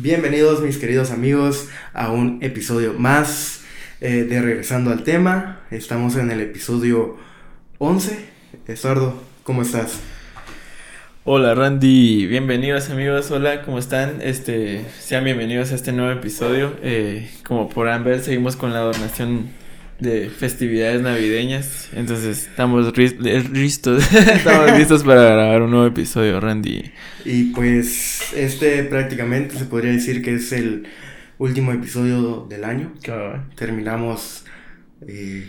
[0.00, 3.64] Bienvenidos mis queridos amigos a un episodio más
[4.00, 5.62] eh, de Regresando al tema.
[5.72, 7.16] Estamos en el episodio
[7.78, 8.16] 11.
[8.68, 9.98] Eduardo, ¿cómo estás?
[11.24, 14.20] Hola Randy, bienvenidos amigos, hola, ¿cómo están?
[14.22, 16.76] Este, sean bienvenidos a este nuevo episodio.
[16.80, 19.48] Eh, como podrán ver, seguimos con la donación
[20.00, 21.88] de festividades navideñas.
[21.92, 26.92] Entonces estamos listos, estamos listos para grabar un nuevo episodio, Randy.
[27.24, 30.86] Y pues este prácticamente se podría decir que es el
[31.38, 32.92] último episodio del año.
[33.56, 34.44] Terminamos
[35.06, 35.48] eh,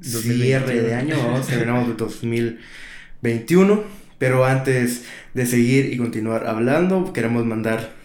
[0.00, 3.98] cierre de año, vamos, terminamos 2021.
[4.18, 7.97] Pero antes de seguir y continuar hablando, queremos mandar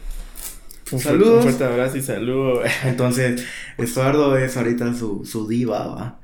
[0.91, 1.37] un saludo.
[1.37, 2.61] Un fuerte abrazo y saludo.
[2.83, 3.45] Entonces,
[3.77, 6.19] Estuardo es ahorita su, su diva, ¿va?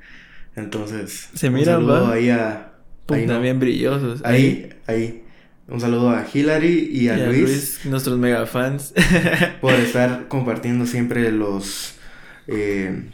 [0.56, 2.72] Entonces, se mira, un saludo ahí a.
[3.06, 4.22] también brillosos.
[4.24, 5.22] Ahí, ahí.
[5.68, 8.92] Un saludo a Hillary y a, Luis, Nuestros mega fans.
[9.60, 11.94] por estar compartiendo siempre los.
[12.48, 13.04] Eh,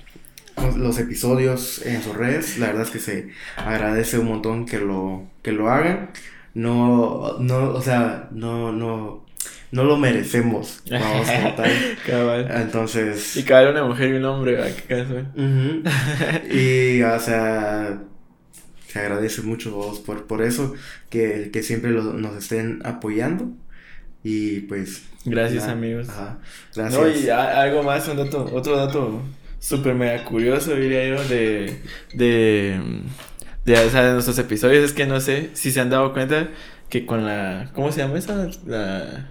[0.75, 2.58] los episodios en sus redes.
[2.58, 6.10] La verdad es que se agradece un montón que lo, que lo hagan.
[6.55, 9.25] No, no, o sea, no, no
[9.70, 10.83] no lo merecemos.
[10.91, 11.55] Vamos a
[12.06, 12.48] Cabal.
[12.50, 13.36] Entonces.
[13.36, 15.22] Y cada una mujer y un hombre, ¿a qué caso?
[16.50, 17.98] y, o sea,
[18.86, 20.75] se agradece mucho vos por, por eso,
[21.11, 23.50] que, que siempre nos estén apoyando.
[24.22, 25.03] Y pues.
[25.25, 26.08] Gracias, amigos.
[26.08, 26.38] Ajá.
[26.75, 27.00] Gracias.
[27.00, 29.22] No, y algo más, un dato, otro dato
[29.58, 31.81] súper mega curioso, diría yo, de.
[32.14, 32.81] de
[33.66, 36.48] de, o sea, de nuestros episodios es que no sé si se han dado cuenta
[36.88, 38.48] que con la ¿cómo se llama esa?
[38.64, 39.28] La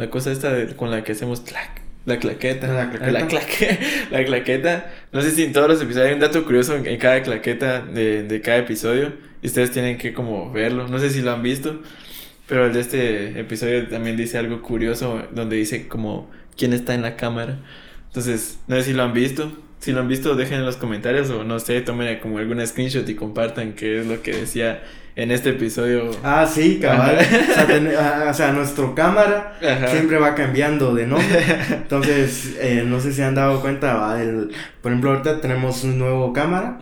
[0.00, 2.68] la cosa esta con la que hacemos clac, la claqueta.
[2.72, 3.12] La claqueta.
[3.12, 3.78] La, claque,
[4.10, 4.90] la claqueta.
[5.12, 8.22] No sé si en todos los episodios hay un dato curioso en, cada claqueta de,
[8.22, 9.12] de, cada episodio.
[9.42, 10.88] Y ustedes tienen que como verlo.
[10.88, 11.82] No sé si lo han visto.
[12.48, 17.02] Pero el de este episodio también dice algo curioso donde dice como quién está en
[17.02, 17.58] la cámara.
[18.06, 19.52] Entonces, no sé si lo han visto.
[19.80, 23.08] Si lo han visto, dejen en los comentarios o no sé, tomen como algún screenshot
[23.08, 24.82] y compartan qué es lo que decía
[25.20, 26.10] en este episodio.
[26.24, 27.18] Ah, sí, cabal.
[27.98, 29.58] Ah, o, sea, nuestro cámara
[29.90, 31.44] siempre va cambiando de nombre.
[31.70, 34.22] Entonces, eh, no sé si han dado cuenta, ¿va?
[34.22, 34.50] El,
[34.80, 36.78] por ejemplo, ahorita tenemos un nuevo cámara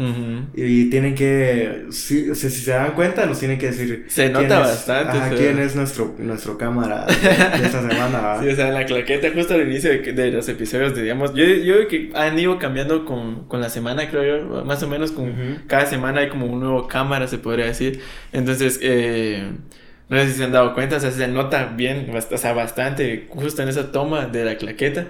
[0.54, 4.04] y tienen que, si, si, se dan cuenta, nos tienen que decir.
[4.09, 5.19] Se nota bastante.
[5.19, 7.12] Ajá, quién es nuestro, nuestro cámara de,
[7.65, 8.41] esta semana, ¿va?
[8.41, 11.88] Sí, o sea, en la claqueta, justo al inicio de, los episodios, digamos, yo, yo
[11.88, 15.87] que han ido cambiando con, con la semana, creo yo, más o menos con cada
[15.87, 18.00] semana hay como un nuevo cámara, se podría decir.
[18.33, 19.50] Entonces, eh,
[20.09, 23.27] no sé si se han dado cuenta, o sea, se nota bien, o sea, bastante,
[23.31, 25.06] justo en esa toma de la claqueta,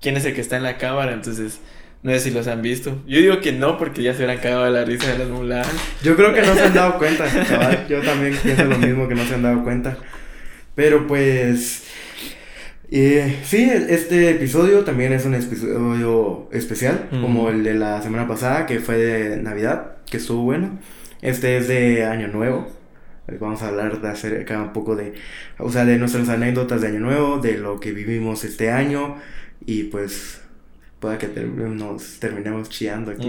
[0.00, 1.60] quién es el que está en la cámara, entonces...
[2.00, 3.02] No sé si los han visto.
[3.08, 5.68] Yo digo que no, porque ya se hubieran cagado de la risa de las muladas.
[6.02, 7.26] Yo creo que no se han dado cuenta,
[7.88, 9.98] Yo también pienso lo mismo, que no se han dado cuenta.
[10.76, 11.82] Pero pues.
[12.90, 18.64] Eh, sí, este episodio también es un episodio especial, como el de la semana pasada,
[18.64, 20.78] que fue de Navidad, que estuvo bueno.
[21.22, 22.70] Este es de Año Nuevo.
[23.40, 25.12] Vamos a hablar de hacer acá un poco de,
[25.58, 29.16] o sea, de nuestras anécdotas de Año Nuevo, de lo que vivimos este año
[29.66, 30.40] y pues
[30.98, 33.28] pueda que nos terminemos chillando aquí.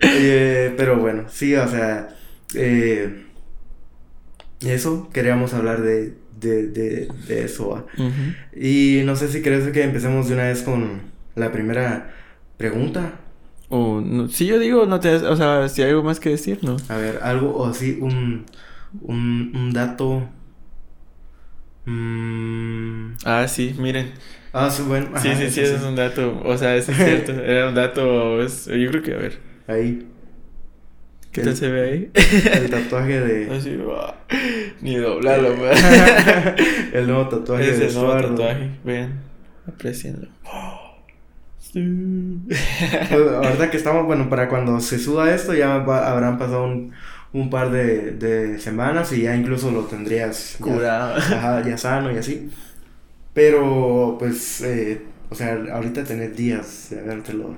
[0.00, 2.08] Eh, pero bueno, sí, o sea,
[2.54, 3.24] eh,
[4.60, 7.86] eso, queríamos hablar de, de, de, de eso.
[8.54, 11.00] Y no sé si crees que empecemos de una vez con
[11.34, 12.10] la primera
[12.56, 13.20] pregunta.
[13.68, 16.60] O no, si yo digo, no te, o sea, si hay algo más que decir,
[16.62, 16.76] ¿no?
[16.88, 18.46] A ver, algo o así, un,
[19.02, 20.22] un, un dato.
[21.84, 23.14] Mm.
[23.24, 24.12] Ah, sí, miren.
[24.52, 25.08] Ah, sí, bueno.
[25.20, 26.40] sí, sí, sí, eso es un dato.
[26.44, 27.32] O sea, eso es cierto.
[27.44, 28.40] Era un dato.
[28.42, 29.38] Es, yo creo que, a ver.
[29.66, 30.06] Ahí.
[31.32, 32.10] ¿Qué tal se ve ahí?
[32.52, 33.50] El tatuaje de.
[33.54, 33.76] Así,
[34.80, 35.50] Ni doblarlo,
[36.94, 38.70] El nuevo tatuaje es el nuevo tatuaje.
[38.84, 39.20] Vean,
[39.68, 40.28] aprecienlo.
[41.76, 46.92] Pues, ahorita que estamos, bueno, para cuando se suba esto ya habrán pasado un,
[47.34, 52.16] un par de, de, semanas y ya incluso lo tendrías curado, ya, ya sano y
[52.16, 52.50] así.
[53.34, 57.54] Pero, pues, eh, o sea, ahorita tener días de habértelo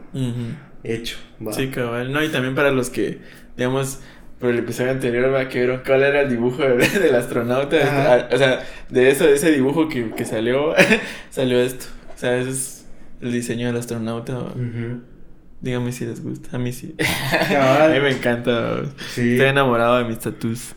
[0.82, 1.18] hecho.
[1.52, 2.12] Sí, cabal.
[2.12, 3.20] No, y también para los que,
[3.56, 4.00] digamos,
[4.40, 8.28] por el episodio anterior, va, que vieron cuál era el dibujo del astronauta.
[8.32, 10.74] O sea, de eso, de ese dibujo que, que salió,
[11.30, 11.86] salió esto.
[12.16, 12.77] O sea, eso es
[13.20, 14.38] el diseño del astronauta.
[15.60, 16.56] Dígame si les gusta.
[16.56, 16.94] A mí sí.
[17.58, 18.82] a mí me encanta.
[18.98, 20.74] Estoy enamorado de mis tattoos.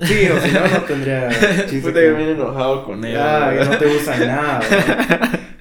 [0.00, 1.30] Sí, o si no, no tendría
[1.60, 1.80] chiste.
[1.80, 3.16] Puta que me enojado con él.
[3.18, 4.60] Ah, que no te gusta nada.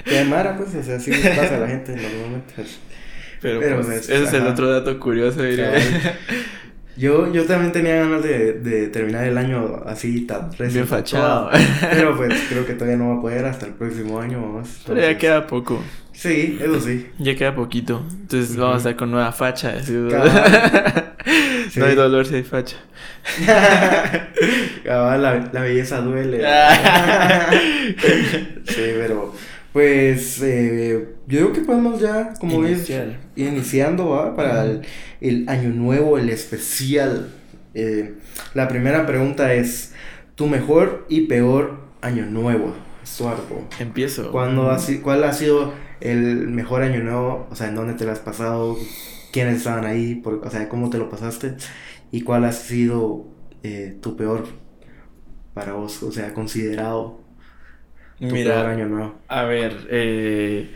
[0.03, 2.53] Que mara, pues, o sea, así les pasa a la gente normalmente.
[3.41, 5.71] Pero, Pero pues, ese es el otro dato curioso, diría.
[6.97, 11.49] Yo, yo también tenía ganas de, de terminar el año así tan Bien fachado.
[11.91, 14.41] Pero pues creo que todavía no va a poder hasta el próximo año.
[14.41, 14.81] Vamos.
[14.87, 15.83] Pero ya queda poco.
[16.15, 17.07] Sí, eso sí.
[17.19, 18.03] Ya queda poquito.
[18.09, 19.75] Entonces vamos a estar con nueva facha.
[21.75, 22.77] No hay dolor si hay facha.
[24.85, 26.37] la, la belleza duele.
[28.67, 29.33] sí, pero
[29.75, 32.77] pues eh, yo digo que podemos ya, como ir
[33.35, 34.33] iniciando ¿va?
[34.33, 34.65] para
[35.19, 37.29] el, año nuevo, el especial.
[37.73, 38.13] Eh,
[38.53, 39.93] la primera pregunta es,
[40.35, 42.73] ¿tu mejor y peor año nuevo,
[43.03, 43.67] Suarco?
[43.79, 44.31] Empiezo.
[44.31, 47.47] ¿Cuándo ha, ¿Cuál ha sido el mejor año nuevo?
[47.51, 48.77] O sea, ¿en dónde te lo has pasado?
[49.31, 50.21] ¿Quiénes estaban ahí?
[50.25, 51.55] o sea, ¿cómo te lo pasaste?
[52.11, 53.25] ¿Y cuál ha sido
[53.63, 54.47] eh, tu peor
[55.53, 56.03] para vos?
[56.03, 57.19] O sea, considerado
[58.19, 60.73] Mira, año A ver, eh,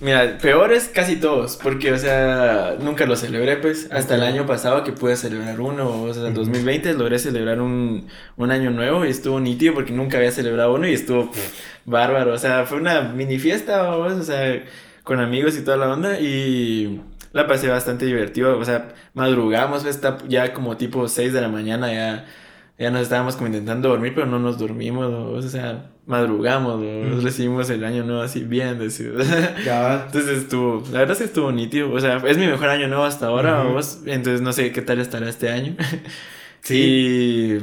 [0.00, 4.84] Mira, peores casi todos, porque, o sea, nunca lo celebré, pues, hasta el año pasado
[4.84, 8.06] que pude celebrar uno, o sea, en 2020 logré celebrar un,
[8.36, 11.32] un año nuevo y estuvo nítido porque nunca había celebrado uno y estuvo
[11.84, 14.62] bárbaro, o sea, fue una mini fiesta, o sea,
[15.02, 17.00] con amigos y toda la onda y
[17.32, 21.48] la pasé bastante divertido, o sea, madrugamos, pues, está ya como tipo 6 de la
[21.48, 22.24] mañana, ya,
[22.78, 26.82] ya nos estábamos como intentando dormir, pero no nos dormimos, o sea madrugamos,
[27.22, 28.80] recibimos el año nuevo así bien,
[30.06, 33.04] Entonces estuvo, la verdad es que estuvo nítido, o sea, es mi mejor año nuevo
[33.04, 33.62] hasta ahora,
[34.06, 35.76] entonces no sé qué tal estará este año.
[36.62, 37.58] sí.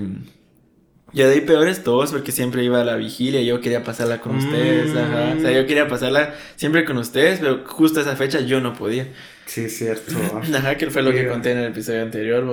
[1.11, 4.19] Y ya de ahí peores todos, porque siempre iba a la vigilia, yo quería pasarla
[4.21, 5.33] con ustedes, ajá.
[5.35, 9.07] O sea, yo quería pasarla siempre con ustedes, pero justo esa fecha yo no podía.
[9.45, 10.15] Sí, es cierto.
[10.55, 12.43] Ajá, que fue lo que conté en el episodio anterior,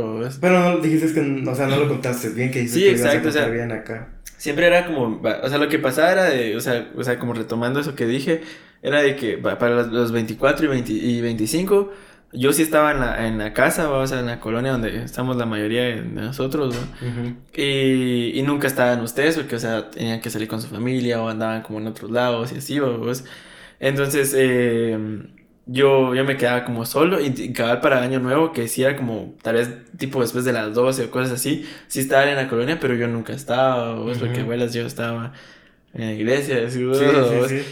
[0.41, 3.29] Pero no dijiste que, o sea, no lo contaste bien, que dijiste sí, que exacto,
[3.29, 4.09] o sea, bien acá
[4.43, 7.33] siempre era como, o sea, lo que pasaba era de, o sea, o sea como
[7.33, 8.41] retomando eso que dije,
[8.83, 11.93] era de que para los 24 y, 20, y 25,
[12.33, 15.37] yo sí estaba en la, en la casa, o sea, en la colonia donde estamos
[15.37, 17.37] la mayoría de nosotros, ¿no?
[17.55, 21.29] y, y, nunca estaban ustedes, porque, o sea, tenían que salir con su familia o
[21.29, 23.25] andaban como en otros lados y así, pues.
[23.79, 24.99] Entonces, eh,
[25.67, 29.35] yo, yo me quedaba como solo y, cabal para Año Nuevo, que sí era como
[29.43, 32.79] tal vez tipo después de las 12 o cosas así, sí estaba en la colonia,
[32.81, 35.33] pero yo nunca estaba, o porque abuelas yo estaba
[35.95, 36.63] en la iglesia,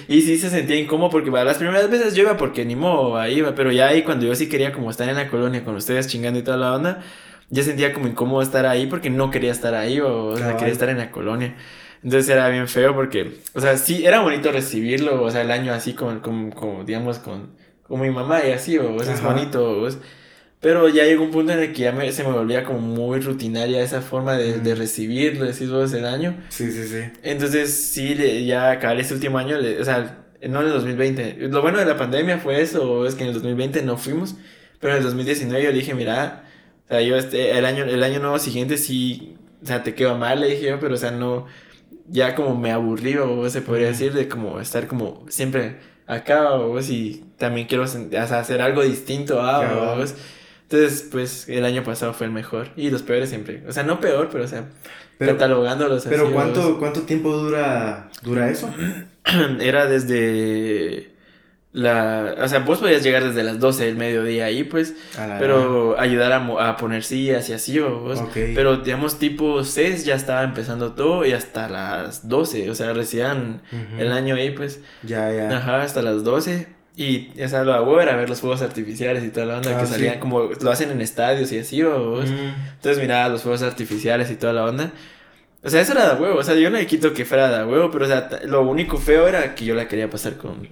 [0.08, 3.26] y sí se sentía incómodo porque para las primeras veces yo iba porque ni modo,
[3.26, 6.06] iba, pero ya ahí cuando yo sí quería como estar en la colonia con ustedes
[6.06, 7.02] chingando y toda la onda,
[7.48, 10.88] ya sentía como incómodo estar ahí porque no quería estar ahí, o, sea, quería estar
[10.88, 11.56] en la colonia.
[12.02, 15.72] Entonces era bien feo porque, o sea, sí, era bonito recibirlo, o sea, el año
[15.72, 17.50] así con, como digamos, con
[17.90, 19.88] como mi mamá y así, o es bonito,
[20.60, 23.18] Pero ya llegó un punto en el que ya me, se me volvía como muy
[23.18, 26.36] rutinaria esa forma de, de recibirlo, decir vos el año.
[26.50, 27.10] Sí, sí, sí.
[27.24, 28.14] Entonces, sí,
[28.46, 31.48] ya acabé este último año, o sea, no en el 2020.
[31.48, 34.36] Lo bueno de la pandemia fue eso, es que en el 2020 no fuimos,
[34.78, 36.44] pero en el 2019 yo le dije, mira,
[36.84, 39.34] o sea, yo este, el año, el año nuevo siguiente sí,
[39.64, 41.46] o sea, te quedo mal, le dije yo, pero o sea, no,
[42.06, 46.90] ya como me aburrí, o se podría decir, de como estar como siempre acá, vos,
[46.90, 50.14] y también quiero hacer algo distinto a vos.
[50.62, 52.68] Entonces, pues el año pasado fue el mejor.
[52.76, 53.64] Y los peores siempre.
[53.66, 54.68] O sea, no peor, pero o sea,
[55.18, 56.08] catalogándolos así.
[56.08, 58.72] Pero ¿cuánto, ¿cuánto tiempo dura, dura eso?
[59.60, 61.09] Era desde
[61.72, 64.94] la, o sea, vos podías llegar desde las 12 del mediodía ahí, pues,
[65.38, 68.20] pero ayudar a, a, poner sillas y así, vos.
[68.34, 73.60] Pero, digamos, tipo 6 ya estaba empezando todo y hasta las 12, o sea, recién
[73.98, 74.80] el año ahí, pues.
[75.04, 75.56] Ya, ya.
[75.56, 76.66] Ajá, hasta las 12.
[76.96, 79.84] Y, o sea, lo hago era ver los fuegos artificiales y toda la onda que
[79.84, 82.28] ah, salían como, lo hacen en estadios y así, vos.
[82.28, 84.90] Entonces miraba los fuegos artificiales y toda la onda.
[85.62, 86.38] O sea, eso era de huevo.
[86.38, 88.96] O sea, yo no le quito que fuera de huevo, pero o sea, lo único
[88.96, 90.66] feo era que yo la quería pasar con,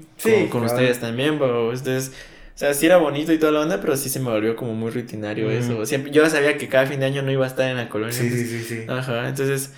[0.51, 1.73] con, ustedes también, bro.
[1.73, 2.13] Entonces,
[2.55, 4.75] o sea, sí era bonito y toda la onda, pero sí se me volvió como
[4.75, 5.85] muy rutinario eso.
[5.85, 8.15] Siempre, yo sabía que cada fin de año no iba a estar en la colonia.
[8.15, 8.85] Sí, sí, sí, sí.
[8.89, 9.75] Ajá, entonces,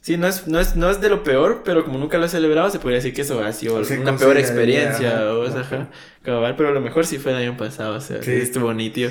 [0.00, 2.28] sí, no es, no, es, no es de lo peor, pero como nunca lo he
[2.30, 5.34] celebrado, se podría decir que eso ha sido una peor experiencia.
[5.34, 5.88] o, sea, ajá,
[6.22, 8.32] pero lo mejor sí fue el año pasado, o sea, sí.
[8.32, 9.02] estuvo bonito.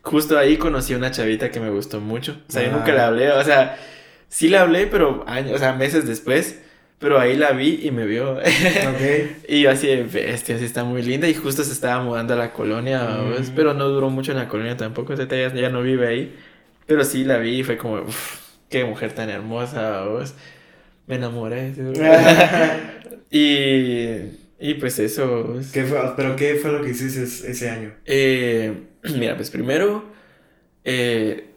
[0.00, 2.38] Justo ahí conocí a una chavita que me gustó mucho.
[2.48, 3.76] O sea, yo nunca le hablé, o sea
[4.28, 6.60] Sí le hablé, pero años, o sea, meses después.
[6.98, 8.32] Pero ahí la vi y me vio.
[8.32, 9.36] Okay.
[9.48, 11.28] y yo así, bestia, así está muy linda.
[11.28, 13.54] Y justo se estaba mudando a la colonia, mm.
[13.54, 15.14] pero no duró mucho en la colonia tampoco.
[15.14, 16.36] Ya, ya, no vive ahí.
[16.86, 18.04] Pero sí la vi y fue como,
[18.68, 20.34] qué mujer tan hermosa, vos.
[21.06, 21.72] Me enamoré.
[23.30, 24.16] y,
[24.58, 25.56] y pues eso.
[25.72, 27.92] ¿Qué fue, ¿Pero qué fue lo que hiciste ese año?
[28.06, 28.72] Eh,
[29.16, 30.04] mira, pues primero,
[30.84, 31.47] eh,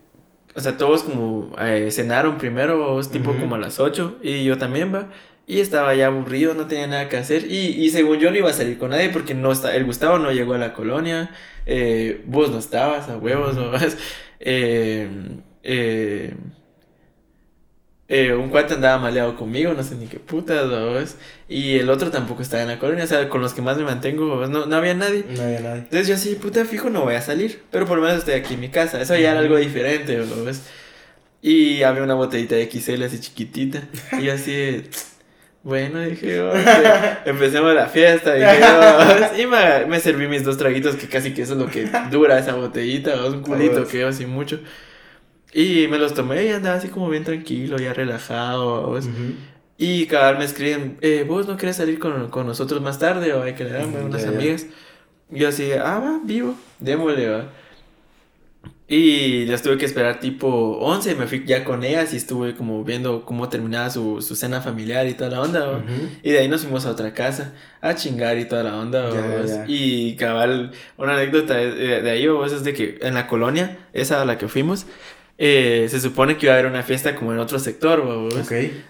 [0.55, 4.93] o sea, todos como eh, cenaron primero, tipo como a las 8, y yo también,
[4.93, 5.09] va.
[5.47, 7.45] Y estaba ya aburrido, no tenía nada que hacer.
[7.51, 10.17] Y, y según yo no iba a salir con nadie porque no está, el Gustavo
[10.19, 11.31] no llegó a la colonia.
[11.65, 13.71] Eh, vos no estabas a huevos, ¿no?
[14.39, 15.09] eh,
[15.63, 16.33] eh,
[18.13, 20.99] eh, un cuate andaba maleado conmigo, no sé ni qué putas, ¿no?
[21.47, 23.85] Y el otro tampoco estaba en la colonia, o sea, con los que más me
[23.85, 25.23] mantengo, no, no había nadie.
[25.29, 25.79] No había nadie.
[25.79, 28.55] Entonces yo así, puta, fijo, no voy a salir, pero por lo menos estoy aquí
[28.55, 28.99] en mi casa.
[28.99, 30.19] Eso ya era algo diferente.
[30.45, 30.63] ¿ves?
[31.41, 33.81] Y había una botellita de XL así chiquitita.
[34.19, 34.83] Y yo así,
[35.63, 36.51] bueno, dije, oh,
[37.25, 38.33] empecemos la fiesta.
[38.33, 41.67] Dije, oh, y me, me, serví mis dos traguitos, que casi que eso es lo
[41.67, 44.59] que dura esa botellita, un culito que así mucho.
[45.53, 48.97] Y me los tomé y andaba así como bien tranquilo, ya relajado.
[49.77, 53.33] Y cada vez me escriben, eh, ¿vos no querés salir con, con, nosotros más tarde
[53.33, 54.67] o hay que le darme unas amigas?
[55.31, 57.49] Y yo así, ah, va, vivo, démosle, va.
[58.87, 62.83] Y las tuve que esperar tipo 11, me fui ya con ellas y estuve como
[62.83, 65.81] viendo cómo terminaba su, su cena familiar y toda la onda,
[66.21, 69.09] Y de ahí nos fuimos a otra casa a chingar y toda la onda,
[69.65, 74.21] Y cabal, una anécdota de, de ahí, vos, es de que en la colonia, esa
[74.21, 74.85] a la que fuimos,
[75.43, 78.03] eh, se supone que iba a haber una fiesta como en otro sector,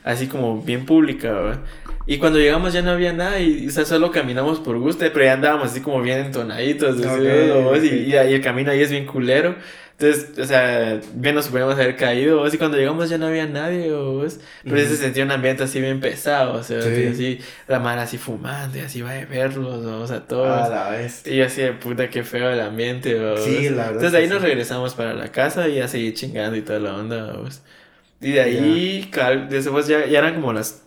[0.03, 1.61] Así como bien pública,
[2.05, 5.23] Y cuando llegamos ya no había nada y, o sea, solo caminamos por gusto, pero
[5.23, 9.55] ya andábamos así como bien entonaditos, Y, y, ahí el camino ahí es bien culero.
[10.01, 13.91] Entonces, o sea, bien nos podíamos haber caído, y cuando llegamos ya no había nadie,
[13.93, 14.25] o
[14.63, 18.79] pero se sentía un ambiente así bien pesado, o sea, así, la mano así fumando,
[18.79, 20.47] y así va a verlos, o sea, todos.
[21.27, 23.93] Y así de puta, qué feo el ambiente, Sí, la verdad.
[23.93, 27.35] Entonces ahí nos regresamos para la casa y ya seguí chingando y toda la onda,
[28.19, 29.11] Y de ahí,
[29.49, 30.81] después ya, ya eran como las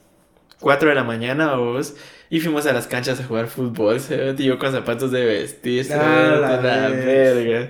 [0.58, 1.94] 4 de la mañana, vos.
[2.30, 4.16] Y fuimos a las canchas a jugar fútbol, ¿sí?
[4.38, 7.68] yo con zapatos de vestir, ah, la, la verga.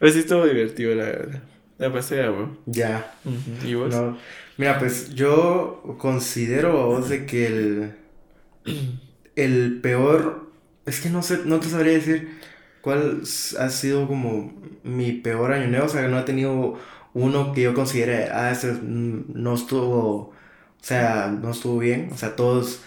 [0.00, 1.42] Pues sí estuvo divertido, la verdad.
[1.78, 2.32] La pasé a
[2.66, 3.14] Ya.
[3.64, 3.94] ¿Y vos?
[4.56, 7.92] Mira, pues yo considero vos de que el.
[9.36, 10.50] El peor.
[10.86, 12.38] Es que no sé, no te sabría decir
[12.80, 13.20] cuál
[13.58, 14.52] ha sido como
[14.82, 15.86] mi peor año nuevo.
[15.86, 16.78] O sea, no he tenido
[17.12, 20.14] uno que yo considere, ah, ese no estuvo.
[20.16, 20.34] O
[20.80, 22.08] sea, no estuvo bien.
[22.10, 22.82] O sea, todos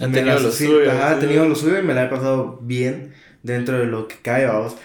[0.00, 0.90] ha tenido lo suyo.
[0.92, 4.46] ha tenido lo suyo y me la he pasado bien dentro de lo que cae,
[4.46, 4.76] vamos.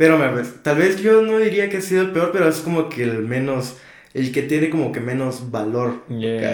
[0.00, 0.18] Pero
[0.62, 3.18] tal vez yo no diría que ha sido el peor, pero es como que el
[3.18, 3.76] menos,
[4.14, 6.04] el que tiene como que menos valor.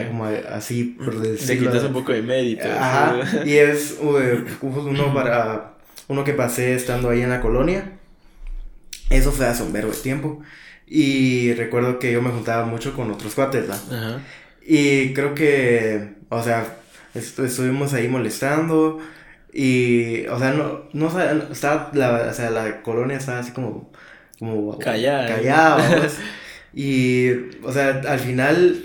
[0.08, 1.54] Como así, por decirlo.
[1.54, 2.66] Le quitas un poco de mérito.
[2.68, 3.44] Ajá.
[3.46, 5.76] y es uno para,
[6.08, 7.92] uno que pasé estando ahí en la colonia.
[9.10, 10.42] Eso fue hace un verbo de tiempo.
[10.84, 13.80] Y recuerdo que yo me juntaba mucho con otros cuates, ¿verdad?
[13.92, 14.20] Ajá.
[14.66, 16.78] Y creo que, o sea,
[17.14, 18.98] estuvimos ahí molestando
[19.58, 21.10] y, o sea, no, no
[21.94, 23.90] la, o sea, la colonia estaba así como,
[24.38, 25.26] como callada.
[25.26, 26.08] Callada,
[26.74, 27.30] y,
[27.62, 28.84] o sea, al final,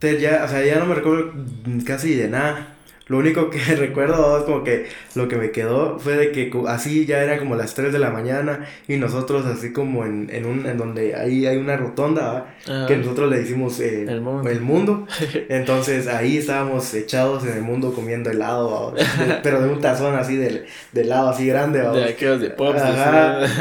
[0.00, 1.34] ya, o sea, ya no me recuerdo
[1.86, 2.74] casi de nada.
[3.08, 7.06] Lo único que recuerdo es como que lo que me quedó fue de que así
[7.06, 10.66] ya era como las 3 de la mañana y nosotros así como en, en un
[10.66, 12.54] en donde ahí hay una rotonda
[12.86, 15.06] que nosotros le hicimos eh, el mundo.
[15.48, 18.94] Entonces ahí estábamos echados en el mundo comiendo helado,
[19.42, 21.80] pero de un tazón así de, de helado así grande.
[21.80, 22.82] De aquellos de pops.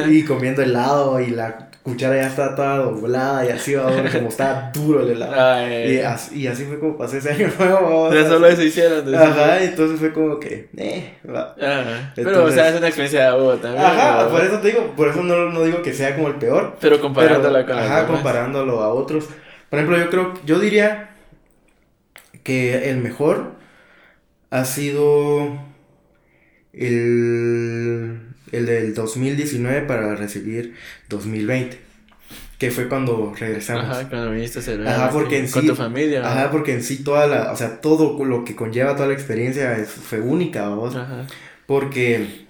[0.09, 5.01] y comiendo helado y la cuchara ya está toda doblada y así, como está duro
[5.01, 5.67] el helado.
[5.69, 8.13] y, así, y así fue como pasé ese año nuevo.
[8.13, 9.15] Ya solo eso hicieron.
[9.15, 11.55] Ajá, entonces fue como que, eh, va.
[11.59, 12.11] Ajá.
[12.13, 13.85] Pero, o sea, es una experiencia de también.
[13.85, 16.75] Ajá, por eso te digo, por eso no, no digo que sea como el peor.
[16.81, 19.29] Pero comparándolo con Ajá, comparándolo a otros.
[19.69, 21.11] Por ejemplo, yo creo, yo diría
[22.43, 23.53] que el mejor
[24.49, 25.57] ha sido
[26.73, 30.75] el el del 2019 para recibir
[31.09, 31.87] 2020.
[32.57, 33.85] Que fue cuando regresamos.
[33.85, 36.27] Ajá, cuando viniste a celebrar ajá, porque en con sí, tu familia.
[36.27, 39.75] Ajá, porque en sí toda la, o sea, todo lo que conlleva toda la experiencia
[39.85, 40.95] fue única, vamos.
[40.95, 41.27] Ajá.
[41.67, 42.45] Porque,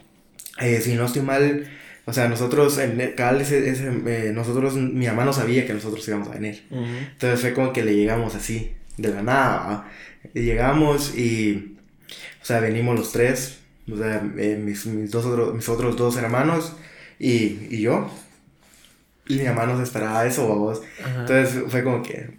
[0.62, 1.68] eh, si no estoy mal,
[2.06, 6.30] o sea, nosotros, en ese, ese eh, nosotros, mi mamá no sabía que nosotros íbamos
[6.30, 6.64] a venir.
[6.72, 9.92] Entonces fue como que le llegamos así, de la nada,
[10.34, 11.76] llegamos y,
[12.42, 13.60] o sea, venimos los tres,
[13.92, 16.76] o sea, eh, mis, mis, dos otros, mis otros dos hermanos
[17.20, 18.10] y, y yo.
[19.28, 20.82] Y mi mamá nos esperaba eso, vamos.
[21.06, 22.38] Entonces fue como que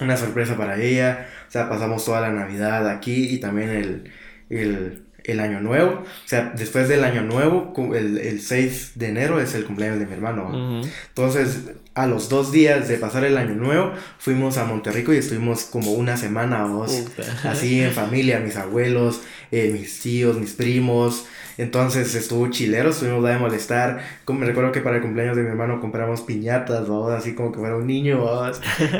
[0.00, 1.28] una sorpresa para ella.
[1.48, 4.12] O sea, pasamos toda la Navidad aquí y también el,
[4.48, 6.02] el, el Año Nuevo.
[6.02, 10.06] O sea, después del Año Nuevo, el, el 6 de enero es el cumpleaños de
[10.06, 10.82] mi hermano.
[11.08, 11.60] Entonces,
[11.94, 15.92] a los dos días de pasar el Año Nuevo, fuimos a Monterrico y estuvimos como
[15.92, 17.04] una semana o dos,
[17.44, 21.26] así en familia, mis abuelos, eh, mis tíos, mis primos,
[21.60, 24.00] Entonces estuvo chilero, estuvimos a de molestar.
[24.24, 27.08] Como, me recuerdo que para el cumpleaños de mi hermano compramos piñatas, ¿no?
[27.08, 28.24] así como que fuera un niño.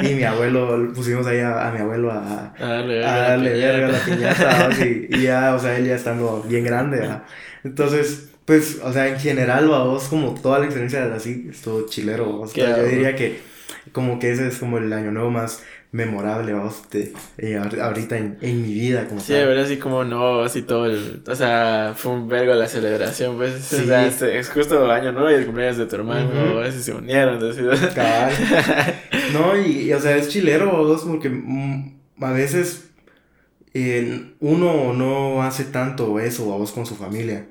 [0.02, 2.82] Y mi abuelo, pusimos ahí a, mi abuelo a, a
[3.18, 4.70] darle, verga la piñata.
[4.84, 7.08] y, y, ya, o sea, él ya estando bien grande.
[7.64, 12.44] Entonces, pues, o sea, en general, vos, como toda la experiencia así, estuvo chilero.
[12.52, 13.40] yo diría que
[13.92, 18.38] como que ese es como el año nuevo más memorable, vamos, de, eh, ahorita en,
[18.40, 19.08] en, mi vida.
[19.08, 22.68] Como sí, ver así como no, así todo el, o sea, fue un vergo la
[22.68, 23.76] celebración, pues, sí.
[23.76, 26.92] o sea, es, justo año nuevo y el cumpleaños de tu hermano, a veces se
[26.92, 27.60] unieron, así.
[29.32, 32.90] no, y, o sea, es chilero, vos, porque mm, a veces
[34.40, 37.46] uno no hace tanto eso, vos, con su familia,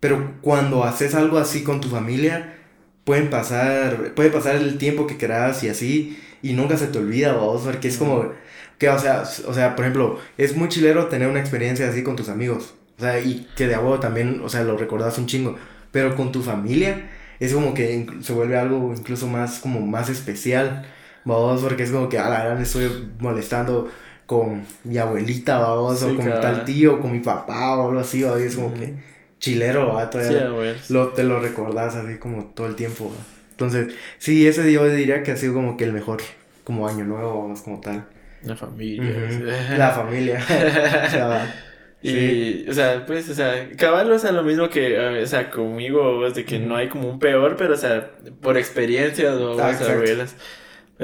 [0.00, 2.56] pero cuando haces algo así con tu familia,
[3.04, 7.32] pueden pasar, puede pasar el tiempo que quieras y así, y nunca se te olvida,
[7.32, 8.30] vos, porque es como,
[8.78, 12.16] que, o sea, o sea, por ejemplo, es muy chilero tener una experiencia así con
[12.16, 15.56] tus amigos, o sea, y que de abuelo también, o sea, lo recordás un chingo,
[15.90, 17.10] pero con tu familia
[17.40, 20.84] es como que se vuelve algo incluso más, como más especial,
[21.24, 23.90] vos, porque es como que, a la verdad, me estoy molestando
[24.26, 28.36] con mi abuelita, vamos, o con tal tío, con mi papá, o algo así, o
[28.36, 28.94] es como que
[29.38, 30.10] chilero, ¿va?
[30.10, 30.50] Todavía
[30.90, 33.10] lo, te lo recordás así como todo el tiempo,
[33.54, 36.20] entonces, sí, ese día yo diría que ha sido como que el mejor,
[36.64, 38.04] como año nuevo, más como tal.
[38.42, 39.04] La familia.
[39.78, 40.44] La familia.
[42.06, 46.26] Y, o sea, pues, o sea, caballo, o sea, lo mismo que, o sea, conmigo,
[46.26, 48.10] es de que no hay como un peor, pero, o sea,
[48.42, 50.36] por experiencia, o ah, abuelas.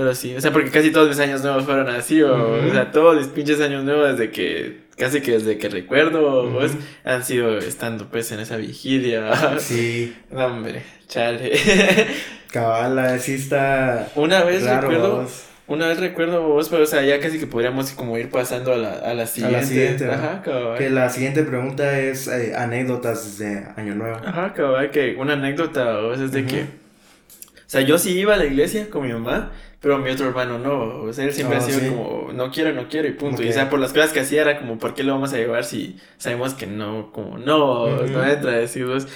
[0.00, 2.90] Pero sí, o sea, porque casi todos mis años nuevos fueron así, o, o sea,
[2.90, 6.73] todos mis pinches años nuevos desde que, casi que desde que recuerdo, pues,
[7.04, 9.30] han sido estando, pues, en esa vigilia.
[9.59, 10.16] Sí.
[10.30, 11.52] no, hombre, chale.
[12.50, 14.11] Cabala, sí está.
[14.14, 15.28] Una vez recuerdo.
[15.66, 18.78] Una vez recuerdo vos, pero o sea, ya casi que podríamos como ir pasando a
[18.78, 19.57] la, a la siguiente.
[19.59, 20.78] A la siguiente, Ajá, cabal.
[20.78, 24.16] Que la siguiente pregunta es eh, anécdotas de Año Nuevo.
[24.25, 26.62] Ajá, cabal, que una anécdota vos es de que.
[26.62, 30.58] O sea, yo sí iba a la iglesia con mi mamá, pero mi otro hermano
[30.58, 31.02] no.
[31.02, 33.42] O sea, él siempre ha sido como, no quiero, no quiero y punto.
[33.42, 35.38] Y o sea, por las cosas que hacía era como, ¿por qué lo vamos a
[35.38, 39.08] llevar si sabemos que no, como, no, no entra vos.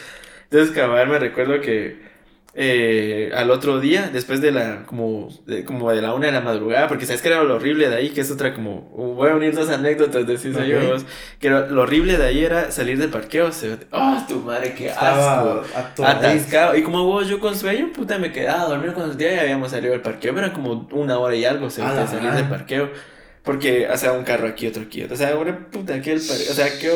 [0.44, 2.13] Entonces, cabal, me recuerdo que
[2.56, 6.40] eh, al otro día, después de la, como de, como de la una de la
[6.40, 9.34] madrugada, porque sabes que era lo horrible de ahí, que es otra como, voy a
[9.34, 10.68] unir dos anécdotas, decís okay.
[10.68, 10.96] yo,
[11.40, 15.62] que lo horrible de ahí era salir del parqueo, se, oh, tu madre, qué asco,
[16.04, 19.34] atascado, y como vos, yo con sueño, puta, me quedaba a dormir cuando el día
[19.34, 22.48] ya habíamos salido del parqueo, pero era como una hora y algo, se, salir del
[22.48, 23.13] parqueo.
[23.44, 25.02] Porque, o sea, un carro aquí, otro aquí.
[25.02, 26.90] O sea, una puta, que el O sea, qué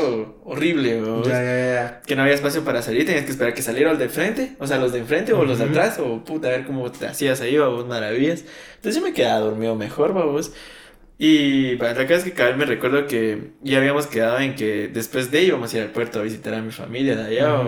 [0.44, 2.00] horrible, Ya, ya, ya.
[2.06, 4.66] Que no había espacio para salir, tenías que esperar que saliera el de frente, o
[4.66, 7.42] sea, los de enfrente o los de atrás, o puta, a ver cómo te hacías
[7.42, 8.44] ahí, vos, maravillas.
[8.76, 10.52] Entonces yo me quedaba dormido mejor, vamos.
[11.20, 14.86] Y para la es que cada vez me recuerdo que ya habíamos quedado en que
[14.86, 17.60] después de íbamos a ir al puerto a visitar a mi familia de allá,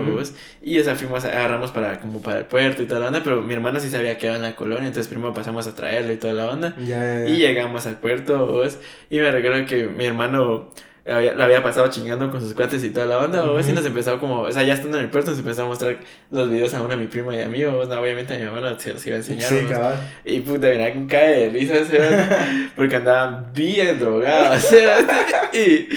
[0.61, 3.53] y esa fuimos, agarramos para como para el puerto y toda la onda, pero mi
[3.53, 6.33] hermana sí se había quedado en la colonia, entonces primero pasamos a traerle y toda
[6.33, 8.63] la onda, y llegamos al puerto,
[9.09, 10.71] y me recuerdo que mi hermano
[11.03, 14.19] la había pasado chingando con sus cuates y toda la onda, o uh nos empezó
[14.19, 15.97] como, o sea, ya estando en el puerto, nos empezó a mostrar
[16.29, 18.77] los videos a una, a mi prima y a mí, o obviamente a mi mamá
[18.77, 19.49] se los iba a enseñar.
[19.49, 19.95] Sí, cabal.
[20.23, 21.73] Y puta, mira, un cae de risa,
[22.75, 24.67] porque andaban bien drogados,
[25.53, 25.87] y,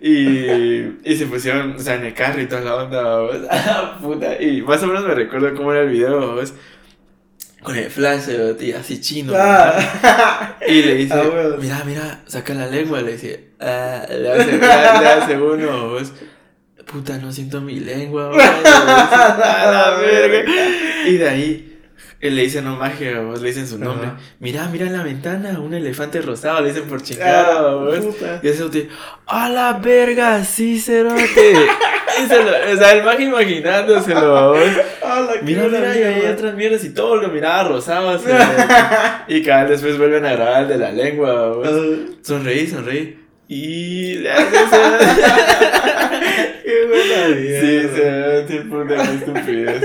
[0.00, 4.62] y, y se pusieron, o sea, en el carro y toda la onda, puta, y
[4.62, 6.42] más o menos me recuerdo cómo era el video,
[7.62, 9.32] con el flash, tío, así chino.
[9.36, 10.56] Ah.
[10.66, 14.66] Y le dice, ah, mira, mira, saca la lengua, le dice, ah, le, hace, le,
[14.66, 15.98] hace uno,
[16.86, 18.30] puta, no siento mi lengua,
[18.64, 20.50] la verga.
[21.06, 21.68] Y de ahí,
[22.20, 24.10] él le dice no magia, vos le dicen su nombre.
[24.40, 27.94] Mira, mira en la ventana, un elefante rosado, le dicen por chingado,
[28.42, 28.84] Y ese tío,
[29.26, 31.54] a la verga, sí, cerote.
[32.74, 34.54] o sea, el mago imaginándoselo,
[35.42, 38.18] Mira, mira, y hay otras mierdas y todo lo miraba rosado.
[39.28, 41.56] y cada vez después vuelven a grabar el de la lengua,
[42.22, 43.17] Sonreí, sonreí.
[43.48, 44.28] Y Qué
[46.86, 47.60] buena vida.
[47.60, 49.82] Sí, se ve tipo de estupidez.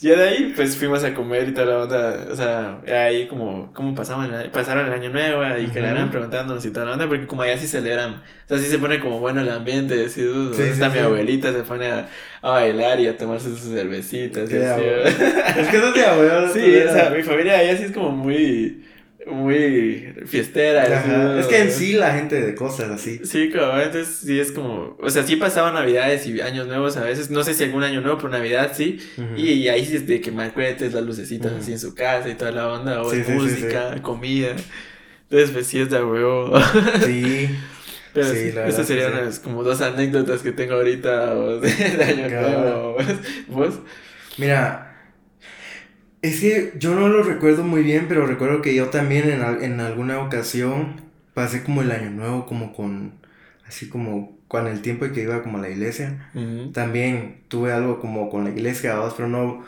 [0.00, 2.26] Ya de ahí, pues fuimos a comer y toda la onda.
[2.30, 6.66] O sea, ahí como, como pasaban, pasaron el año nuevo y que le eran preguntándonos
[6.66, 8.14] y toda la onda, porque como allá sí celebran.
[8.14, 10.08] O sea, sí se pone como bueno el ambiente.
[10.08, 10.22] Sí,
[10.58, 12.08] está mi abuelita, se pone a,
[12.42, 14.50] a, bailar y a tomarse sus cervecitas.
[14.50, 16.52] Y así, es que eso es de abuelo.
[16.52, 18.84] Sí, o sea, mi familia allá sí es como muy
[19.26, 21.38] muy fiestera.
[21.38, 23.20] Es que en sí la gente de cosas así.
[23.24, 27.02] Sí, claro, entonces sí es como, o sea, sí pasaban navidades y años nuevos a
[27.02, 28.98] veces, no sé si algún año nuevo, pero navidad sí,
[29.36, 32.52] y, ahí sí es de que cuentes las lucecitas así en su casa y toda
[32.52, 34.54] la onda, o música, comida,
[35.22, 36.52] entonces pues sí es de huevo.
[37.04, 37.48] Sí.
[38.16, 42.96] Pero sí, esas serían como dos anécdotas que tengo ahorita de año nuevo.
[43.48, 43.74] ¿Vos?
[44.38, 44.85] Mira,
[46.28, 49.80] es que yo no lo recuerdo muy bien, pero recuerdo que yo también en, en
[49.80, 51.00] alguna ocasión
[51.34, 53.12] pasé como el año nuevo, como con,
[53.66, 56.30] así como con el tiempo que iba como a la iglesia.
[56.72, 59.64] También tuve algo como con la iglesia, vos, pero no,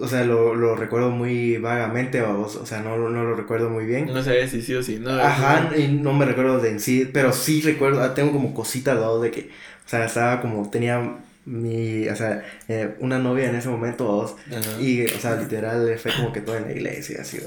[0.00, 3.84] o sea, lo, lo recuerdo muy vagamente, vos, o sea, no, no lo recuerdo muy
[3.84, 4.06] bien.
[4.06, 5.10] No sabes si sí o si no.
[5.10, 8.98] Ajá, y no me recuerdo de en sí, pero sí recuerdo, ah, tengo como cositas,
[8.98, 9.50] lado de que,
[9.86, 14.36] o sea, estaba como, tenía mi, o sea, eh, una novia en ese momento, vos,
[14.80, 17.38] y, o sea, literal, fue como que todo en la iglesia, así,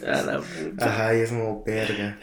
[0.80, 2.18] Ajá, y es como perga.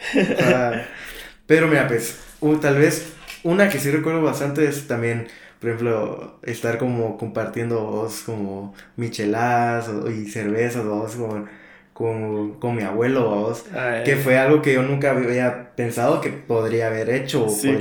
[1.45, 2.17] pero mira, pues,
[2.61, 5.27] tal vez una que sí recuerdo bastante es también,
[5.59, 11.47] por ejemplo, estar como compartiendo vos como micheladas y cervezas vos con,
[11.95, 13.63] con, con mi abuelo vos,
[14.03, 17.47] que fue algo que yo nunca había pensado que podría haber hecho.
[17.47, 17.73] Sí,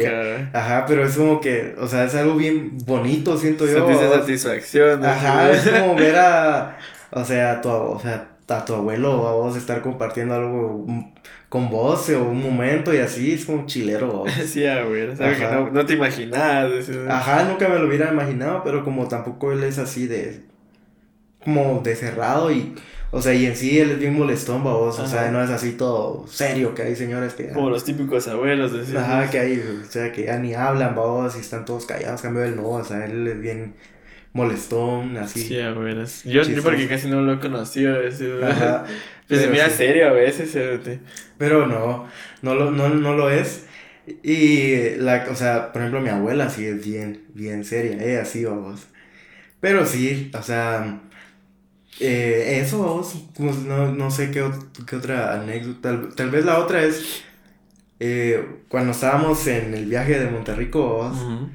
[0.53, 3.85] Ajá, pero es como que, o sea, es algo bien bonito, siento yo.
[3.85, 5.05] Sentiste satisfacción.
[5.05, 6.79] Ajá, es como ver a,
[7.11, 10.87] o sea, a tu, o sea, a tu abuelo, a vos estar compartiendo algo
[11.49, 14.23] con vos o un momento y así, es como chilero.
[14.47, 16.89] sí, güey, no, no, te imaginabas.
[17.09, 20.43] Ajá, nunca me lo hubiera imaginado, pero como tampoco él es así de,
[21.45, 22.77] como de cerrado y,
[23.15, 25.73] o sea, y en sí él es bien molestón, vos, o sea, no es así
[25.73, 27.51] todo serio, que hay señores que...
[27.51, 28.99] Como los típicos abuelos, decir.
[28.99, 32.43] Ajá, que hay, o sea, que ya ni hablan, vos, y están todos callados, cambio
[32.43, 33.75] él no, o sea, él es bien
[34.33, 35.43] molestón, así.
[35.43, 37.99] Sí, güey, yo, yo porque casi no lo he conocido,
[38.45, 38.85] Ajá.
[39.29, 40.59] Pues se mira serio a veces,
[41.39, 42.09] Pero no,
[42.43, 43.67] no lo, no, no lo es.
[44.25, 48.45] Y, la, o sea, por ejemplo, mi abuela sí es bien, bien seria, ella sí,
[48.45, 48.89] vamos.
[49.61, 51.01] Pero sí, o sea,
[52.01, 54.49] eh, eso, vamos, pues, no, no sé qué,
[54.87, 56.09] qué otra anécdota.
[56.15, 57.23] Tal, vez la otra es
[58.01, 61.51] eh, cuando estábamos en el viaje de Monterrico, vamos,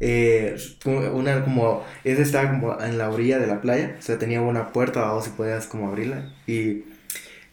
[0.00, 4.42] eh, una como, esa estaba como en la orilla de la playa, o sea, tenía
[4.42, 6.32] una puerta, vamos, y podías como abrirla.
[6.46, 6.84] Y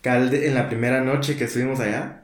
[0.04, 2.24] en la primera noche que estuvimos allá,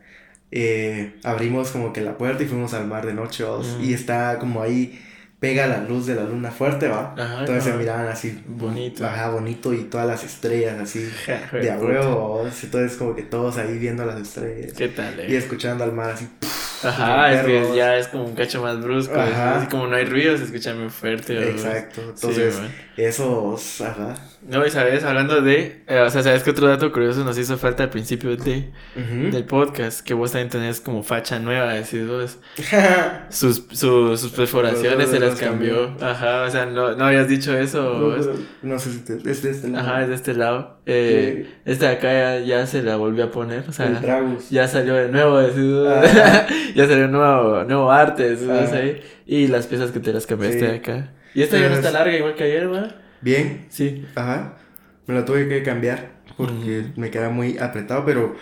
[0.52, 3.46] eh, abrimos como que la puerta y fuimos al mar de noche,
[3.82, 5.00] y está como ahí
[5.40, 7.14] pega la luz de la luna fuerte, va.
[7.40, 8.44] Entonces se miraban así.
[8.48, 9.06] Bonito.
[9.06, 11.00] Ajá, bonito y todas las estrellas así
[11.52, 14.74] de a huevo, Entonces como que todos ahí viendo las estrellas.
[14.74, 15.28] ¿Qué tal, eh?
[15.30, 16.28] Y escuchando al mar así.
[16.84, 19.20] Ajá, es que ya es como un cacho más brusco.
[19.20, 19.58] Ajá.
[19.58, 21.50] Así como no hay ruido, se escucha muy fuerte.
[21.50, 22.02] Exacto.
[22.02, 22.60] Entonces,
[22.96, 24.16] eso, ajá.
[24.42, 27.58] No, y sabes, hablando de, eh, o sea, sabes que otro dato curioso nos hizo
[27.58, 32.38] falta al principio de, del podcast, que vos también tenés como facha nueva, decís vos.
[33.30, 35.96] sus, sus perforaciones se las cambió.
[36.00, 38.16] Ajá, o sea, no, no habías dicho eso.
[38.62, 39.88] No, sé si es de este lado.
[39.88, 40.78] Ajá, es de este lado.
[40.86, 44.00] Eh, Este de acá ya, se la volvió a poner, o sea,
[44.50, 45.64] ya salió de nuevo, decís
[46.76, 49.02] ya salió nuevo, nuevo arte, decís ahí.
[49.26, 51.12] Y las piezas que te las cambiaste de acá.
[51.34, 52.88] Y esta ya no está larga igual que ayer, ¿va?
[53.22, 53.66] Bien.
[53.70, 54.06] Sí.
[54.16, 54.54] Ajá.
[55.08, 58.36] Me la tuve que cambiar porque me queda muy apretado, pero,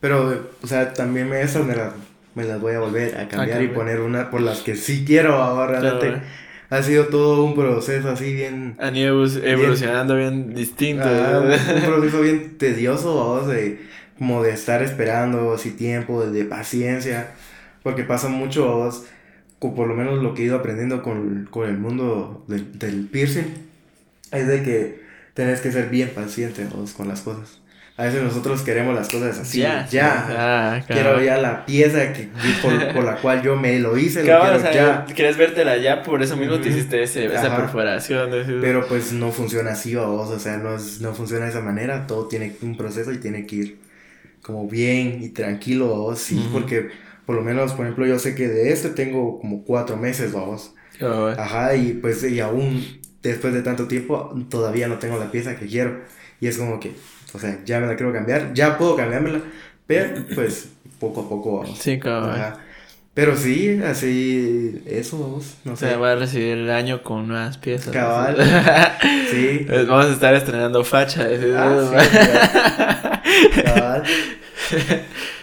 [0.00, 1.92] pero, o sea, también me, esas me las,
[2.34, 5.34] me las voy a volver a cambiar y poner una por las que sí quiero
[5.34, 5.80] ahora.
[5.80, 6.22] Realmente
[6.70, 8.76] ha sido todo un proceso así bien...
[8.78, 11.08] Han ido evolucionando bien, distinto.
[11.08, 13.80] un proceso bien tedioso, de,
[14.18, 17.30] como de estar esperando así tiempo, de, paciencia,
[17.82, 19.06] porque pasa mucho, vos,
[19.60, 23.67] por lo menos lo que he ido aprendiendo con, con el mundo del piercing
[24.32, 25.02] es de que
[25.34, 27.60] tenés que ser bien paciente con las cosas.
[27.98, 29.84] A veces nosotros queremos las cosas así, ya.
[29.90, 30.26] ya.
[30.30, 32.28] Ah, quiero ya la pieza que,
[32.94, 35.04] por, la cual yo me lo hice, lo quiero ya.
[35.04, 38.30] Quieres vértela ya, por eso mismo te hiciste ese, esa perforación.
[38.60, 42.28] Pero pues no funciona así, vos, o sea, no, no funciona de esa manera, todo
[42.28, 43.78] tiene un proceso y tiene que ir
[44.42, 46.90] como bien y tranquilo, vos, sí, porque
[47.26, 50.72] por lo menos, por ejemplo, yo sé que de este tengo como cuatro meses, vos.
[51.02, 55.56] Oh, Ajá, y pues y aún después de tanto tiempo todavía no tengo la pieza
[55.56, 56.00] que quiero.
[56.40, 56.92] Y es como que,
[57.32, 59.40] o sea, ya me la quiero cambiar, ya puedo cambiármela,
[59.86, 61.78] pero pues poco a poco vamos.
[61.78, 62.40] Sí, cabrón.
[63.14, 65.96] Pero sí, así, eso vamos, no sé.
[65.96, 67.92] va a recibir el año con nuevas piezas.
[67.92, 68.36] Cabal.
[69.30, 69.66] sí.
[69.88, 71.26] Vamos a estar estrenando facha.
[71.56, 72.00] Ah,
[73.24, 74.02] sí, cabal.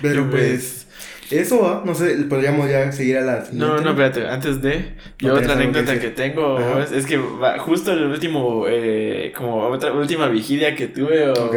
[0.02, 0.85] Pero pues
[1.32, 4.94] eso, no sé, podríamos ya seguir a la No, no, espérate, antes de.
[5.20, 7.18] Yo otra anécdota que, tengo es que
[7.60, 11.52] justo el último, eh, como otra última vigilia que tuve, o,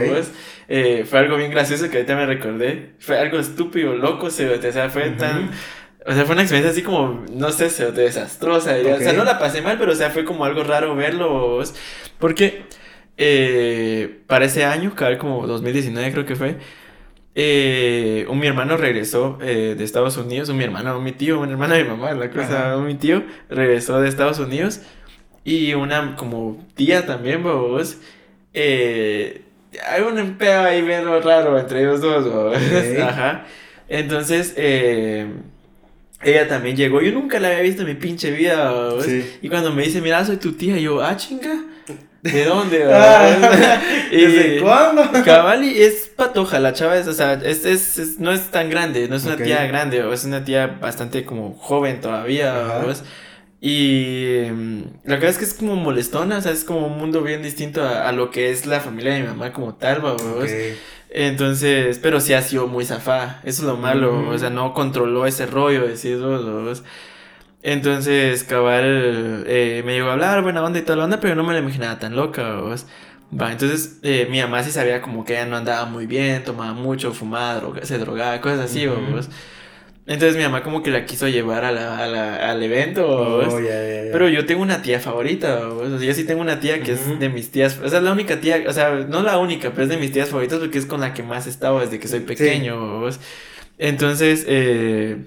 [0.68, 2.92] eh, fue algo bien gracioso que ahorita me recordé.
[2.98, 5.50] Fue algo estúpido, loco, o sea, fue tan.
[6.07, 8.74] O sea, fue una experiencia así como, no sé, desastrosa.
[8.74, 11.62] O sea, no la pasé mal, pero o sea, fue como algo raro verlo.
[12.18, 12.62] Porque
[13.18, 16.57] eh, para ese año, cada como 2019 creo que fue,
[17.40, 21.48] eh, un, mi hermano regresó eh, de Estados Unidos, un mi hermano, mi tío, un
[21.48, 24.81] hermano de mi mamá, la cosa, mi tío regresó de Estados Unidos
[25.44, 27.98] y una como tía también, vos,
[28.55, 29.42] eh,
[29.88, 32.27] hay un pedo ahí bien raro entre ellos dos,
[33.01, 33.46] Ajá.
[33.87, 37.01] Entonces, ella también llegó.
[37.01, 38.94] Yo nunca la había visto en mi pinche vida.
[39.40, 41.67] Y cuando me dice, mira, soy tu tía, yo, ah, chinga.
[42.33, 42.85] ¿De dónde?
[42.91, 45.03] Ah, y ¿Desde cuándo?
[45.25, 49.17] Cabali es patoja, la chava es, o sea, es, es, no es tan grande, no
[49.17, 52.83] es una tía grande, es una tía bastante como joven todavía,
[53.61, 57.23] Y mm, la verdad es que es como molestona, o sea, es como un mundo
[57.23, 60.03] bien distinto a, lo que es la familia de mi mamá como tal,
[61.11, 65.27] Entonces, pero sí ha sido muy zafada, eso es lo malo, o sea, no controló
[65.27, 66.19] ese rollo, decir,
[67.62, 71.44] entonces, cabal, eh, me llegó a hablar, buena onda y toda la onda, pero no
[71.44, 72.87] me la imaginaba tan loca, ¿vos?
[73.38, 76.73] Va, entonces eh, mi mamá sí sabía como que ella no andaba muy bien, tomaba
[76.73, 79.29] mucho, fumaba, se drogaba, cosas así, ¿vos?
[80.07, 83.61] Entonces mi mamá como que la quiso llevar a la, a la, al evento, oh,
[84.11, 85.88] pero yo tengo una tía favorita, ¿vos?
[85.88, 88.05] O sea, yo sí tengo una tía que es de mis tías, o sea, es
[88.05, 90.79] la única tía, o sea, no la única, pero es de mis tías favoritas porque
[90.79, 93.21] es con la que más he estado desde que soy pequeño, ¿vos?
[93.77, 95.18] Entonces, eh,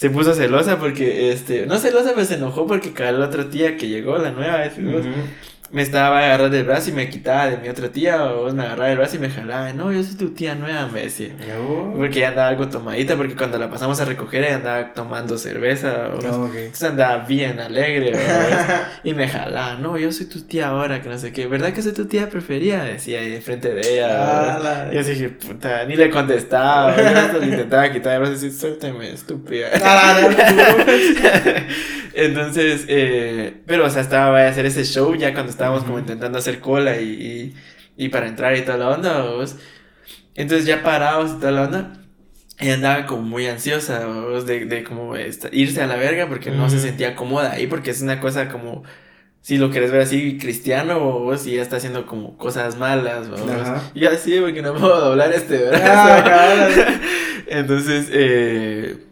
[0.00, 3.76] se puso celosa porque, este, no celosa, pero se enojó porque cada la otra tía
[3.76, 4.64] que llegó, la nueva,
[5.72, 8.90] me estaba agarrando el brazo y me quitaba de mi otra tía, o me agarraba
[8.90, 11.34] el brazo y me jalaba, no, yo soy tu tía nueva, me decía.
[11.96, 16.08] Porque ella andaba algo tomadita, porque cuando la pasamos a recoger ella andaba tomando cerveza,
[16.08, 18.12] o entonces andaba bien alegre,
[19.04, 21.82] y me jalaba, no, yo soy tu tía ahora, que no sé qué, ¿verdad que
[21.82, 22.84] soy tu tía preferida?
[22.84, 24.90] Decía ahí enfrente de ella.
[24.90, 29.68] yo dije, puta, ni le contestaba, yo intentaba quitar el brazo y decir, suélteme, estúpida.
[32.14, 36.38] entonces, eh, pero, o sea, estaba a hacer ese show ya cuando estábamos como intentando
[36.38, 37.54] hacer cola y,
[37.98, 39.26] y, para entrar y toda la onda,
[40.34, 41.92] Entonces ya parados y toda la onda.
[42.58, 46.78] Y andaba como muy ansiosa, de, de como irse a la verga porque no se
[46.78, 48.82] sentía cómoda ahí, porque es una cosa como,
[49.40, 53.28] si lo quieres ver así, cristiano, o si ya está haciendo como cosas malas,
[53.94, 55.84] Y así, porque no puedo doblar este brazo.
[55.84, 56.68] Ah,
[57.48, 59.09] Entonces, eh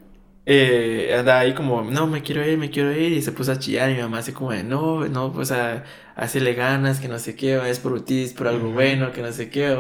[0.50, 3.58] eh, andaba ahí como, no, me quiero ir, me quiero ir, y se puso a
[3.58, 5.84] chillar, y mi mamá así como de, no, no, pues a,
[6.16, 9.30] hacerle ganas, que no sé qué, es por ti, es por algo bueno, que no
[9.30, 9.76] sé qué,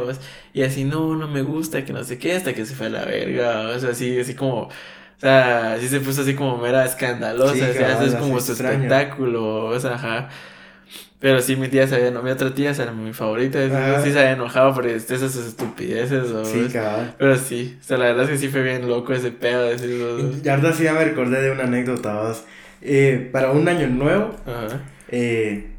[0.52, 2.90] y así, no, no me gusta, que no sé qué, hasta que se fue a
[2.90, 4.70] la verga, o sea, así, así como, o
[5.16, 9.94] sea, así se puso así como mera escandalosa, sí, es como su espectáculo, o sea,
[9.94, 10.28] ajá.
[11.20, 13.58] Pero sí, mi tía se había enojado, mi otra tía era mi favorita,
[14.04, 16.44] sí se había enojado por esas estupideces, ¿o?
[16.44, 17.12] Sí, cabrón.
[17.18, 19.64] Pero sí, o sea, la verdad es que sí fue bien loco ese pedo.
[19.64, 22.32] De y ahorita sí ya me recordé de una anécdota,
[22.82, 24.80] eh, para un año nuevo, Ajá.
[25.10, 25.70] Eh,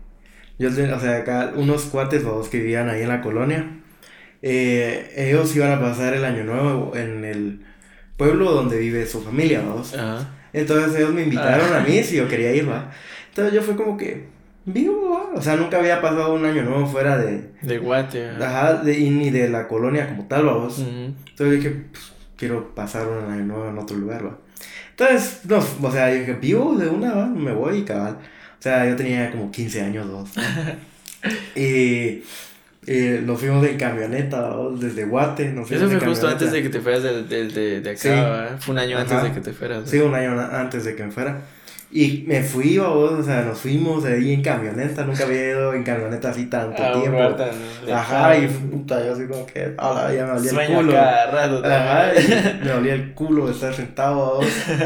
[0.57, 3.79] yo, o sea, acá unos cuates, dos que vivían ahí en la colonia,
[4.41, 7.65] eh, ellos iban a pasar el año nuevo en el
[8.17, 9.93] pueblo donde vive su familia, vamos.
[9.93, 10.35] Ajá.
[10.51, 12.91] Entonces ellos me invitaron a mí si yo quería ir, va.
[13.29, 14.27] Entonces yo fue como que
[14.65, 17.51] vivo, o sea, nunca había pasado un año nuevo fuera de...
[17.61, 18.29] De Guate.
[18.29, 20.79] Ajá, de, y ni de la colonia como tal, vamos.
[20.79, 24.37] Entonces dije, pues, quiero pasar un año nuevo en otro lugar, va.
[24.91, 28.17] Entonces, no, o sea, dije, vivo de una, va, me voy y cabal.
[28.17, 30.29] O sea, yo tenía como 15 años, dos.
[31.55, 32.23] y...
[32.87, 35.51] Eh, nos fuimos en camioneta desde Guate.
[35.51, 38.79] Nos Eso fue justo antes de que te fueras de, de, de, acá, Fue un
[38.79, 39.87] año antes de que te fueras.
[39.87, 41.41] Sí, un año antes de que me fuera.
[41.91, 45.83] Y me fui, vos, o sea, nos fuimos ahí en camioneta, nunca había ido en
[45.83, 47.35] camioneta así tanto ah, tiempo.
[47.91, 50.97] Ajá, y puta, yo así como que, ah, ya me dolía el culo.
[50.97, 52.11] Ajá,
[52.63, 54.39] me dolía el culo de estar sentado,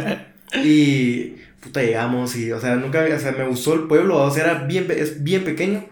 [0.63, 4.43] Y puta, llegamos y, o sea, nunca, o sea, me gustó el pueblo, o sea,
[4.43, 5.85] era bien, es bien pequeño.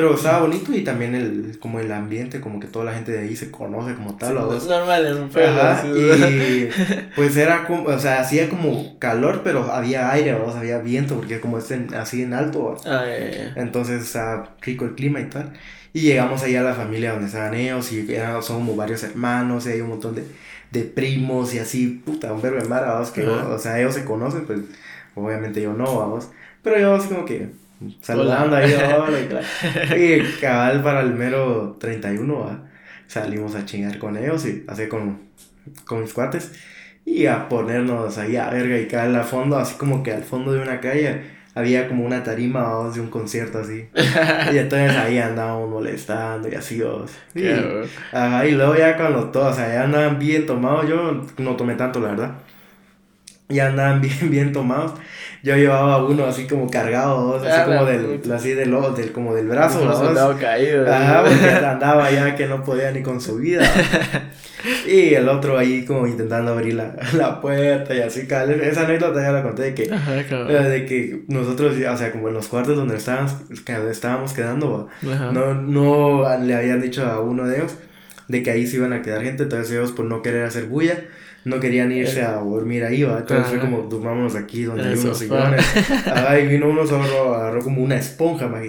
[0.00, 3.18] Pero estaba bonito y también el, como el ambiente, como que toda la gente de
[3.18, 4.34] ahí se conoce como tal.
[4.56, 5.60] es normal en un pueblo.
[5.94, 6.68] Y
[7.16, 11.38] pues era como, o sea, hacía como calor, pero había aire, o había viento, porque
[11.38, 12.78] como es así en alto.
[12.86, 13.04] Ah,
[13.56, 15.52] Entonces está rico el clima y tal.
[15.92, 19.66] Y llegamos ahí a la familia donde estaban ellos y eran, son como varios hermanos
[19.66, 20.24] y hay un montón de,
[20.70, 24.46] de primos y así, puta, un verbo de mar, que, o sea, ellos se conocen,
[24.46, 24.60] pues
[25.14, 26.30] obviamente yo no, vamos.
[26.62, 27.50] Pero yo así como que
[28.00, 28.74] saludando ahí,
[29.96, 32.68] y, cabal para el mero 31,
[33.06, 35.20] salimos a chingar con ellos y así con,
[35.86, 36.52] con mis cuates
[37.04, 40.52] y a ponernos ahí a verga y caer al fondo, así como que al fondo
[40.52, 41.22] de una calle
[41.54, 43.88] había como una tarima de un concierto así.
[44.52, 46.82] y entonces ahí andábamos molestando y así.
[47.34, 51.74] Y, y luego ya cuando todos, o sea, ya andaban bien tomados, yo no tomé
[51.74, 52.34] tanto, la verdad.
[53.48, 54.94] ya andaban bien, bien tomados.
[55.42, 59.48] Yo llevaba uno así como cargado, así ah, como del, así del, del, como del
[59.48, 59.84] brazo.
[59.84, 60.90] No, caído.
[60.92, 63.62] Ajá, porque andaba ya que no podía ni con su vida.
[64.86, 69.32] y el otro ahí como intentando abrir la, la puerta y así, esa anécdota ya
[69.32, 73.36] la conté de que, de que nosotros, o sea, como en los cuartos donde estábamos,
[73.90, 77.72] estábamos quedando, no, no le habían dicho a uno de ellos
[78.28, 80.98] de que ahí se iban a quedar gente, entonces ellos por no querer hacer bulla,
[81.44, 83.18] no querían irse a dormir ahí, ¿va?
[83.18, 85.64] Entonces fue como, durmamos aquí donde hay unos sillones.
[86.42, 88.62] y vino uno solo, agarró como una esponja, más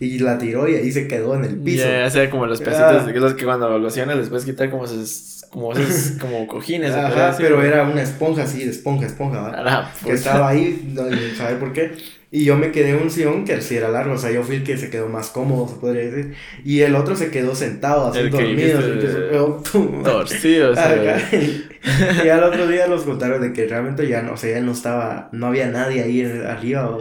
[0.00, 1.86] y, la tiró y ahí se quedó en el piso.
[1.86, 5.46] Ya, sea, como los pedacitos, de los que cuando lo hacían después quitar como esos,
[5.50, 6.92] como esos, como cojines.
[6.92, 9.92] Ajá, pero era una esponja así, esponja, esponja, ¿va?
[10.04, 11.02] que estaba ahí, no,
[11.36, 11.92] saber por qué.
[12.30, 14.56] Y yo me quedé en un sillón que sí era largo, o sea, yo fui
[14.56, 16.34] el que se quedó más cómodo, se podría decir.
[16.62, 19.62] Y el otro se quedó sentado, así dormido, que se quedó
[20.04, 20.72] torcido.
[20.72, 24.58] o sea, y, al otro día los contaron de que realmente ya no, o sea,
[24.58, 26.98] ya no estaba, no había nadie ahí arriba,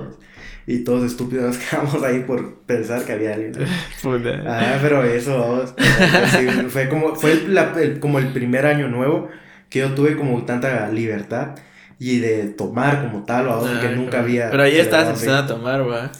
[0.65, 3.53] y todos estúpidos nos quedamos ahí por pensar que había alguien.
[4.47, 5.65] ah, pero eso,
[6.69, 9.29] fue como, fue el, como el primer año nuevo
[9.69, 11.55] que yo tuve como tanta libertad
[11.99, 14.51] y de tomar como tal, o algo que nunca había.
[14.51, 16.11] Pero ahí estás empezando a tomar, va.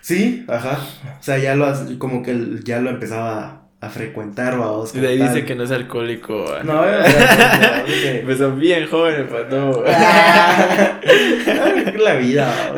[0.00, 0.78] Sí, ajá.
[1.20, 4.84] O sea, ya lo, como que ya lo empezaba a frecuentar, va.
[4.94, 6.62] Y de ahí dice que no es alcohólico, ¿va?
[6.62, 6.84] No,
[7.86, 9.82] Empezó bien joven, pues no.
[12.02, 12.74] la vida,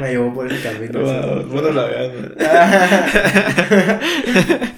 [0.00, 1.00] me llevó por ese camino.
[1.46, 1.86] Bueno, la.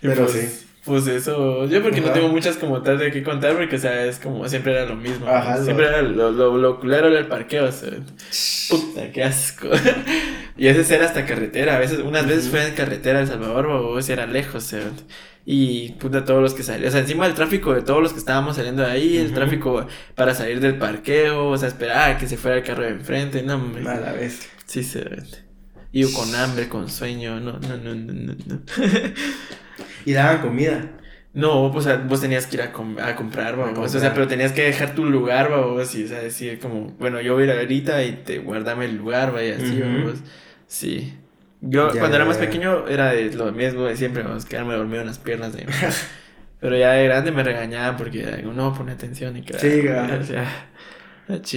[0.00, 0.69] Pero pues, sí.
[0.84, 4.06] Pues eso, yo porque no tengo muchas como tal de qué contar, porque o sea,
[4.06, 5.26] es como siempre era lo mismo.
[5.62, 7.90] siempre era lo, lo, lo culero era el parqueo, o sea,
[8.70, 9.68] puta, qué asco.
[10.56, 14.00] y ese era hasta carretera, a veces, unas veces fue en carretera El Salvador, o
[14.00, 14.80] si era lejos, o sea,
[15.44, 18.18] y puta, todos los que salían, o sea, encima del tráfico de todos los que
[18.18, 22.26] estábamos saliendo de ahí, el tráfico para salir del parqueo, o sea, esperar a que
[22.26, 23.82] se fuera el carro de enfrente, no, hombre.
[23.82, 24.48] Mala vez.
[24.64, 25.04] Sí, se
[25.92, 28.34] Y con hambre, con sueño, no, no, no, no, no.
[28.46, 28.60] no.
[30.04, 30.90] Y daban comida.
[31.32, 32.72] No, pues vos tenías que ir a,
[33.06, 33.94] a comprar, vamos.
[33.94, 35.94] O sea, pero tenías que dejar tu lugar, vamos.
[35.94, 38.96] Y, o sea, decir como, bueno, yo voy a ir ahorita y te guardame el
[38.96, 40.18] lugar, vaya, así, vamos.
[40.66, 41.14] Sí.
[41.60, 45.06] Yo, cuando era más pequeño, era de lo mismo de siempre, vamos, quedarme dormido en
[45.06, 45.66] las piernas de
[46.60, 49.58] Pero ya de grande me regañaban porque no pone atención y que.
[49.58, 49.82] Sí,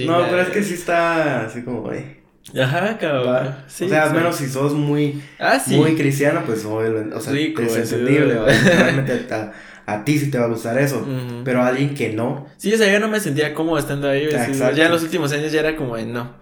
[0.06, 2.23] No, pero es que sí está así como, güey.
[2.52, 3.54] Ajá, cabrón.
[3.66, 7.92] Sí, o sea, al menos si sos muy, ah, muy cristiano, pues, o sea, es
[7.92, 9.52] entendible, Realmente a,
[9.86, 11.06] a, ti sí te va a gustar eso,
[11.44, 12.46] pero a alguien que no.
[12.56, 15.52] Sí, o sea, yo no me sentía cómodo estando ahí, ya en los últimos años
[15.52, 16.32] ya era como de no.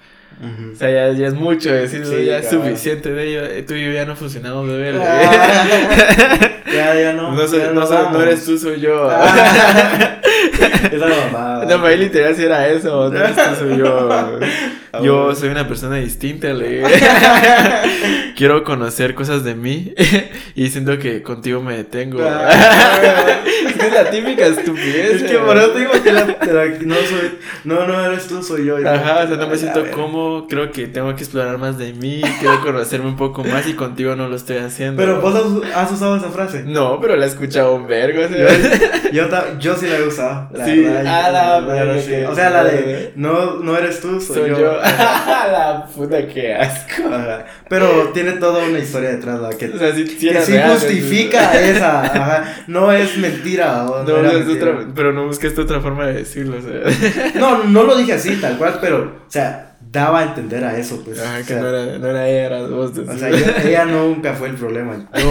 [0.72, 3.66] O sea, ya, ya, es mucho decir, ya es suficiente de ello.
[3.66, 4.94] Tú y yo ya no funcionamos de ver.
[4.96, 7.32] ya, ya no.
[7.32, 9.08] No, soy, no, no, eres tú, soy yo.
[9.08, 10.18] Ah.
[10.92, 11.64] Esa mamada.
[11.66, 13.10] No, para literal si era eso.
[13.10, 14.40] No eres tú, soy yo.
[15.00, 16.82] Yo soy una persona distinta, le
[18.36, 19.94] Quiero conocer cosas de mí
[20.54, 22.20] y siento que contigo me detengo.
[22.22, 22.50] Ah.
[23.66, 25.22] es la típica estupidez.
[25.22, 26.12] Es que por eso te digo que
[26.84, 28.76] no soy, no, no eres tú, soy yo.
[28.76, 32.20] Ajá, o sea, no me siento cómodo, creo que tengo que explorar más de mí,
[32.40, 35.02] quiero conocerme un poco más y contigo no lo estoy haciendo.
[35.02, 35.34] Pero vos
[35.74, 36.64] has, usado esa frase.
[36.64, 38.22] No, pero la he escuchado un vergo.
[39.12, 39.28] yo,
[39.58, 40.48] yo, sí la he usado.
[40.52, 44.81] La sí, verdad, la, O sea, la de no, no eres tú, soy, yo.
[45.52, 47.02] la puta que asco.
[47.68, 49.56] Pero tiene toda una historia detrás, ¿verdad?
[49.56, 52.02] Que, o sea, sí, justifica esa.
[52.02, 52.44] Ajá.
[52.66, 53.84] No es mentira.
[53.84, 57.32] No, no, es otra, pero no buscaste otra forma de decirlo, o sea.
[57.34, 61.02] No, no lo dije así, tal cual, pero, o sea, daba a entender a eso,
[61.04, 61.20] pues.
[61.20, 62.96] Ajá, que no, era, no era ella, era vos.
[62.96, 65.06] O sea, ella nunca fue el problema.
[65.14, 65.30] Yo,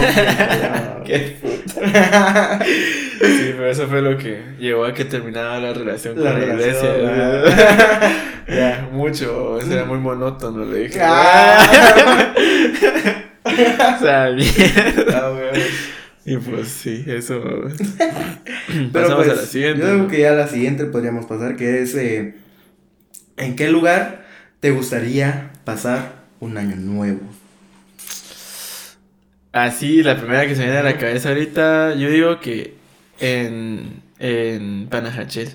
[1.04, 2.60] Qué puta.
[2.64, 6.94] sí, pero eso fue lo que llevó a que terminara la relación con la, iglesia.
[8.48, 11.00] ya, mucho, eso era muy monótono, le dije.
[11.02, 12.32] Ah.
[13.44, 15.26] o sea, mierda.
[15.26, 15.32] Ah,
[16.24, 17.42] y pues sí, eso.
[17.42, 19.80] Pero Pasamos pues, a la siguiente.
[19.80, 22.36] Yo creo que ya a la siguiente podríamos pasar, que es eh,
[23.36, 24.21] ¿en qué lugar
[24.62, 27.18] te gustaría pasar un año nuevo?
[29.50, 32.74] Así, la primera que se me viene a la cabeza ahorita, yo digo que
[33.18, 35.48] en, en Panajachel.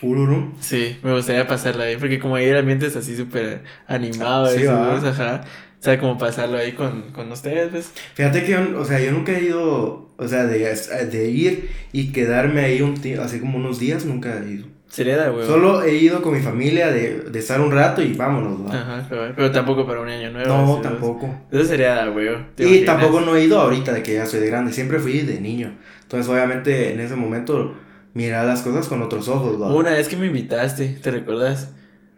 [0.00, 0.52] ¿Uluru?
[0.60, 4.64] Sí, me gustaría pasarla ahí, porque como ahí el ambiente es así súper animado, sí,
[4.64, 5.44] ajá.
[5.80, 7.92] O sea, como pasarlo ahí con, con ustedes, pues.
[8.14, 10.72] Fíjate que, yo, o sea, yo nunca he ido, o sea, de,
[11.10, 14.75] de ir y quedarme ahí un así como unos días, nunca he ido.
[14.96, 15.46] Sería de huevo.
[15.46, 18.72] Solo he ido con mi familia de, de estar un rato y vámonos, ¿no?
[18.72, 19.06] Ajá,
[19.36, 20.48] pero tampoco para un año nuevo.
[20.48, 21.28] No, tampoco.
[21.52, 22.38] Eso sería de huevo.
[22.56, 24.72] Y tampoco no he ido ahorita de que ya soy de grande.
[24.72, 25.74] Siempre fui de niño.
[26.00, 27.74] Entonces, obviamente, en ese momento,
[28.14, 29.66] mirar las cosas con otros ojos, ¿no?
[29.76, 31.74] Una vez que me invitaste, ¿te recuerdas?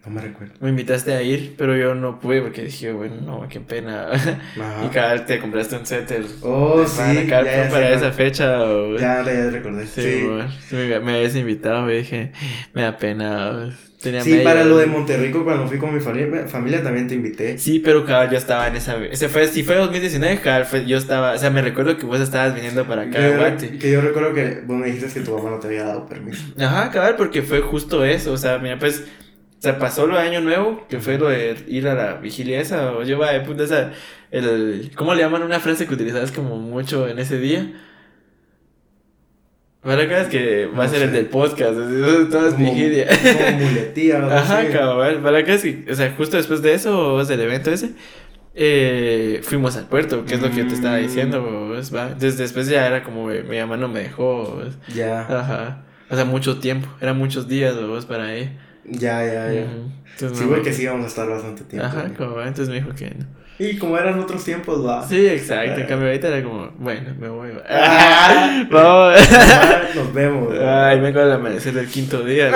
[0.06, 0.54] No me recuerdo.
[0.60, 4.08] Me invitaste a ir, pero yo no pude porque dije, bueno, no, qué pena.
[4.84, 6.24] Y cada te compraste un setter.
[6.42, 7.26] Oh, sí.
[7.26, 8.58] Ya, para esa fecha.
[8.98, 9.86] Ya, ya recordé.
[9.86, 10.26] Sí,
[10.70, 12.32] me, me, habías invitado y dije,
[12.72, 13.76] me da pena.
[14.00, 17.58] Tenía sí, para lo de Monterrico, cuando fui con mi familia, familia también te invité.
[17.58, 19.04] Sí, pero cabal, yo estaba en esa.
[19.04, 21.32] Ese fue, si fue 2019, cabal, yo estaba.
[21.32, 24.62] O sea, me recuerdo que vos estabas viniendo para acá, que, que yo recuerdo que
[24.64, 26.44] vos me dijiste que tu mamá no te había dado permiso.
[26.60, 28.32] Ajá, cabal, porque fue justo eso.
[28.32, 29.04] O sea, mira, pues.
[29.58, 32.92] Se pasó lo de Año Nuevo, que fue lo de ir a la vigilia esa,
[32.92, 33.92] o yo, de puta, esa.
[34.30, 37.72] El, ¿Cómo le llaman una frase que utilizabas como mucho en ese día?
[39.82, 41.74] Para es que va a ser el del podcast,
[42.30, 43.06] todo es vigilia.
[43.06, 45.22] Como muletía, Ajá, cabrón.
[45.22, 47.92] Para acá es que, o sea, justo después de eso, del evento ese,
[48.54, 52.08] eh, fuimos al puerto, que es lo que yo te estaba diciendo, pues, va.
[52.08, 54.62] Entonces después ya era como mi mamá no me dejó,
[54.94, 55.20] Ya.
[55.22, 55.84] Ajá.
[56.10, 58.58] O sea, mucho tiempo, eran muchos días, vos, para ahí.
[58.90, 59.66] Ya, ya, ya.
[60.16, 61.86] sí, güey, que sí íbamos a estar bastante tiempo.
[61.86, 63.38] Ajá, como, entonces me dijo que no.
[63.60, 65.04] Y como eran otros tiempos, va.
[65.06, 65.80] Sí, exacto.
[65.80, 67.50] En cambio, ahorita era como, bueno, me voy.
[67.68, 69.18] Ah, Vamos.
[69.96, 70.54] Nos vemos.
[70.60, 72.50] Ay, vengo al amanecer del quinto día.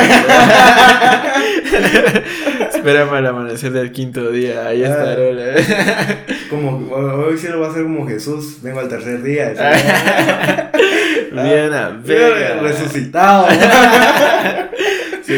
[2.72, 4.68] Espérame al amanecer del quinto día.
[4.68, 5.57] Ahí estaré.
[6.49, 8.59] como, hoy sí lo va a hacer como Jesús.
[8.62, 9.55] Vengo al tercer día.
[11.33, 12.62] Bien, a ver.
[12.62, 13.49] Resucitado.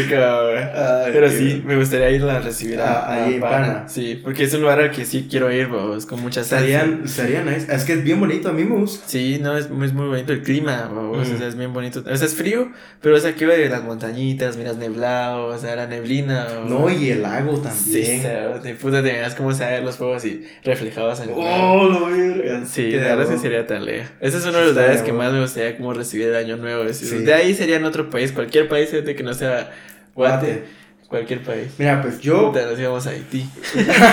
[0.02, 0.68] Sí, cabrón.
[1.12, 3.88] Pero sí, me gustaría ir a recibir a, a, a Pana.
[3.88, 7.42] Sí, porque es un lugar al que sí quiero ir, vos, con muchas Serían, sería
[7.42, 7.72] nice.
[7.72, 9.06] Es que es bien bonito, a mí me gusta.
[9.08, 12.00] Sí, no, es, es muy bonito el clima, vos, o sea, es bien bonito.
[12.00, 12.70] O sea, es frío,
[13.00, 16.46] pero o sea, que de las montañitas, miras neblado, o sea, la neblina.
[16.66, 17.74] No, y el lago también.
[17.74, 21.34] Sí, o sea, de puta te miras cómo se los fuegos y reflejados en el
[21.36, 22.66] Oh, lo vi.
[22.66, 24.08] Sí, la verdad es que sería tan lejos.
[24.20, 26.84] Ese es uno de los lugares que más me gustaría como recibir el año nuevo.
[26.84, 29.72] De ahí sería en otro país, cualquier país de que no sea
[30.14, 30.64] Guate.
[31.08, 31.72] Cualquier país.
[31.78, 32.52] Mira, pues yo.
[32.52, 33.48] Nos íbamos a Haití.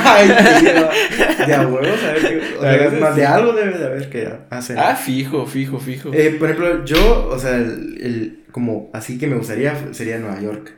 [0.06, 0.66] Haití,
[1.47, 2.58] De a huevos, a ver qué.
[2.58, 4.78] O sea, más de algo debe de haber que hacer.
[4.78, 6.12] Ah, fijo, fijo, fijo.
[6.14, 10.39] Eh, por ejemplo, yo, o sea, el, el, como así que me gustaría sería Nueva
[10.41, 10.74] York.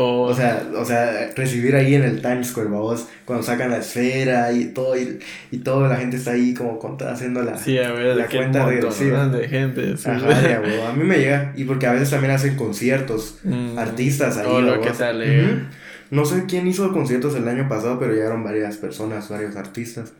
[0.00, 4.52] O, sea, o sea, recibir ahí en el Times Square, vos, cuando sacan la esfera
[4.52, 5.18] y todo, y,
[5.50, 9.26] y toda la gente está ahí como haciendo la, sí, a ver, la cuenta regresiva.
[9.26, 9.94] de gente.
[10.06, 14.62] a mí me llega, y porque a veces también hacen conciertos, mm, artistas ahí.
[14.62, 15.66] Lo que sale.
[16.10, 20.12] No sé quién hizo conciertos el año pasado, pero llegaron varias personas, varios artistas,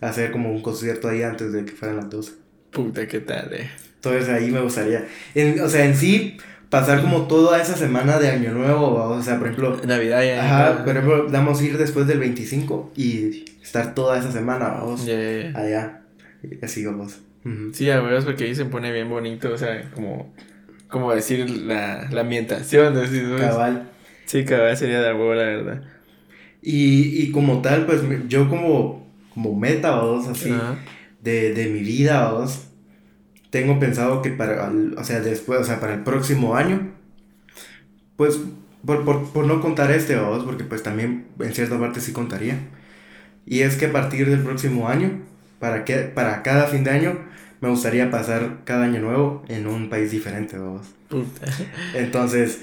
[0.00, 2.32] a hacer como un concierto ahí antes de que fueran las 12.
[2.70, 3.68] Puta, qué tal, eh.
[3.96, 5.06] Entonces ahí me gustaría.
[5.62, 6.38] o sea, en sí
[6.74, 9.80] pasar como toda esa semana de Año Nuevo, o sea, por ejemplo...
[9.86, 10.44] Navidad ya.
[10.44, 16.02] Ajá, por ejemplo, damos ir después del 25 y estar toda esa semana, vamos, allá,
[16.42, 17.20] y así vamos.
[17.72, 20.34] Sí, a ver, porque ahí se pone bien bonito, o sea, como,
[20.88, 23.90] como decir la, la ambientación, decir, Cabal.
[24.24, 25.82] Sí, cabal sería de huevo, la verdad.
[26.60, 30.52] Y, y como tal, pues yo como, como meta, vamos, así,
[31.20, 32.73] de, de mi vida, vamos
[33.54, 36.90] tengo pensado que para, o sea, después, o sea, para el próximo año,
[38.16, 38.40] pues,
[38.84, 42.58] por, por, por no contar este vamos, porque pues también en cierta parte sí contaría.
[43.46, 45.20] Y es que a partir del próximo año,
[45.60, 47.16] para, que, para cada fin de año,
[47.60, 50.88] me gustaría pasar cada año nuevo en un país diferente, vamos.
[51.94, 52.58] Entonces,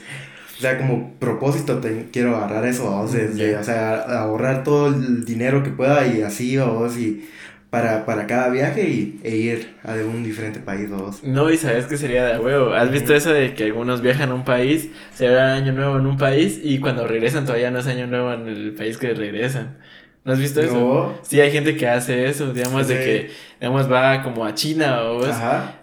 [0.57, 5.63] o sea, como propósito te, quiero agarrar eso, vamos, o sea, ahorrar todo el dinero
[5.63, 7.29] que pueda y así, vamos, y
[7.71, 11.23] para, para cada viaje y, e ir a un diferente país o dos.
[11.23, 12.73] No, y sabes que sería de huevo.
[12.73, 16.05] ¿Has visto eso de que algunos viajan a un país, se va año nuevo en
[16.05, 19.77] un país y cuando regresan todavía no es año nuevo en el país que regresan?
[20.25, 20.73] ¿No has visto eso?
[20.73, 21.13] No.
[21.23, 25.21] Sí, hay gente que hace eso, digamos, de que, digamos, va como a China o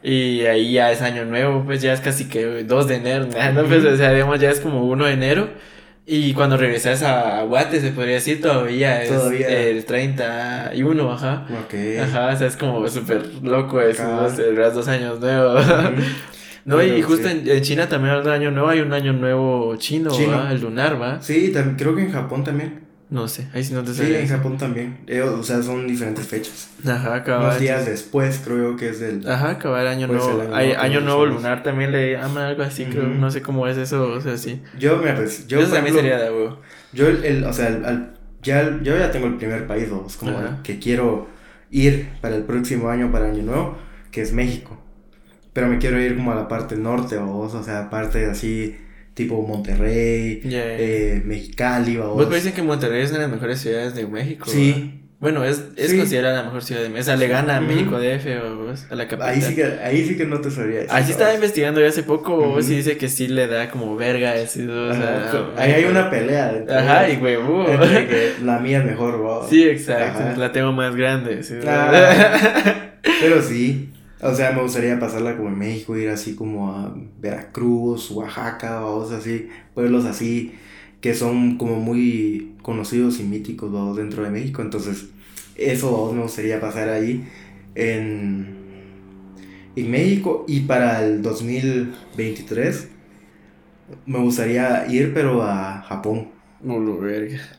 [0.02, 3.64] y ahí ya es año nuevo, pues ya es casi que 2 de enero, ¿no?
[3.64, 5.48] Pues, o sea, digamos, ya es como 1 de enero
[6.10, 11.46] y cuando regresas a Guate, se podría decir, todavía es el 31, ajá.
[11.64, 11.74] Ok.
[12.02, 14.70] Ajá, o sea, es como súper loco eso, ¿no?
[14.70, 15.62] Dos años nuevos.
[16.64, 20.10] no, y justo en, China también hay un año nuevo, hay un año nuevo chino,
[20.10, 20.50] chino.
[20.50, 21.20] El lunar, ¿va?
[21.20, 22.87] Sí, creo que en Japón también.
[23.10, 24.06] No sé, ahí sí no te sé.
[24.06, 24.98] Sí, en Japón también.
[25.06, 26.68] Eh, o sea, son diferentes fechas.
[26.86, 27.46] Ajá, cabal.
[27.46, 29.26] Unos días después, creo que es del.
[29.26, 30.42] Ajá, cabal, año nuevo.
[30.52, 33.08] Hay, año nuevo lunar también le llaman algo así, creo.
[33.08, 34.60] No sé cómo es eso, o sea, sí.
[34.78, 35.46] Yo, pues.
[35.46, 36.60] Yo, eso también sería de huevo.
[36.92, 38.08] Yo, el, o sea, el,
[38.42, 41.28] ya, yo ya tengo el primer país, vamos, como que quiero
[41.70, 43.78] ir para el próximo año, para Año Nuevo,
[44.10, 44.76] que es México.
[45.54, 48.76] Pero me quiero ir como a la parte norte, vos, o sea, parte así
[49.18, 54.06] tipo Monterrey, eh, Mexicali, ¿Vos dicen que Monterrey es una de las mejores ciudades de
[54.06, 54.48] México?
[54.48, 57.00] Sí, Bueno, es, es considerada la mejor ciudad de México.
[57.00, 59.30] O sea, le gana a México DF o a la capital.
[59.30, 60.92] Ahí sí que, ahí sí que no te sabría decir.
[60.92, 64.34] Así estaba investigando yo hace poco, uh sí dice que sí le da como verga.
[64.34, 66.64] Así, o sea, ahí hay una pelea.
[66.70, 67.66] Ajá, y güey, uh.
[68.08, 69.46] que la mía es mejor.
[69.50, 70.40] Sí, exacto.
[70.40, 71.42] La tengo más grande.
[71.42, 71.54] Sí,
[73.20, 73.87] pero sí.
[74.20, 79.08] O sea, me gustaría pasarla como en México, ir así como a Veracruz, Oaxaca, o
[79.12, 80.54] así, pueblos así
[81.00, 84.62] que son como muy conocidos y míticos dentro de México.
[84.62, 85.06] Entonces,
[85.56, 87.24] eso me gustaría pasar ahí
[87.74, 88.56] en,
[89.76, 90.44] en México.
[90.48, 92.88] Y para el 2023
[94.06, 96.28] me gustaría ir, pero a Japón.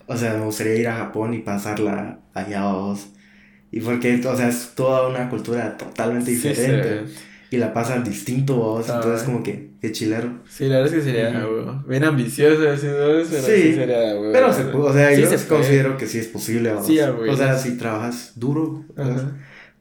[0.08, 3.10] O sea, me gustaría ir a Japón y pasarla allá a vos.
[3.72, 7.04] Y porque, o sea, es toda una cultura totalmente diferente.
[7.52, 8.90] y la pasan distinto, vos.
[8.90, 10.40] entonces, como que, qué chilero.
[10.50, 11.48] Sí, la verdad es que sería,
[11.88, 16.28] bien ambicioso, así, pero sí, sería, Pero se o sea, yo considero que sí es
[16.28, 16.86] posible, vos.
[16.86, 18.86] Sí, O sea, si trabajas duro,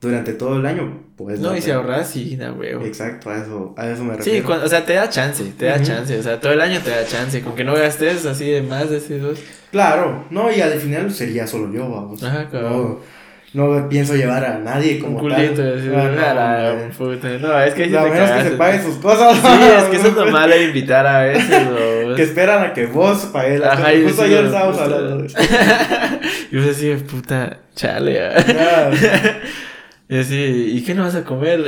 [0.00, 1.40] durante todo el año, pues.
[1.40, 2.84] No, y si ahorras, sí, da huevo.
[2.84, 4.46] Exacto, a eso, a eso me refiero.
[4.46, 6.90] Sí, o sea, te da chance, te da chance, o sea, todo el año te
[6.90, 9.40] da chance, con que no gastes así de más de esos.
[9.72, 12.22] Claro, no, y al final sería solo yo, vamos.
[12.22, 13.17] Ajá, claro no
[13.88, 15.78] pienso llevar a nadie como un culito, tal.
[15.78, 17.28] Así, ah, no, no, puta.
[17.38, 19.38] no, es que a menos que se pague sus cosas.
[19.38, 21.68] Sí, es que eso es lo malo de invitar a veces.
[22.16, 23.94] que esperan a que vos pagues las cosas.
[24.04, 25.26] Justo ayer estábamos hablando
[26.50, 28.30] yo sé puta, chale.
[30.08, 31.64] y así, ¿y qué no vas a comer?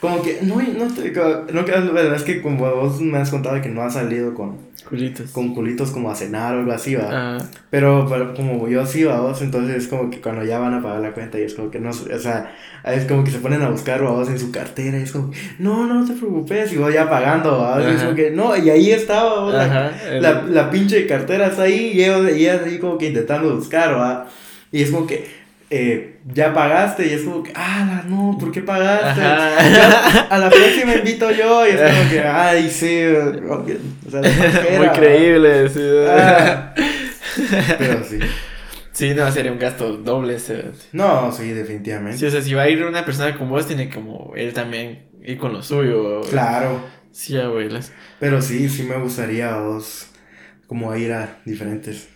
[0.00, 3.68] Como que, no, no, te, no, no, es que como vos me has contado que
[3.68, 5.30] no has salido con Culitos.
[5.32, 7.38] Con culitos como a cenar o algo así, va.
[7.68, 10.82] Pero, pero, como yo sí, va, vos, entonces es como que cuando ya van a
[10.82, 13.60] pagar la cuenta y es como que no, o sea, es como que se ponen
[13.62, 16.76] a buscar, va, vos, en su cartera y es como, no, no te preocupes, y
[16.76, 20.70] vos ya pagando, va, es como que, no, y ahí estaba, vos, la, la, la,
[20.70, 24.28] pinche cartera está ahí y ella, ahí como que intentando buscar, va.
[24.70, 25.37] Y es como que,
[25.70, 29.20] eh, ya pagaste y es como que, ah, no, ¿por qué pagaste?
[29.20, 35.68] a la próxima invito yo y es como que, ay, sí, o sea, muy creíble,
[35.68, 35.80] sí.
[36.08, 36.74] Ah.
[37.78, 38.18] pero sí.
[38.92, 40.38] Sí, no, sería un gasto doble.
[40.92, 42.18] No, sí, definitivamente.
[42.18, 45.06] Sí, o sea, si va a ir una persona con vos, tiene como él también
[45.22, 46.22] ir con lo suyo.
[46.22, 46.80] Claro.
[47.12, 47.92] Sí, abuelas.
[48.18, 50.08] Pero sí, sí me gustaría a vos
[50.66, 52.08] como ir a diferentes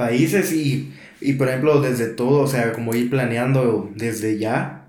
[0.00, 4.86] países y y por ejemplo, desde todo, o sea, como ir planeando desde ya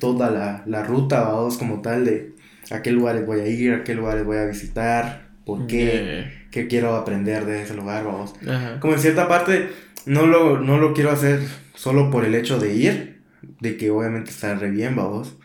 [0.00, 2.32] toda la, la ruta, vamos, como tal, de
[2.70, 6.66] a qué lugares voy a ir, a qué lugares voy a visitar, por qué, qué
[6.66, 8.34] quiero aprender de ese lugar, vamos.
[8.80, 9.70] Como en cierta parte,
[10.06, 11.40] no lo, no lo quiero hacer
[11.74, 13.20] solo por el hecho de ir,
[13.60, 15.36] de que obviamente está re bien, vamos.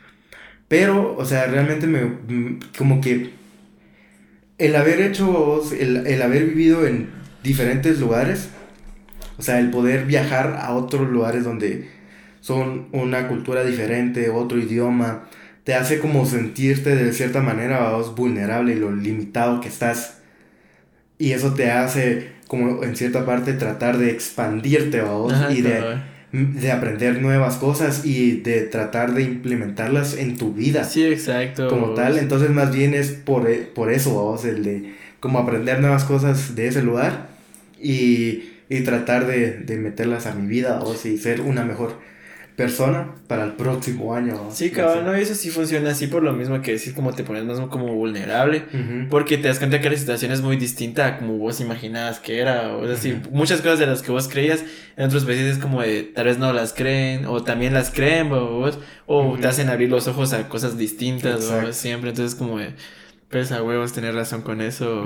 [0.68, 3.32] Pero, o sea, realmente me, como que
[4.58, 7.10] el haber hecho, el, el haber vivido en
[7.44, 8.50] diferentes lugares,
[9.38, 11.90] o sea, el poder viajar a otros lugares donde
[12.42, 15.24] son una cultura diferente, otro idioma,
[15.64, 20.20] te hace como sentirte de cierta manera vos, vulnerable y lo limitado que estás.
[21.18, 26.00] Y eso te hace como en cierta parte tratar de expandirte vos, y de,
[26.32, 30.86] de, aprender nuevas cosas y de tratar de implementarlas en tu vida.
[30.86, 31.68] Sí, exacto.
[31.68, 36.06] Como tal, entonces más bien es por, por eso vos, el de como aprender nuevas
[36.06, 37.28] cosas de ese lugar
[37.82, 41.96] y y tratar de, de meterlas a mi vida o si ser una mejor
[42.58, 44.50] persona para el próximo año.
[44.52, 47.44] Sí, cabrón, no, eso sí funciona así por lo mismo que decir como te pones
[47.44, 48.64] más como vulnerable,
[49.12, 52.40] porque te das cuenta que la situación es muy distinta a como vos imaginabas que
[52.40, 54.64] era, o sea, muchas cosas de las que vos creías
[54.98, 58.30] en otros países es como de tal vez no las creen, o también las creen,
[58.30, 62.72] vos, o te hacen abrir los ojos a cosas distintas, siempre, entonces como de,
[63.30, 65.06] pues a huevos tener razón con eso.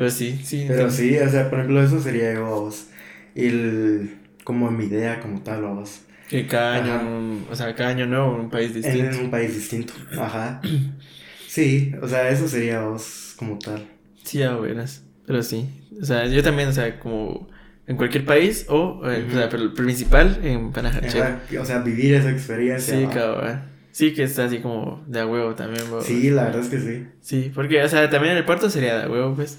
[0.00, 0.64] Pero sí, sí.
[0.66, 2.86] Pero sí, o sea, por ejemplo, eso sería vos.
[3.34, 6.00] El, como mi idea como tal, vos.
[6.26, 9.10] Que cada año, o sea, cada año nuevo en un país distinto.
[9.18, 10.62] En un país distinto, ajá.
[11.46, 13.88] sí, o sea, eso sería vos como tal.
[14.24, 15.68] Sí, a buenas, pero sí.
[16.00, 17.50] O sea, yo también, o sea, como
[17.86, 21.40] en cualquier país o, eh, o sea, pero el principal en Panajachel.
[21.60, 22.96] O sea, vivir esa experiencia.
[22.96, 23.69] Sí, cabrón.
[24.00, 27.06] Sí, que está así como de a huevo también, Sí, la verdad es que sí.
[27.20, 29.58] Sí, porque, o sea, también el puerto sería de a huevo, pues.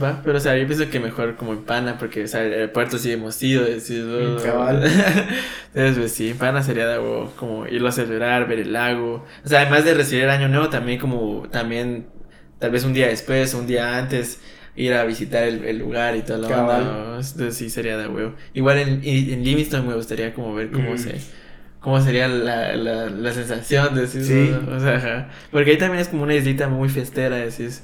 [0.00, 2.70] Va, pero, o sea, yo pienso que mejor como en pana, porque, o sea, el
[2.70, 4.84] puerto sí hemos ido, decir, oh, cabal.
[5.74, 8.72] Entonces, pues sí, en pana sería de a huevo, como irlo a celebrar, ver el
[8.72, 9.26] lago.
[9.44, 12.06] O sea, además de recibir el año nuevo, también como, también,
[12.60, 14.38] tal vez un día después, un día antes,
[14.76, 17.32] ir a visitar el, lugar y todo lo demás.
[17.32, 18.34] Entonces, sí, sería de huevo.
[18.54, 21.18] Igual en, en Livingston me gustaría como ver cómo se
[21.86, 24.52] cómo sería la, la, la sensación de decir, sí.
[24.68, 27.80] o sea, porque ahí también es como una islita muy festera, decís.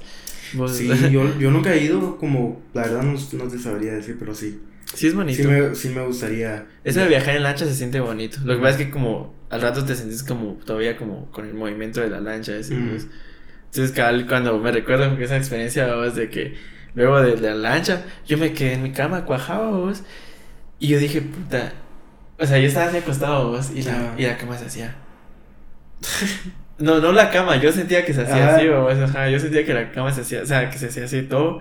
[0.67, 4.35] sí, yo, yo nunca he ido, como, la verdad no, no te sabría decir, pero
[4.35, 4.59] sí.
[4.93, 5.41] Sí es bonito.
[5.41, 6.65] Sí me, sí me gustaría.
[6.83, 8.39] Eso de viajar en lancha se siente bonito.
[8.43, 11.53] Lo que pasa es que como al rato te sientes como todavía como con el
[11.53, 12.51] movimiento de la lancha.
[12.57, 13.07] Pues.
[13.67, 16.55] Entonces, cabal, cuando me recuerdo esa experiencia, vos, de que
[16.93, 20.03] luego de, la lancha, yo me quedé en mi cama, cuajaba, vos,
[20.77, 21.71] y yo dije, puta,
[22.43, 24.95] o sea, yo estaba así acostado, vos, y la, y la cama se hacía.
[26.77, 29.73] no, no la cama, yo sentía que se hacía así, vos, ajá, yo sentía que
[29.73, 31.59] la cama se hacía, o sea, que se hacía así todo.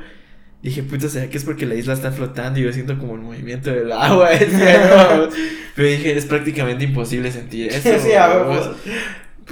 [0.60, 3.20] Dije, puta, ¿será que es porque la isla está flotando y yo siento como el
[3.20, 4.30] movimiento del agua?
[5.74, 7.98] Pero dije, es prácticamente imposible sentir eso.
[7.98, 8.12] Sí,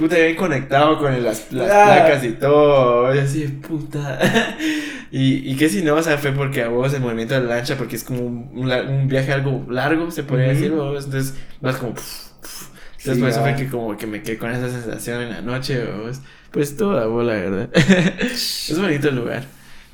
[0.01, 3.13] puta, bien conectado con las, las placas y todo.
[3.13, 4.19] Y así, puta.
[5.11, 7.57] y, y que si no, o sea, fue porque a vos el movimiento de la
[7.57, 11.05] lancha, porque es como un, un viaje algo largo, se podría decir, vos.
[11.05, 11.93] Entonces vas como.
[11.93, 15.83] Entonces, por eso fue que como que me quedé con esa sensación en la noche,
[15.85, 16.19] vos.
[16.51, 17.69] Pues toda bola, ¿verdad?
[18.21, 19.43] es bonito el lugar.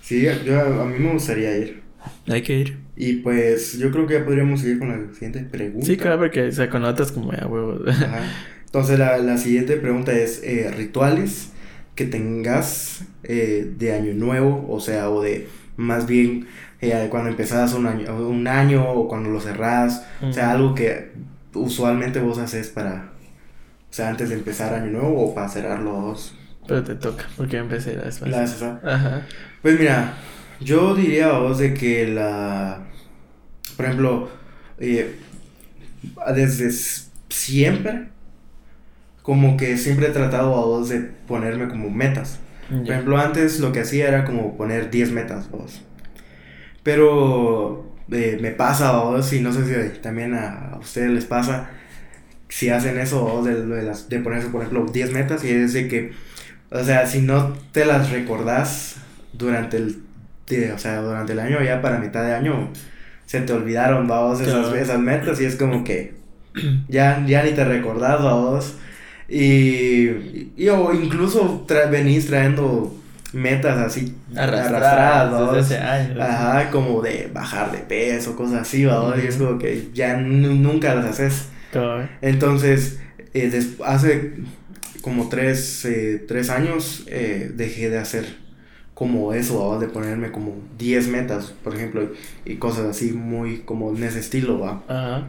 [0.02, 1.82] Sí, yo, a mí me gustaría ir.
[2.30, 2.78] Hay que ir.
[2.96, 5.86] Y pues yo creo que ya podríamos seguir con la siguiente pregunta.
[5.86, 7.82] Sí, claro, porque o sea, con otras como ya huevos.
[7.88, 8.22] Ajá.
[8.78, 11.50] Entonces la, la siguiente pregunta es eh, rituales
[11.96, 15.48] que tengas eh, de año nuevo, o sea, o de
[15.78, 16.48] más bien
[16.80, 21.12] eh, cuando empezás un año, un año o cuando lo cerrás, o sea, algo que
[21.56, 23.14] usualmente vos haces para,
[23.90, 26.36] o sea, antes de empezar año nuevo o para cerrarlo vos.
[26.68, 29.26] Pero te toca, porque empecé la vez La Ajá.
[29.64, 30.14] Pues mira,
[30.60, 32.86] yo diría a vos de que la,
[33.76, 34.30] por ejemplo,
[34.78, 36.72] desde
[37.30, 38.10] siempre,
[39.28, 42.40] como que siempre he tratado a vos de ponerme como metas.
[42.70, 45.82] Por ejemplo, antes lo que hacía era como poner 10 metas, vos.
[46.82, 51.72] Pero eh, me pasa a vos, y no sé si también a, ustedes les pasa,
[52.48, 56.14] si hacen eso vos de, de, ponerse, por ejemplo, 10 metas, y es de que,
[56.72, 58.96] o sea, si no te las recordás
[59.34, 60.04] durante el,
[60.74, 62.72] o sea, durante el año, ya para mitad de año,
[63.26, 66.16] se te olvidaron, vos, esas, esas metas, y es como que
[66.88, 68.78] ya, ya ni te recordás, vos
[69.30, 72.94] y, y o incluso venís trayendo
[73.34, 75.72] metas así arrastradas,
[76.20, 79.16] Ajá, como de bajar de peso, cosas así, ¿verdad?
[79.22, 81.50] Y es como que ya nunca las haces.
[82.22, 83.00] Entonces,
[83.34, 84.34] eh, hace
[85.02, 88.26] como tres, eh, tres años eh, dejé de hacer
[88.94, 89.78] como eso, ¿va?
[89.78, 92.12] de ponerme como 10 metas, por ejemplo,
[92.46, 94.82] y cosas así muy como en ese estilo, ¿va?
[94.88, 95.28] Ajá.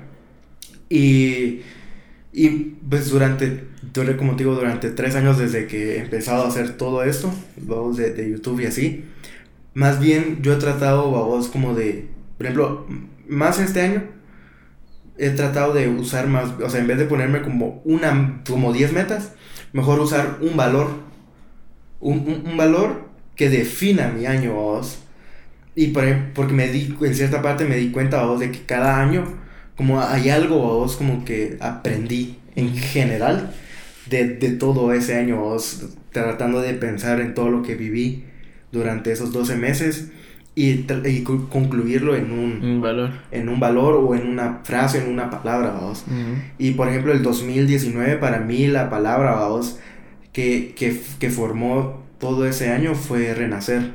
[0.89, 1.61] Y
[2.39, 3.64] y pues durante,
[4.16, 7.97] como te digo, durante tres años desde que he empezado a hacer todo esto, vamos,
[7.97, 9.05] de, de YouTube y así,
[9.74, 12.86] más bien yo he tratado, vamos, como de, por ejemplo,
[13.28, 14.05] más este año,
[15.16, 18.93] he tratado de usar más, o sea, en vez de ponerme como una, como 10
[18.93, 19.32] metas,
[19.72, 20.91] mejor usar un valor,
[21.99, 25.01] un, un, valor que defina mi año, vos.
[25.74, 29.01] Y por, porque me di, en cierta parte me di cuenta, vos, de que cada
[29.01, 29.24] año
[29.79, 33.53] como hay algo vos como que aprendí en general
[34.11, 34.26] de,
[34.59, 38.24] todo ese año vos, tratando de pensar en todo lo que viví
[38.72, 40.11] durante esos 12 meses
[40.57, 40.83] y,
[41.49, 43.11] concluirlo en un, valor.
[43.31, 46.05] en un valor o en una frase en una palabra vos.
[46.59, 49.79] Y por ejemplo el 2019 para mí la palabra vos
[50.33, 53.93] que, que, formó todo ese año fue renacer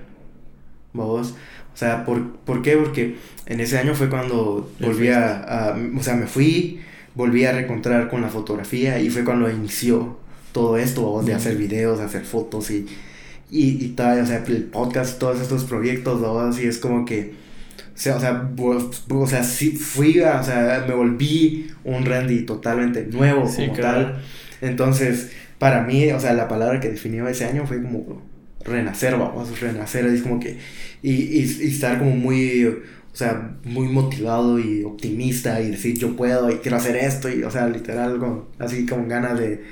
[0.93, 1.36] vos
[1.74, 2.78] o sea, ¿por, ¿por qué?
[2.78, 3.15] Porque
[3.45, 6.82] en ese año fue cuando volví a, o sea, me fui,
[7.15, 10.17] volví a reencontrar con la fotografía y fue cuando inició
[10.51, 12.86] todo esto, de hacer videos, de hacer fotos y,
[13.49, 17.34] y, y tal, o sea, el podcast, todos estos proyectos, así es como que,
[17.95, 18.51] o sea, o sea,
[19.09, 24.21] o sea sí fui, o sea, me volví un Randy totalmente nuevo como tal.
[24.61, 28.21] Entonces, para mí, o sea, la palabra que definió ese año fue como
[28.64, 30.57] renacer, vamos, renacer, es como que,
[31.01, 36.49] y, y, estar como muy, o sea, muy motivado y optimista y decir yo puedo
[36.49, 38.20] y quiero hacer esto y, o sea, literal,
[38.59, 39.64] así con ganas de,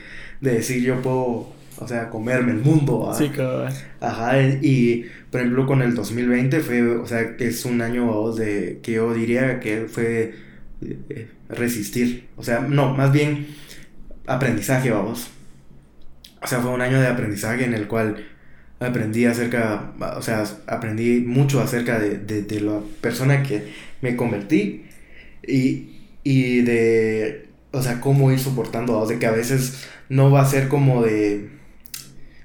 [0.42, 3.12] de decir yo puedo, o sea, comerme el mundo.
[3.18, 3.68] Sí, claro.
[4.00, 8.80] Ajá, y por ejemplo con el 2020 fue, o sea, que es un año de,
[8.84, 10.36] que yo diría que fue
[10.82, 13.48] eh, resistir, o sea, no, más bien
[14.28, 15.30] aprendizaje, vamos.
[16.44, 18.26] O sea, fue un año de aprendizaje en el cual
[18.82, 23.68] aprendí acerca, o sea, aprendí mucho acerca de, de, la persona que
[24.02, 24.86] me convertí
[25.48, 30.42] y, y de, o sea, cómo ir soportando, o sea, que a veces no va
[30.42, 31.50] a ser como de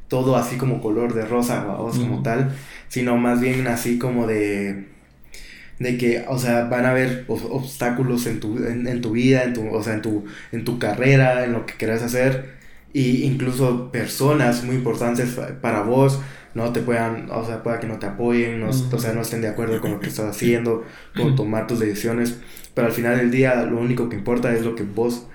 [0.09, 2.55] todo así como color de rosa, o como tal,
[2.89, 4.97] sino más bien así como de
[5.79, 9.69] de que, o sea, van a haber obstáculos en tu, en, tu vida, en tu,
[9.69, 12.56] o sea, en tu, en tu carrera, en lo que quieras hacer,
[12.97, 16.19] y incluso personas muy importantes para vos
[16.55, 19.43] no te puedan, o sea, pueda que no te apoyen, no, o sea, no estén
[19.43, 20.83] de acuerdo con lo que estás haciendo,
[21.15, 22.39] con tomar tus decisiones,
[22.73, 25.27] pero al final del día lo único que importa es lo que vos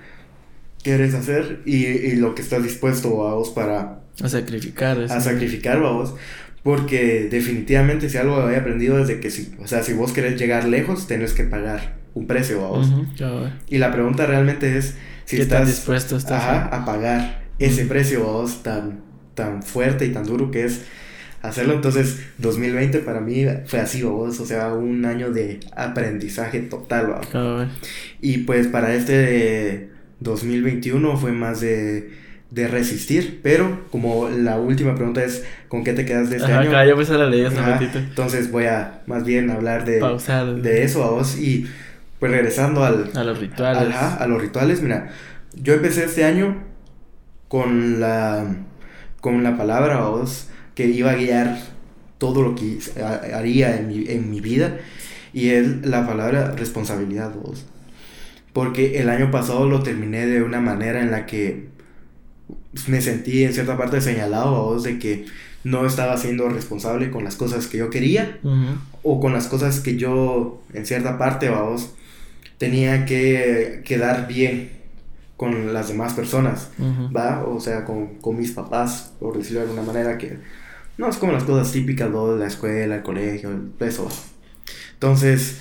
[0.82, 4.00] quieres hacer y, y lo que estás dispuesto a vos para...
[4.20, 4.98] A sacrificar.
[4.98, 6.16] A sacrificar, vos.
[6.64, 10.36] Porque definitivamente si algo he aprendido es de que si, o sea, si vos querés
[10.36, 12.88] llegar lejos, tenés que pagar un precio, vos.
[13.68, 14.96] Y la pregunta realmente es
[15.26, 19.00] si estás dispuesto a pagar ese precio, vos, tan,
[19.34, 20.82] tan fuerte y tan duro que es
[21.42, 21.74] hacerlo.
[21.74, 27.26] Entonces, 2020 para mí fue así, vos, o sea, un año de aprendizaje total, ¿vos?
[28.20, 29.90] Y pues para este
[30.20, 36.04] 2021 fue más de de resistir, pero como la última pregunta es ¿con qué te
[36.04, 36.68] quedas de este año?
[36.68, 37.98] Acá yo pues la leí hace un ratito.
[37.98, 40.00] Entonces voy a más bien hablar de,
[40.60, 41.66] de eso a vos y
[42.20, 43.94] pues regresando al, a los rituales.
[43.96, 45.10] a los rituales, mira,
[45.54, 46.62] yo empecé este año
[47.52, 48.46] con la
[49.20, 51.60] con la palabra a vos que iba a guiar
[52.16, 52.78] todo lo que
[53.34, 54.78] haría en mi, en mi vida.
[55.34, 57.66] Y es la palabra responsabilidad vos.
[58.54, 61.68] Porque el año pasado lo terminé de una manera en la que
[62.86, 65.26] me sentí en cierta parte señalado a vos de que
[65.62, 68.38] no estaba siendo responsable con las cosas que yo quería
[69.02, 71.92] o con las cosas que yo en cierta parte a vos
[72.56, 74.81] tenía que quedar bien
[75.42, 76.70] con las demás personas,
[77.14, 77.42] ¿va?
[77.44, 80.38] O sea, con, con, mis papás, por decirlo de alguna manera, que
[80.96, 84.08] no es como las cosas típicas de la escuela, el colegio, eso.
[84.94, 85.60] Entonces,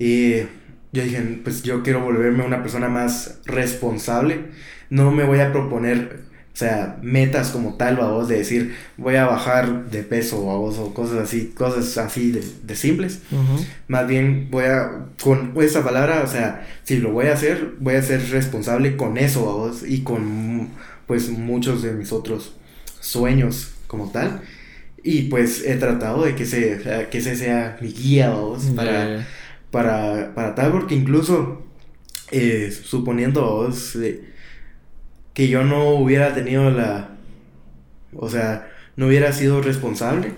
[0.00, 0.38] y
[0.90, 4.46] yo dije, pues yo quiero volverme una persona más responsable,
[4.90, 9.16] no me voy a proponer o sea, metas como tal, a vos, de decir, voy
[9.16, 13.20] a bajar de peso, a vos, o cosas así, cosas así de, de simples.
[13.88, 17.94] Más bien voy a, con esa palabra, o sea, si lo voy a hacer, voy
[17.94, 20.68] a ser responsable con eso, a vos, y con,
[21.06, 22.54] pues, muchos de mis otros
[23.00, 24.42] sueños como tal.
[25.02, 29.26] Y pues he tratado de que, se, que ese sea mi guía, vos, para,
[29.70, 31.62] para, para tal, porque incluso,
[32.30, 33.96] eh, suponiendo, vos,
[35.34, 37.10] que yo no hubiera tenido la,
[38.14, 40.32] o sea, no hubiera sido responsable,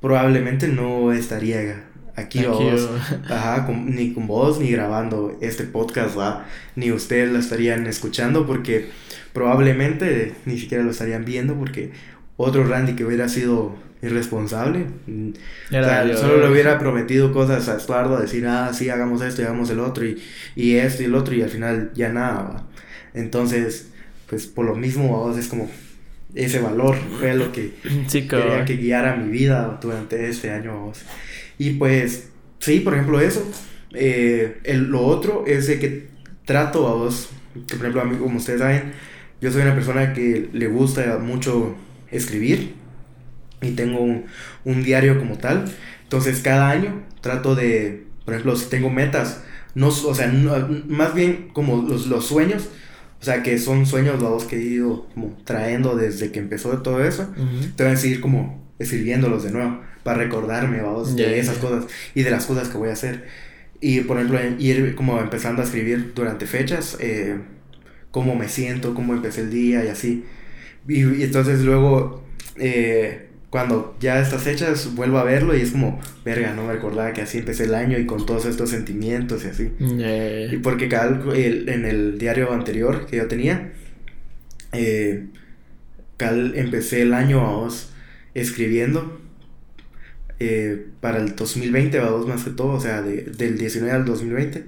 [0.00, 1.84] probablemente no estaría
[2.14, 2.88] aquí, vos,
[3.28, 6.46] ajá, ni con vos, ni grabando este podcast, ¿va?
[6.76, 8.90] ni ustedes lo estarían escuchando porque
[9.32, 11.92] probablemente ni siquiera lo estarían viendo porque
[12.36, 15.30] otro Randy que hubiera sido irresponsable, mm,
[16.16, 19.80] solo le hubiera prometido cosas a Estuardo, decir, ah, sí, hagamos esto y hagamos el
[19.80, 20.22] otro y,
[20.54, 22.66] y esto y el otro y al final ya nada,
[23.14, 23.90] Entonces,
[24.28, 25.68] pues por lo mismo, es como
[26.34, 27.72] ese valor fue lo que
[28.10, 30.92] quería que guiara mi vida durante este año.
[31.58, 33.48] Y pues, sí, por ejemplo, eso.
[33.92, 36.08] Eh, lo otro es de que
[36.44, 38.92] trato a vos, que por ejemplo, a mí, como ustedes saben,
[39.40, 41.74] yo soy una persona que le gusta mucho
[42.10, 42.74] escribir
[43.62, 45.64] y tengo un, diario como tal.
[46.02, 49.42] Entonces, cada año trato de, por ejemplo, si tengo metas,
[49.74, 50.28] no, o sea,
[50.88, 52.68] más bien como los, los sueños,
[53.20, 57.04] o sea, que son sueños los que he ido como trayendo desde que empezó todo
[57.04, 57.26] eso.
[57.76, 62.30] Tengo que seguir como escribiéndolos de nuevo para recordarme, vamos, de esas cosas y de
[62.30, 63.24] las cosas que voy a hacer.
[63.80, 67.38] Y, por ejemplo, ir como empezando a escribir durante fechas, eh,
[68.10, 70.24] cómo me siento, cómo empecé el día y así.
[70.88, 72.22] Y, y entonces luego
[72.56, 77.14] eh, cuando ya estas hechas vuelvo a verlo y es como, verga, no me recordaba
[77.14, 79.72] que así empecé el año y con todos estos sentimientos y así.
[80.52, 83.72] Y porque cada, en el diario anterior que yo tenía,
[84.72, 85.28] eh,
[86.18, 87.94] cal, empecé el año vamos,
[88.34, 89.22] escribiendo
[90.38, 94.64] eh, para el 2020, vamos, más que todo, o sea, de, del 19 al 2020.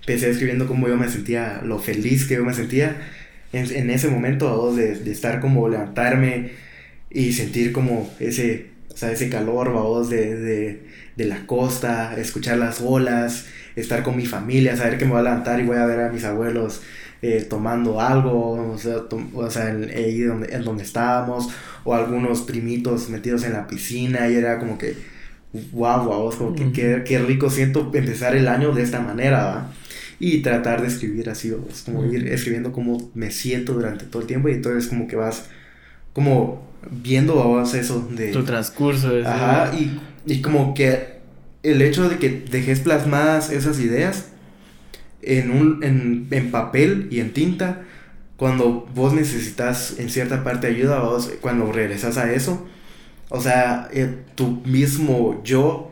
[0.00, 2.96] Empecé escribiendo cómo yo me sentía, lo feliz que yo me sentía
[3.52, 6.69] en, en ese momento, vamos, de, de estar como levantarme
[7.10, 10.82] y sentir como ese, o sea, ese calor, vamos, de, de,
[11.16, 13.46] de, la costa, escuchar las olas,
[13.76, 16.12] estar con mi familia, saber que me voy a levantar y voy a ver a
[16.12, 16.82] mis abuelos
[17.22, 19.02] eh, tomando algo, o sea,
[19.34, 21.48] o sea en, ahí donde, en donde estábamos,
[21.84, 24.94] o algunos primitos metidos en la piscina, y era como que,
[25.72, 26.72] wow, wow, como que
[27.04, 29.72] qué, rico siento empezar el año de esta manera, ¿va?
[30.18, 34.28] Y tratar de escribir así, es como ir escribiendo cómo me siento durante todo el
[34.28, 35.46] tiempo, y entonces como que vas
[36.12, 38.32] como viendo vos eso de...
[38.32, 39.10] Tu transcurso.
[39.24, 41.20] Ajá, y, y como que
[41.62, 44.28] el hecho de que dejes plasmadas esas ideas
[45.22, 47.82] en, un, en, en papel y en tinta,
[48.36, 52.66] cuando vos necesitas en cierta parte ayuda, vos, cuando regresas a eso,
[53.28, 55.90] o sea, eh, tu mismo yo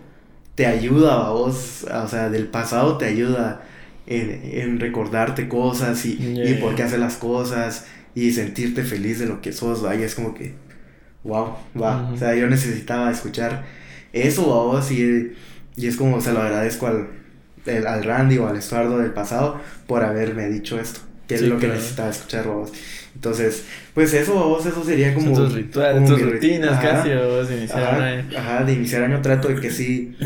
[0.55, 3.63] te ayuda a vos, o sea, del pasado te ayuda
[4.07, 9.27] en, en recordarte cosas y, y por qué haces las cosas y sentirte feliz de
[9.27, 10.55] lo que sos, vaya, es como que
[11.29, 12.13] wow, wow.
[12.13, 13.65] O sea, yo necesitaba escuchar
[14.13, 15.35] eso, vos, y,
[15.77, 17.09] y es como se lo agradezco al,
[17.87, 21.69] al Randy o al Estuardo del pasado por haberme dicho esto, que es lo que
[21.69, 22.73] necesitaba escuchar, vos.
[23.15, 23.65] Entonces,
[23.95, 25.35] pues eso, vos, eso sería como.
[25.35, 28.39] tus rituales, tus rutinas casi, vos, iniciar ajá, año.
[28.39, 30.17] Ajá, de iniciar año trato de que sí.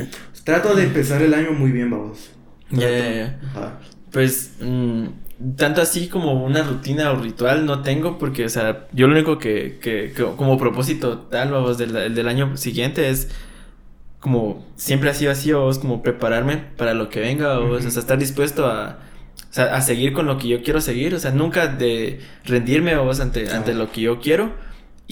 [0.45, 2.31] Trato de empezar el año muy bien, vos.
[2.71, 3.39] Ya, ya, ya.
[4.11, 4.53] Pues.
[4.61, 5.07] Mmm,
[5.57, 9.39] tanto así como una rutina o ritual no tengo porque, o sea, yo lo único
[9.39, 13.29] que, que, como propósito tal, vamos, del, del, año siguiente es
[14.21, 18.19] como siempre ha sido así, vos, como prepararme para lo que venga, o sea, estar
[18.19, 19.01] dispuesto a,
[19.51, 22.97] o sea, a seguir con lo que yo quiero seguir, o sea, nunca de rendirme,
[22.97, 24.53] vos, ante, ante lo que yo quiero.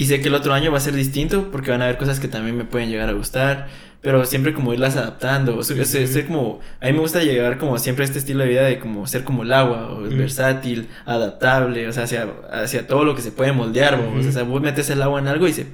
[0.00, 2.20] Y sé que el otro año va a ser distinto porque van a haber cosas
[2.20, 3.68] que también me pueden llegar a gustar
[4.02, 7.78] pero siempre como irlas adaptando, o sea, ser, como, a mí me gusta llegar como
[7.78, 11.86] siempre a este estilo de vida de como ser como el agua, o versátil, adaptable,
[11.86, 15.02] o sea, hacia, hacia todo lo que se puede moldear, o sea, vos metes el
[15.02, 15.66] agua en algo y se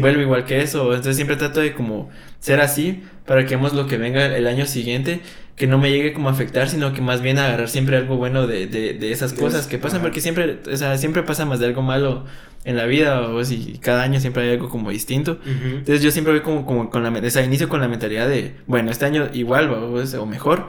[0.00, 2.10] vuelve igual que eso, entonces siempre trato de como
[2.40, 5.22] ser así para que hemos lo que venga el año siguiente
[5.56, 8.46] que no me llegue como a afectar, sino que más bien agarrar siempre algo bueno
[8.46, 11.66] de, de, de esas cosas que pasan, porque siempre, o sea, siempre pasa más de
[11.66, 12.24] algo malo
[12.64, 15.38] en la vida, o si cada año siempre hay algo como distinto.
[15.44, 18.54] Entonces yo siempre voy como, como con la, o sea, inicio con la mentalidad de,
[18.66, 20.68] bueno, este año igual, o mejor,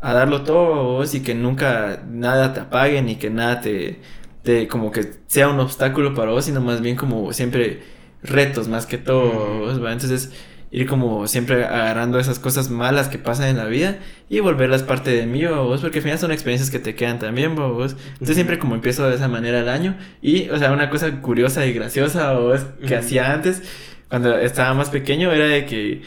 [0.00, 4.00] a darlo todo, y que nunca nada te apague, ni que nada te,
[4.42, 7.82] te, como que sea un obstáculo para vos, sino más bien como siempre
[8.22, 10.32] retos más que todo, Entonces
[10.70, 13.98] ir como siempre agarrando esas cosas malas que pasan en la vida
[14.28, 17.54] y volverlas parte de mí, vos, porque al final son experiencias que te quedan también,
[17.54, 17.96] vos.
[18.12, 21.64] Entonces siempre como empiezo de esa manera el año y, o sea, una cosa curiosa
[21.66, 23.62] y graciosa, vos, que hacía antes,
[24.08, 26.02] cuando estaba más pequeño, era de que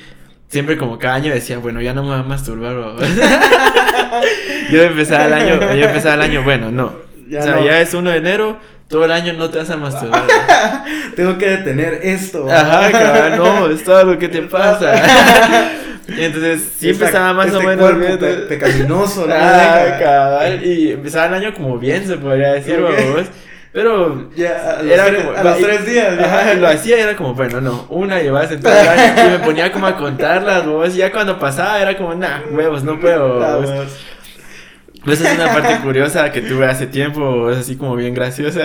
[0.48, 3.02] siempre como cada año decía, bueno, ya no me voy a masturbar, vos.
[4.72, 6.86] yo empezaba el año, yo empezaba el año, bueno, no.
[6.86, 10.24] o sea, ya es 1 de enero, todo el año no te vas a masturbar.
[11.16, 12.52] Tengo que detener esto.
[12.52, 14.96] Ajá, cabrón, no, es todo lo que te pasa.
[16.08, 18.48] entonces sí empezaba más o este menos bien.
[18.50, 19.34] pecaminoso, ¿no?
[19.38, 20.66] Ah, cabal.
[20.66, 23.28] Y empezaba el año como bien, se podría decir, vos.
[23.72, 26.20] Pero ya, era como, a los tres días.
[26.20, 29.28] Ajá, lo hacía y era como, bueno, no, una llevas en todo el año.
[29.28, 30.96] Y me ponía como a contarlas, vos.
[30.96, 33.40] Y ya cuando pasaba era como, nah, huevos, no puedo.
[35.04, 38.62] Pues es una parte curiosa que tuve hace tiempo, es así como bien graciosa,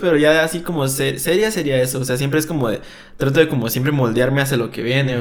[0.00, 2.80] pero ya así como seria sería eso, o sea, siempre es como de,
[3.16, 5.16] trato de como siempre moldearme hacia lo que viene,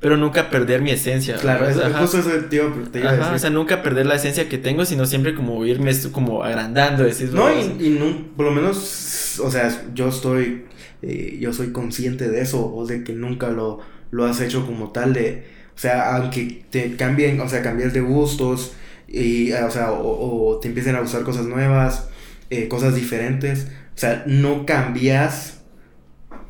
[0.00, 1.36] pero nunca perder mi esencia.
[1.36, 4.58] Claro, es, justo eso tío, te iba a O sea, nunca perder la esencia que
[4.58, 9.40] tengo, sino siempre como irme como agrandando, decir, No, y, y no, por lo menos,
[9.42, 10.66] o sea, yo estoy,
[11.02, 14.90] eh, yo soy consciente de eso, o de que nunca lo, lo has hecho como
[14.90, 18.74] tal de, o sea, aunque te cambien, o sea, cambies de gustos,
[19.10, 22.08] y, o sea, o, te empiecen a usar cosas nuevas,
[22.48, 23.66] eh, cosas diferentes.
[23.94, 25.59] O sea, no cambias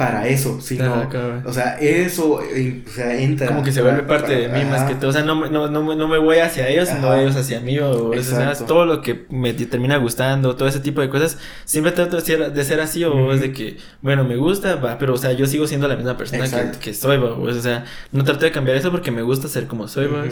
[0.01, 1.11] para eso, sino,
[1.45, 3.49] o sea, eso, eh, o sea, entra.
[3.49, 5.95] Como que se vuelve parte de mí más que todo, o sea, no, no, no,
[5.95, 9.53] no me voy hacia ellos, sino ellos hacia mí, o, sea, todo lo que me
[9.53, 11.37] termina gustando, todo ese tipo de cosas,
[11.67, 14.97] siempre trato de ser, de ser así, o es de que, bueno, me gusta, va,
[14.97, 17.85] pero, o sea, yo sigo siendo la misma persona que, que, soy, va, o sea,
[18.11, 20.25] no trato de cambiar eso porque me gusta ser como soy, va,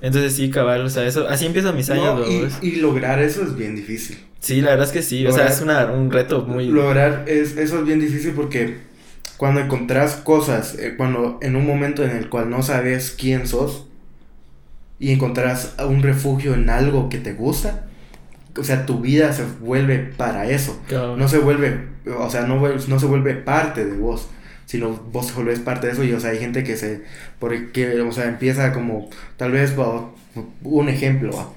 [0.00, 2.26] entonces sí, cabal, o sea, eso, así empiezan mis años,
[2.60, 4.18] y, y lograr eso es bien difícil.
[4.40, 6.66] Sí, la verdad es que sí, o sea, es una, un reto muy...
[6.66, 8.90] Lograr es, eso es bien difícil porque
[9.42, 13.88] cuando encontrás cosas, eh, cuando en un momento en el cual no sabes quién sos
[15.00, 17.86] y encontrás un refugio en algo que te gusta,
[18.56, 20.80] o sea, tu vida se vuelve para eso.
[20.88, 24.28] No se vuelve, o sea, no, no se vuelve parte de vos,
[24.64, 26.04] sino vos te parte de eso.
[26.04, 27.02] Y, o sea, hay gente que se,
[27.40, 29.74] porque, o sea, empieza como, tal vez,
[30.62, 31.52] un ejemplo,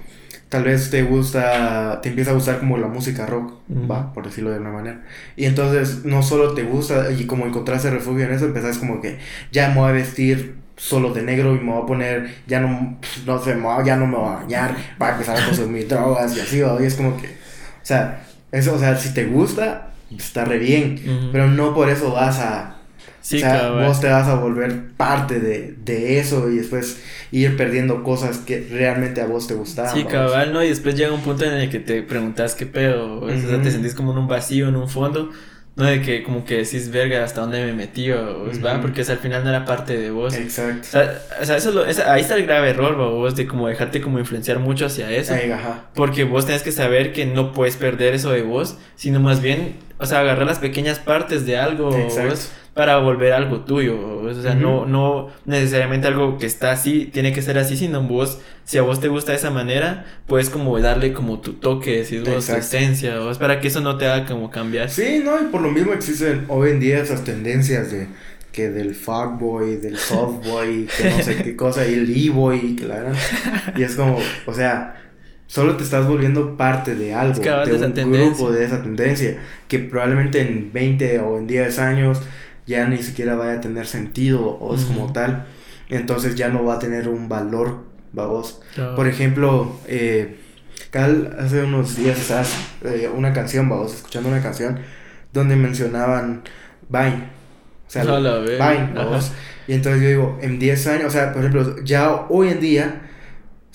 [0.50, 3.54] tal vez te gusta, te empieza a gustar como la música rock,
[3.90, 5.02] va, por decirlo de una manera.
[5.36, 9.18] Y entonces no solo te gusta y como encontraste refugio en eso, empezás como que
[9.52, 12.98] ya me voy a vestir solo de negro y me voy a poner, ya no,
[13.26, 16.42] no sé, ya no me voy a bañar, va a empezar a consumir drogas y
[16.42, 20.58] así, y es como que, o sea, eso, o sea, si te gusta, está re
[20.58, 22.75] bien, pero no por eso vas a
[23.26, 27.00] Sí, o sea, vos te vas a volver parte de, de, eso y después
[27.32, 29.96] ir perdiendo cosas que realmente a vos te gustaban.
[29.96, 30.64] Sí, cabal, ¿no?
[30.64, 33.72] Y después llega un punto en el que te preguntas qué pedo, o sea, te
[33.72, 35.32] sentís como en un vacío, en un fondo,
[35.76, 38.80] no de que como que decís, verga, hasta dónde me metí, o, ¿va?
[38.80, 40.36] Porque al final no era parte de vos.
[40.36, 40.88] Exacto.
[41.42, 44.60] O sea, eso lo, ahí está el grave error, vos, de como dejarte como influenciar
[44.60, 45.34] mucho hacia eso.
[45.34, 45.86] ajá.
[45.96, 49.78] Porque vos tenés que saber que no puedes perder eso de vos, sino más bien,
[49.98, 54.20] o sea, agarrar las pequeñas partes de algo, vos, para volver algo tuyo.
[54.20, 58.40] O sea, no, no necesariamente algo que está así, tiene que ser así, sino vos,
[58.66, 62.24] si a vos te gusta de esa manera, puedes como darle como tu toque, decir
[62.30, 64.90] vos, tu esencia, o para que eso no te haga como cambiar.
[64.90, 68.10] Sí, no, y por lo mismo existen hoy en día esas tendencias de
[68.52, 73.12] que del fuckboy, del softboy, que no sé qué cosa, y el e-boy, claro.
[73.78, 74.96] Y es como, o sea,
[75.48, 79.38] solo te estás volviendo parte de algo, de, un grupo de esa tendencia,
[79.70, 82.22] que probablemente en 20 o en 10 años
[82.66, 85.46] ya ni siquiera vaya a tener sentido o es como tal,
[85.90, 88.62] entonces ya no va a tener un valor, vamos.
[88.96, 90.38] Por ejemplo, eh,
[90.90, 94.80] Cal hace unos días estás eh, una canción, escuchando una canción
[95.34, 96.44] donde mencionaban
[96.90, 97.30] Vine.
[97.88, 99.32] O sea, Vine, vamos.
[99.68, 103.02] Y entonces yo digo, en 10 años, o sea, por ejemplo, ya hoy en día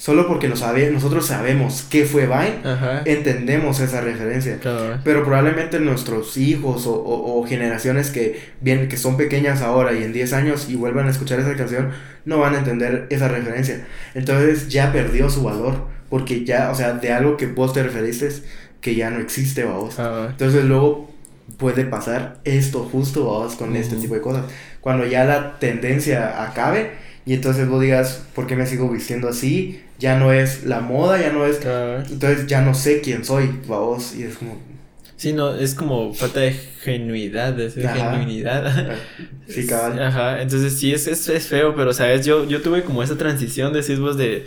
[0.01, 2.63] Solo porque lo sabe, nosotros sabemos qué fue Vine,
[3.05, 4.59] entendemos esa referencia.
[5.05, 10.15] Pero probablemente nuestros hijos o, o, generaciones que, bien, que son pequeñas ahora y en
[10.15, 11.91] 10 años y vuelvan a escuchar esa canción,
[12.25, 13.87] no van a entender esa referencia.
[14.15, 15.85] Entonces ya perdió su valor.
[16.09, 18.31] Porque ya, o sea, de algo que vos te referiste
[18.81, 19.99] que ya no existe, vamos.
[19.99, 21.11] Entonces luego
[21.59, 24.47] puede pasar esto justo, vamos, con este tipo de cosas.
[24.81, 26.93] Cuando ya la tendencia acabe
[27.27, 29.83] y entonces vos digas, ¿por qué me sigo vistiendo así?
[30.01, 31.61] Ya no es la moda, ya no es...
[32.11, 34.61] Entonces ya no sé quién soy, vos, y es como...
[35.17, 38.97] Sí, no, es como falta de genuidad, de genuinidad.
[39.47, 40.01] Sí, cabal.
[40.01, 42.25] Ajá, entonces sí, es, es, es, feo, pero, ¿sabes?
[42.25, 44.47] Yo, yo tuve como esa transición, decís vos, de,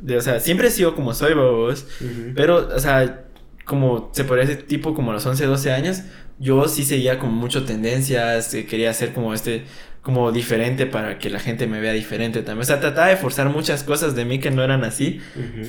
[0.00, 0.16] de...
[0.16, 1.86] O sea, siempre he sido como soy, vos,
[2.34, 3.26] pero, o sea,
[3.66, 6.02] como se podría decir, tipo como a los 11, 12 años,
[6.38, 9.64] yo sí seguía como mucho tendencias, eh, quería hacer como este
[10.04, 12.60] como diferente para que la gente me vea diferente también.
[12.60, 15.20] O sea, trataba de forzar muchas cosas de mí que no eran así.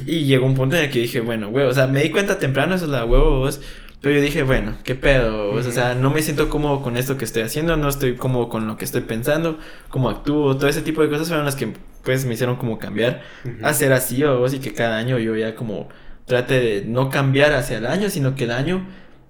[0.05, 2.37] Y llegó un punto en el que dije, bueno, huevo, o sea, me di cuenta
[2.37, 3.61] temprano, eso es la huevos.
[4.01, 7.25] Pero yo dije, bueno, qué pedo, o sea, no me siento cómodo con esto que
[7.25, 9.57] estoy haciendo, no estoy cómodo con lo que estoy pensando,
[9.87, 11.73] cómo actúo, todo ese tipo de cosas fueron las que
[12.03, 13.23] pues me hicieron como cambiar
[13.63, 15.89] a ser así o y que cada año yo ya como
[16.25, 18.85] trate de no cambiar hacia el año, sino que el año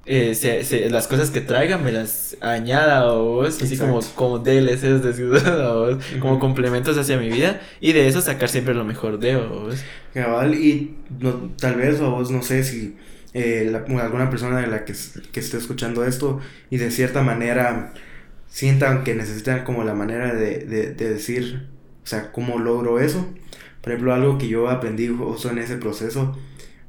[0.08, 5.97] eh, se, las cosas que traiga me las añada o así como, como DLCs de
[6.20, 9.84] como complementos hacia mi vida y de eso sacar siempre lo mejor de vos.
[10.53, 10.95] y
[11.60, 12.95] tal vez o vos no sé si
[13.34, 14.93] eh, alguna persona de la que,
[15.32, 16.39] que esté escuchando esto
[16.70, 17.91] y de cierta manera
[18.47, 21.68] sientan que necesitan como la manera de, de, de decir,
[22.03, 23.28] o sea, cómo logro eso.
[23.82, 26.38] Por ejemplo, algo que yo aprendí justo en ese proceso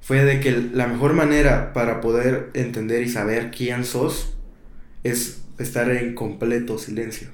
[0.06, 4.36] fue de que la mejor manera para poder entender y saber quién sos
[5.02, 7.26] es estar en completo silencio.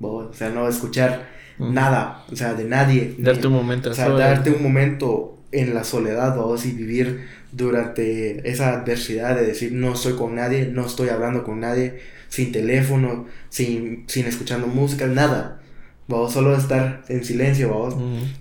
[0.00, 1.28] O sea, no escuchar
[1.60, 3.14] nada, o sea, de nadie.
[3.16, 3.90] Darte un momento.
[3.90, 9.46] O sea, darte un momento en la soledad, o y vivir durante esa adversidad de
[9.46, 14.66] decir no estoy con nadie, no estoy hablando con nadie, sin teléfono, sin, sin escuchando
[14.66, 15.62] música, nada.
[16.08, 17.94] Vamos solo estar en silencio, vamos.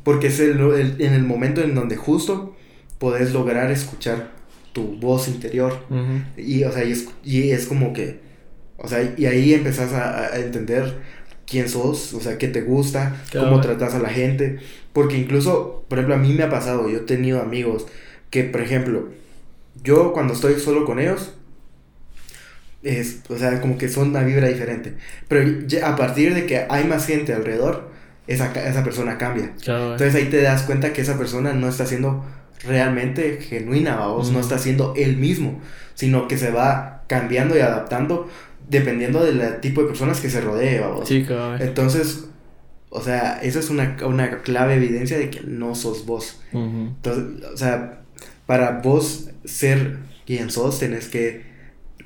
[0.03, 0.59] Porque es el,
[0.97, 2.54] en el momento en donde justo
[2.97, 4.31] podés lograr escuchar
[4.73, 5.85] tu voz interior.
[6.37, 6.83] Y, o sea,
[7.23, 8.19] y es, como que,
[8.77, 10.97] o sea, y ahí empezás a, entender
[11.47, 14.59] quién sos, o sea, qué te gusta, cómo tratas a la gente.
[14.91, 17.85] Porque incluso, por ejemplo, a mí me ha pasado, yo he tenido amigos
[18.29, 19.09] que, por ejemplo,
[19.83, 21.33] yo cuando estoy solo con ellos,
[22.83, 24.93] es, o sea, como que son una vibra diferente.
[25.27, 27.89] Pero a partir de que hay más gente alrededor,
[28.27, 29.53] esa, esa persona cambia.
[29.55, 32.25] Entonces ahí te das cuenta que esa persona no está haciendo
[32.63, 35.59] realmente genuina, vamos, no está siendo él mismo,
[35.93, 38.27] sino que se va cambiando y adaptando
[38.67, 41.07] dependiendo del tipo de personas que se rodee, vamos.
[41.07, 41.25] Sí,
[41.59, 42.25] Entonces,
[42.89, 46.41] o sea, esa es una, una, clave evidencia de que no sos vos.
[46.51, 48.01] Entonces, o sea,
[48.45, 51.55] para vos ser quien sos, tenés que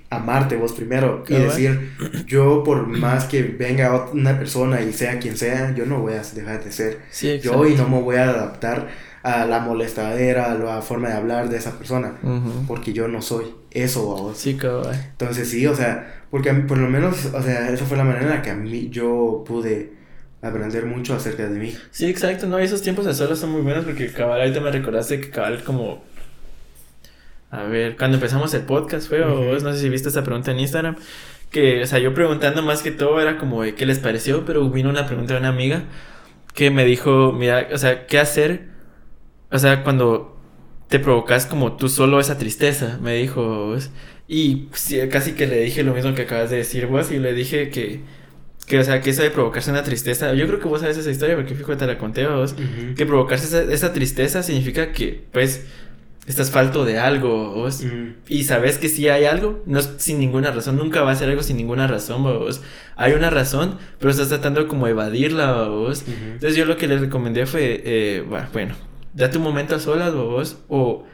[0.09, 1.91] amarte vos primero y decir,
[2.25, 6.23] yo por más que venga una persona y sea quien sea, yo no voy a
[6.23, 6.99] dejar de ser
[7.41, 8.87] yo y no me voy a adaptar
[9.23, 12.13] a la molestadera, a la forma de hablar de esa persona,
[12.67, 14.37] porque yo no soy eso, vos.
[14.37, 14.95] Sí, cabrón.
[15.11, 18.29] Entonces sí, o sea, porque por lo menos, o sea, esa fue la manera en
[18.29, 19.93] la que a mí yo pude
[20.41, 21.75] aprender mucho acerca de mí.
[21.91, 25.19] Sí, exacto, no, esos tiempos de solos son muy buenos porque cabal, ahorita me recordaste
[25.19, 26.03] que cabal como...
[27.51, 30.59] A ver, cuando empezamos el podcast fue, o no sé si viste esa pregunta en
[30.59, 30.95] Instagram,
[31.49, 34.69] que, o sea, yo preguntando más que todo era como de qué les pareció, pero
[34.69, 35.83] vino una pregunta de una amiga
[36.53, 38.68] que me dijo, mira, o sea, ¿qué hacer
[39.51, 40.37] o sea, cuando
[40.89, 43.75] te provocas como tú solo esa tristeza, me dijo.
[44.27, 44.67] Y
[45.11, 48.01] casi que le dije lo mismo que acabas de decir vos y le dije que,
[48.67, 51.09] que, o sea, que eso de provocarse una tristeza, yo creo que vos sabes esa
[51.09, 52.55] historia porque fíjate, te la conté vos,
[52.95, 55.65] que provocarse esa, esa, tristeza significa que, pues,
[56.27, 57.83] estás falto de algo, vos.
[58.27, 61.29] Y sabes que si hay algo, no es sin ninguna razón, nunca va a ser
[61.29, 62.61] algo sin ninguna razón, vos.
[62.95, 66.03] Hay una razón, pero estás tratando como evadirla, vos.
[66.07, 68.75] Entonces yo lo que les recomendé fue, eh, bueno,
[69.13, 71.05] date un momento a solas, vos, o...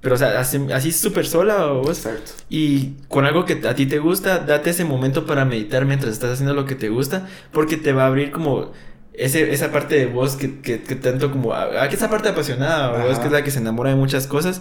[0.00, 2.04] Pero, o sea, así, súper sola, vos.
[2.04, 2.32] Exacto.
[2.50, 6.32] Y con algo que a ti te gusta, date ese momento para meditar mientras estás
[6.32, 8.72] haciendo lo que te gusta, porque te va a abrir como
[9.14, 13.26] ese, esa parte de vos que, que, tanto como, a, esa parte apasionada, vos que
[13.26, 14.60] es la que se enamora de muchas cosas,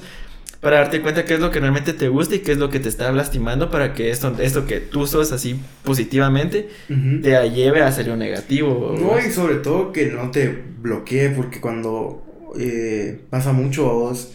[0.59, 2.79] para darte cuenta qué es lo que realmente te gusta y qué es lo que
[2.79, 7.91] te está lastimando para que esto, esto que tú sos así positivamente te lleve a
[7.91, 8.95] ser lo negativo.
[8.97, 10.49] No, y sobre todo que no te
[10.81, 12.23] bloquee, porque cuando
[12.57, 14.31] eh, pasa mucho a vos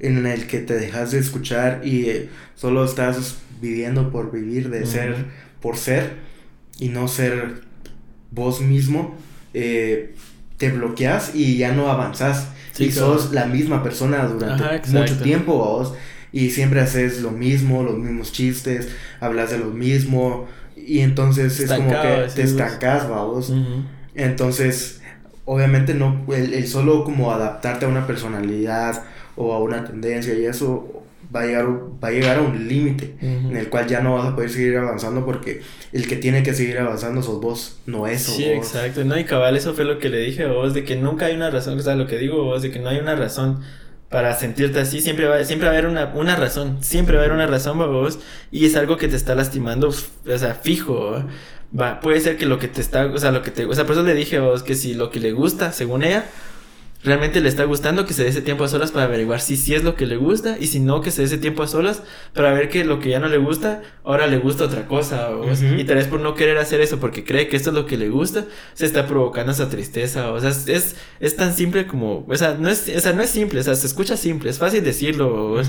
[0.00, 4.86] en el que te dejas de escuchar y eh, solo estás viviendo por vivir, de
[4.86, 5.26] ser
[5.60, 6.12] por ser
[6.78, 7.62] y no ser
[8.30, 9.16] vos mismo,
[9.54, 10.14] eh,
[10.56, 12.48] te bloqueas y ya no avanzas.
[12.78, 15.94] y sos la misma persona durante mucho tiempo, vos.
[16.30, 18.88] Y siempre haces lo mismo, los mismos chistes,
[19.18, 20.46] hablas de lo mismo.
[20.76, 23.52] Y entonces es como que te estancas, vos.
[24.14, 24.97] Entonces,
[25.48, 29.02] obviamente no, el, solo como adaptarte a una personalidad
[29.34, 33.14] o a una tendencia y eso va a llegar, va a, llegar a un límite
[33.22, 36.52] en el cual ya no vas a poder seguir avanzando porque el que tiene que
[36.52, 38.32] seguir avanzando sos vos, no eso.
[38.32, 39.04] Sí, exacto.
[39.04, 41.34] No, y cabal, eso fue lo que le dije a vos, de que nunca hay
[41.34, 43.60] una razón, o sea, lo que digo vos, de que no hay una razón
[44.10, 47.24] para sentirte así, siempre va, siempre va a haber una, una razón, siempre va a
[47.24, 48.18] haber una razón para vos,
[48.50, 51.24] y es algo que te está lastimando, o sea, fijo,
[51.78, 53.84] va, puede ser que lo que te está, o sea, lo que te, o sea,
[53.84, 56.26] por eso le dije a vos que si lo que le gusta, según ella,
[57.04, 59.74] realmente le está gustando, que se dé ese tiempo a solas para averiguar si sí
[59.74, 62.02] es lo que le gusta y si no, que se dé ese tiempo a solas
[62.34, 65.30] para ver que lo que ya no le gusta, ahora le gusta otra cosa.
[65.76, 67.96] Y tal vez por no querer hacer eso, porque cree que esto es lo que
[67.96, 70.32] le gusta, se está provocando esa tristeza.
[70.32, 73.30] O sea, es, es tan simple como, o sea, no es, o sea, no es
[73.30, 75.62] simple, o sea, se escucha simple, es fácil decirlo,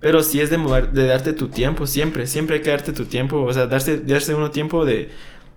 [0.00, 0.56] pero sí es de,
[0.92, 4.34] de darte tu tiempo, siempre, siempre hay que darte tu tiempo, o sea, darse, darse
[4.34, 5.10] uno tiempo de,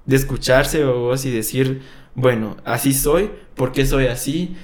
[0.06, 1.82] de escucharse o y decir,
[2.14, 4.56] bueno, así soy, ¿por qué soy así?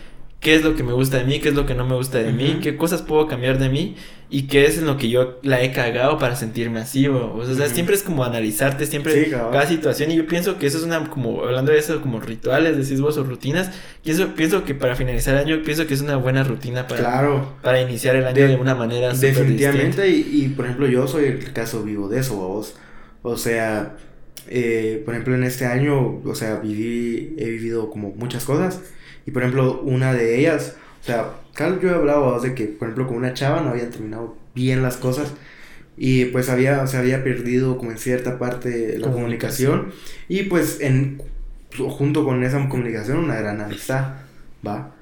[0.42, 2.18] qué es lo que me gusta de mí, qué es lo que no me gusta
[2.18, 3.96] de mí, qué cosas puedo cambiar de mí
[4.28, 7.08] y qué es en lo que yo la he cagado para sentirme así.
[7.08, 10.10] O, sea, siempre es como analizarte, siempre cada situación.
[10.10, 13.18] Y yo pienso que eso es una, como hablando de eso, como rituales, decís vos,
[13.18, 13.70] o rutinas.
[14.04, 17.44] Y eso pienso que para finalizar el año, pienso que es una buena rutina para,
[17.62, 21.54] para iniciar el año de, una manera Definitivamente, y, y, por ejemplo, yo soy el
[21.54, 22.76] caso vivo de eso, vos.
[23.22, 23.96] O sea,
[24.48, 28.82] eh, por ejemplo, en este año, o sea, viví, he vivido como muchas cosas
[29.26, 32.88] y por ejemplo, una de ellas, o sea, Carl, yo he hablado de que, por
[32.88, 35.34] ejemplo, con una chava no habían terminado bien las cosas.
[35.98, 39.92] Y pues había, se había perdido como en cierta parte la comunicación.
[40.28, 41.22] Y pues en,
[41.78, 44.16] junto con esa comunicación una gran amistad,
[44.66, 44.96] ¿va?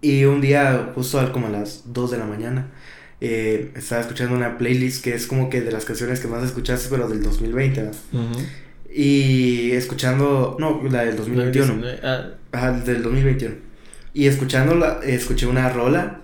[0.00, 2.70] Y un día, justo como a las 2 de la mañana,
[3.24, 6.88] eh, estaba escuchando una playlist que es como que de las canciones que más escuchaste,
[6.90, 7.96] pero del 2020, ¿verdad?
[8.92, 11.86] Y escuchando, no, la del 2021.
[12.02, 12.30] Ah.
[12.50, 13.54] Ajá, del 2021.
[14.12, 16.22] Y escuchándola, escuché una rola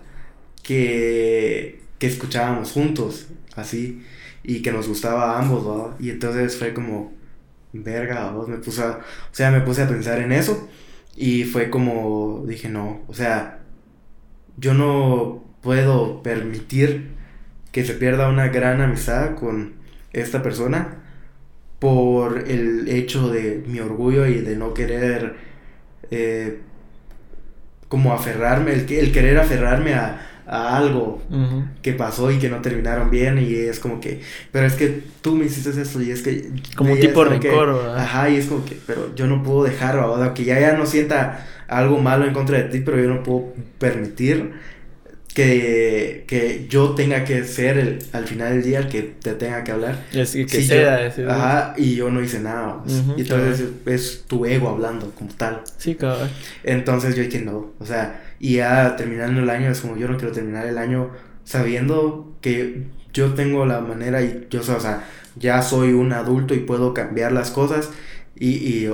[0.64, 4.02] que, que escuchábamos juntos, así,
[4.42, 5.96] y que nos gustaba a ambos, ¿verdad?
[6.00, 7.12] Y entonces fue como,
[7.72, 10.68] verga, vos me puse a, o sea, me puse a pensar en eso
[11.14, 13.60] y fue como, dije, no, o sea,
[14.56, 17.08] yo no puedo permitir
[17.72, 19.74] que se pierda una gran amistad con
[20.12, 20.98] esta persona
[21.78, 25.36] por el hecho de mi orgullo y de no querer
[26.10, 26.60] eh,
[27.88, 31.20] como aferrarme, el, el querer aferrarme a, algo
[31.82, 35.34] que pasó y que no terminaron bien y es como que, pero es que tú
[35.34, 36.50] me hiciste eso y es que...
[36.74, 40.10] Como un tipo de rencor, Ajá, y es como que, pero yo no puedo dejarlo,
[40.10, 43.22] o que ya, ya no sienta algo malo en contra de ti, pero yo no
[43.22, 44.54] puedo permitir
[45.38, 49.62] que, que yo tenga que ser el, al final del día el que te tenga
[49.62, 50.04] que hablar.
[50.12, 52.82] Es que, sea, Ajá, y yo no hice nada.
[53.16, 55.62] y entonces es, tu ego hablando como tal.
[55.76, 56.28] Sí, cabrón.
[56.64, 57.70] Entonces yo dije no.
[57.78, 61.12] O sea, y ya terminando el año es como yo no quiero terminar el año
[61.44, 65.04] sabiendo que yo tengo la manera y yo, o sea,
[65.36, 67.90] ya soy un adulto y puedo cambiar las cosas
[68.34, 68.90] y, y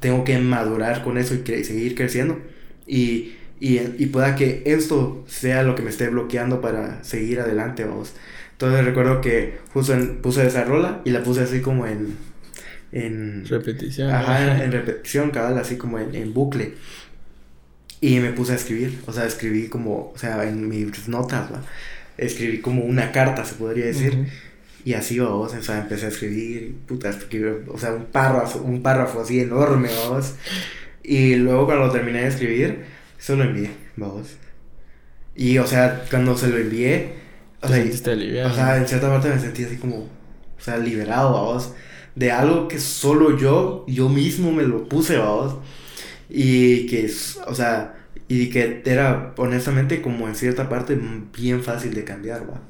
[0.00, 2.38] tengo que madurar con eso y seguir creciendo.
[2.86, 7.84] Y y, y pueda que esto sea lo que me esté bloqueando para seguir adelante,
[7.84, 8.14] vamos.
[8.52, 12.16] Entonces recuerdo que justo puse esa rola y la puse así como en...
[12.92, 14.10] En repetición.
[14.10, 16.74] Ajá, en, repetición, cabal, así como en, en, bucle.
[18.00, 21.62] Y me puse a escribir, o sea, escribí como, o sea, en mis notas, ¿va?
[22.16, 24.26] escribí como una carta, se podría decir.
[24.84, 27.10] Y así, vamos, o sea, empecé a escribir, puta,
[27.68, 30.34] o sea, un párrafo, un párrafo así enorme, vamos.
[31.02, 32.84] Y luego cuando terminé de escribir,
[33.18, 34.36] eso lo envié, vamos.
[35.34, 37.14] Y, o sea, cuando se lo envié,
[37.62, 41.72] o sea, o sea, en cierta parte me sentí así como, o sea, liberado, vos
[42.14, 45.56] de algo que solo yo, yo mismo me lo puse, vos
[46.28, 47.10] y que,
[47.46, 47.94] o sea,
[48.28, 50.98] y que era honestamente como en cierta parte
[51.36, 52.60] bien fácil de cambiar, va.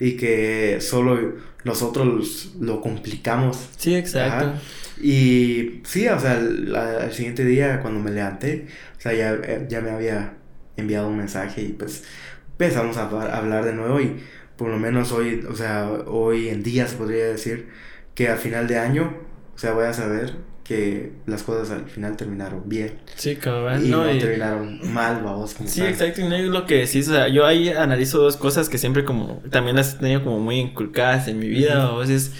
[0.00, 3.68] Y que solo nosotros lo complicamos.
[3.76, 4.54] Sí, exacto.
[5.00, 8.66] Y sí, o sea, el siguiente día cuando me levanté,
[8.98, 10.34] o sea, ya, ya me había
[10.76, 12.04] enviado un mensaje y pues
[12.52, 14.20] empezamos a hablar de nuevo y
[14.56, 17.68] por lo menos hoy, o sea, hoy en día se podría decir
[18.14, 19.14] que a final de año,
[19.54, 20.34] o sea, voy a saber
[20.70, 22.92] que las cosas al final terminaron bien.
[23.16, 23.84] Sí, cabrón.
[23.84, 25.56] Y no, terminaron mal, vamos.
[25.64, 26.20] sí, exacto.
[26.20, 27.08] Y no es lo que decís.
[27.08, 30.38] O sea, yo ahí analizo dos cosas que siempre como, también las he tenido como
[30.38, 31.90] muy inculcadas en mi vida.
[31.92, 32.30] O es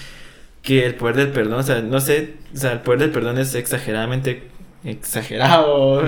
[0.63, 3.37] que el poder del perdón, o sea, no sé, o sea, el poder del perdón
[3.37, 4.45] es exageradamente
[4.85, 6.05] exagerado.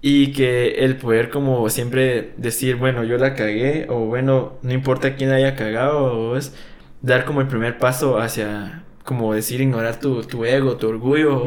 [0.00, 5.14] Y que el poder como siempre decir, bueno, yo la cagué, o bueno, no importa
[5.14, 6.54] quién haya cagado, o es
[7.02, 11.44] dar como el primer paso hacia como decir ignorar tu, tu ego, tu orgullo,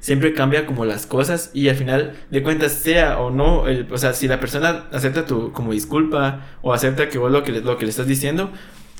[0.00, 3.98] siempre cambia como las cosas y al final de cuentas sea o no, el, o
[3.98, 7.60] sea, si la persona acepta tu como disculpa o acepta que vos lo que le,
[7.60, 8.50] lo que le estás diciendo,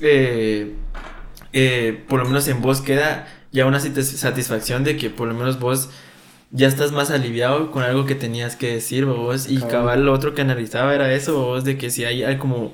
[0.01, 0.73] eh,
[1.53, 5.59] eh, por lo menos en vos queda ya una satisfacción de que por lo menos
[5.59, 5.89] vos
[6.51, 10.33] ya estás más aliviado con algo que tenías que decir vos y cabal lo otro
[10.33, 12.73] que analizaba era eso vos de que si hay, hay como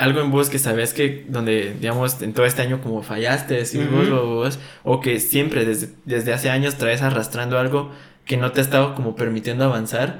[0.00, 4.08] algo en vos que sabes que donde, digamos, en todo este año como fallaste, decimos
[4.08, 7.90] vos, o que siempre desde, desde hace años traes arrastrando algo
[8.24, 10.18] que no te ha estado como permitiendo avanzar,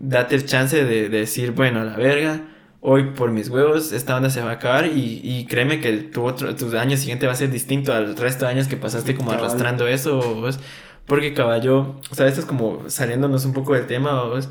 [0.00, 2.42] date el chance de, decir, bueno, a la verga,
[2.82, 6.24] hoy por mis huevos esta onda se va a acabar y, y créeme que tu,
[6.24, 9.32] otro, tu año siguiente va a ser distinto al resto de años que pasaste como
[9.32, 10.60] arrastrando eso, vos,
[11.06, 14.50] porque caballo, o sea, esto es como saliéndonos un poco del tema, vos,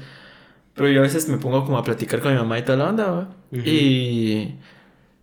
[0.73, 2.89] pero yo a veces me pongo como a platicar con mi mamá y toda la
[2.89, 4.56] onda, Y...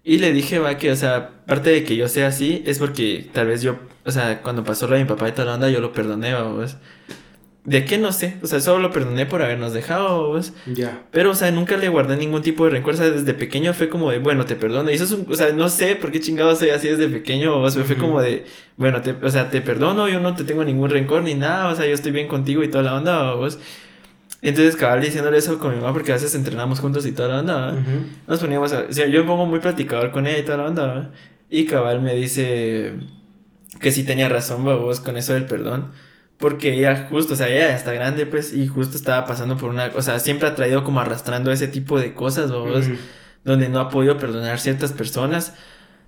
[0.04, 3.28] Y le dije, va, que, o sea, parte de que yo sea así es porque
[3.30, 3.76] tal vez yo,
[4.06, 6.34] o sea, cuando pasó lo de mi papá y toda la onda, yo lo perdoné,
[6.34, 6.78] ¿vos?
[7.68, 7.98] ¿De qué?
[7.98, 8.38] No sé.
[8.42, 10.54] O sea, solo lo perdoné por habernos dejado, ¿vos?
[10.64, 11.02] Ya.
[11.10, 12.94] Pero, o sea, nunca le guardé ningún tipo de rencor.
[12.94, 14.90] O sea, desde pequeño fue como de, bueno, te perdono.
[14.90, 17.58] Y eso es un, o sea, no sé por qué chingado soy así desde pequeño,
[17.58, 17.76] ¿vos?
[17.76, 18.46] Fue como de,
[18.78, 21.68] bueno, te, o sea, te perdono, yo no te tengo ningún rencor ni nada.
[21.68, 23.34] O sea, yo estoy bien contigo y toda la onda.
[24.40, 27.40] Entonces, cabal diciéndole eso con mi mamá, porque a veces entrenamos juntos y toda la
[27.40, 27.84] onda,
[28.26, 28.80] Nos poníamos a.
[28.88, 31.10] O sea, yo me pongo muy platicador con ella y toda la onda,
[31.50, 32.94] Y cabal me dice
[33.80, 35.92] que sí tenía razón, vos, con eso del perdón.
[36.38, 39.90] Porque ella justo, o sea, ella está grande, pues, y justo estaba pasando por una.
[39.96, 42.86] O sea, siempre ha traído como arrastrando ese tipo de cosas, vos,
[43.44, 45.54] donde no ha podido perdonar ciertas personas.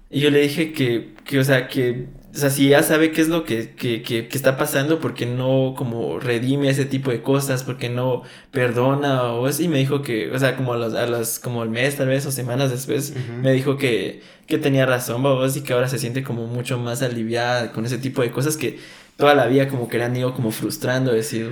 [0.09, 3.23] Y yo le dije que, que o sea, que o sea, si ya sabe qué
[3.23, 7.23] es lo que, que, que, que, está pasando, porque no como redime ese tipo de
[7.23, 10.95] cosas, porque no perdona o es, y me dijo que, o sea, como a los,
[10.95, 14.87] a los como el mes tal vez o semanas después, me dijo que, que tenía
[14.87, 18.31] razón, vos, y que ahora se siente como mucho más aliviada con ese tipo de
[18.31, 18.79] cosas que
[19.17, 21.51] toda la vida como que le han ido como frustrando, decir,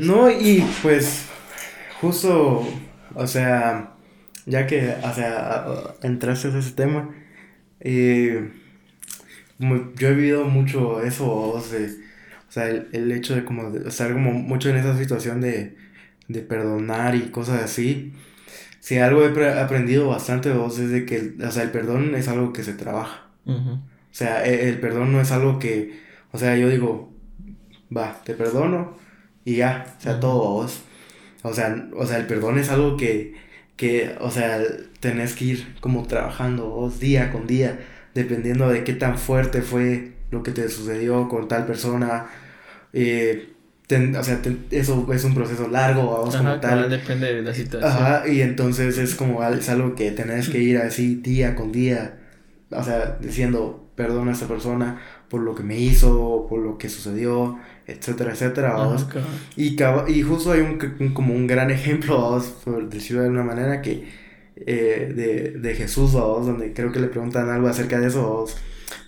[0.00, 1.28] no, y pues,
[1.98, 2.66] justo,
[3.14, 3.94] o sea,
[4.44, 5.66] ya que, o sea,
[6.02, 7.08] entraste en ese tema,
[7.80, 8.50] eh
[9.60, 11.60] yo he vivido mucho eso, o
[12.48, 15.76] sea, el, hecho de como estar como mucho en esa situación de,
[16.28, 18.12] de perdonar y cosas así.
[18.80, 22.52] Si algo he aprendido bastante vos es de que, o sea, el perdón es algo
[22.52, 23.26] que se trabaja.
[23.46, 23.80] O
[24.12, 26.00] sea, e, el, perdón no es algo que,
[26.32, 27.12] o sea, yo digo,
[27.94, 28.96] va, te perdono
[29.44, 30.82] y ya, o sea, todo vos.
[31.42, 33.34] O sea, o sea, el perdón es algo que,
[33.76, 34.62] que, o sea,
[35.00, 37.78] tenés que ir como trabajando vos día con día
[38.14, 42.26] dependiendo de qué tan fuerte fue lo que te sucedió con tal persona.
[42.92, 43.52] Eh,
[44.18, 46.88] o sea, eso es un proceso largo, vamos como tal.
[46.88, 47.90] depende de la situación.
[47.90, 52.18] Ajá, y entonces es como es algo que tenés que ir así día con día,
[52.70, 56.88] o sea, diciendo perdón a esta persona por lo que me hizo, por lo que
[56.88, 59.06] sucedió, etcétera, etcétera, vamos.
[59.56, 59.76] y,
[60.08, 64.08] y justo hay un, como un gran ejemplo, vamos, por decirlo de una manera, que
[64.66, 68.46] eh, de, de, Jesús, vos, donde creo que le preguntan algo acerca de eso,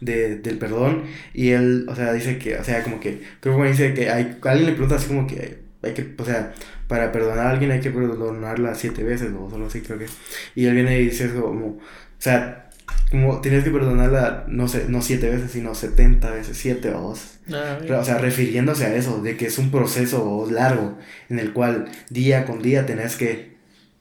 [0.00, 1.04] de, del perdón,
[1.34, 4.38] y él, o sea, dice que, o sea, como que, creo que dice que hay,
[4.42, 6.54] alguien le pregunta así como que hay que, o sea,
[6.86, 10.06] para perdonar a alguien hay que perdonarla siete veces, o solo así creo que,
[10.54, 11.80] y él viene y dice como, o
[12.18, 12.70] sea,
[13.10, 17.38] como tienes que perdonarla, no sé, no siete veces, sino setenta veces, siete o dos.
[17.52, 20.96] Ah, o sea, refiriéndose a eso, de que es un proceso largo
[21.28, 23.51] en el cual día con día tenés que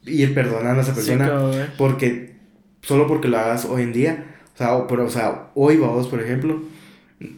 [0.05, 2.35] ir perdonando a esa persona porque
[2.81, 6.07] solo porque lo hagas hoy en día, o sea, o, pero, o sea, hoy vos,
[6.07, 6.61] por ejemplo,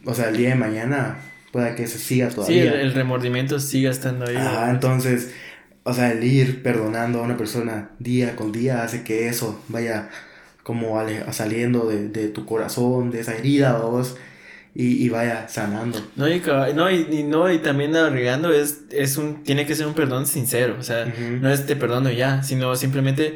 [0.05, 1.17] o sea, el día de mañana
[1.51, 2.63] pueda que se siga todavía.
[2.63, 4.35] Sí, el, remordimiento siga estando ahí.
[4.37, 5.33] Ah, entonces,
[5.83, 10.09] o sea, el ir perdonando a una persona día con día hace que eso vaya
[10.63, 10.97] como
[11.31, 14.17] saliendo de, de tu corazón, de esa herida, vos,
[14.75, 15.99] y, y, vaya sanando.
[16.15, 16.41] No, y,
[16.73, 20.77] no, y, no, y también agregando es, es un, tiene que ser un perdón sincero,
[20.79, 23.35] o sea, no es te perdono ya, sino simplemente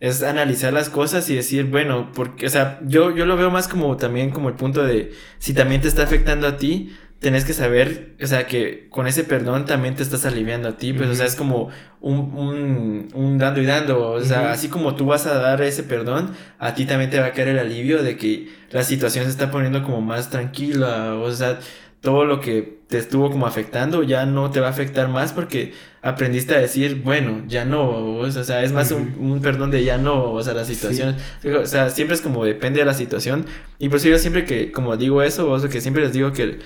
[0.00, 3.68] es analizar las cosas y decir, bueno, porque, o sea, yo, yo lo veo más
[3.68, 7.52] como también como el punto de si también te está afectando a ti, tenés que
[7.52, 11.14] saber, o sea, que con ese perdón también te estás aliviando a ti, pues, o
[11.14, 11.68] sea, es como
[12.00, 15.82] un, un, un dando y dando, o sea, así como tú vas a dar ese
[15.82, 19.30] perdón, a ti también te va a caer el alivio de que la situación se
[19.30, 21.58] está poniendo como más tranquila, o sea,
[22.00, 25.72] todo lo que te estuvo como afectando ya no te va a afectar más porque
[26.00, 30.32] aprendiste a decir, bueno, ya no, o sea, es más un, perdón de ya no,
[30.32, 33.46] o sea, la situación, o sea, siempre es como depende de la situación.
[33.78, 36.32] Y por eso yo siempre que, como digo eso, o sea, que siempre les digo
[36.32, 36.60] que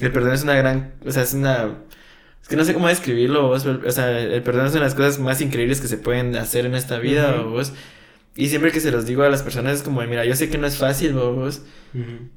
[0.00, 1.78] el, perdón es una gran, o sea, es una,
[2.42, 5.18] es que no sé cómo describirlo, o sea, el perdón es una de las cosas
[5.18, 7.72] más increíbles que se pueden hacer en esta vida, vos.
[8.36, 10.58] Y siempre que se los digo a las personas es como, mira, yo sé que
[10.58, 11.62] no es fácil, vos,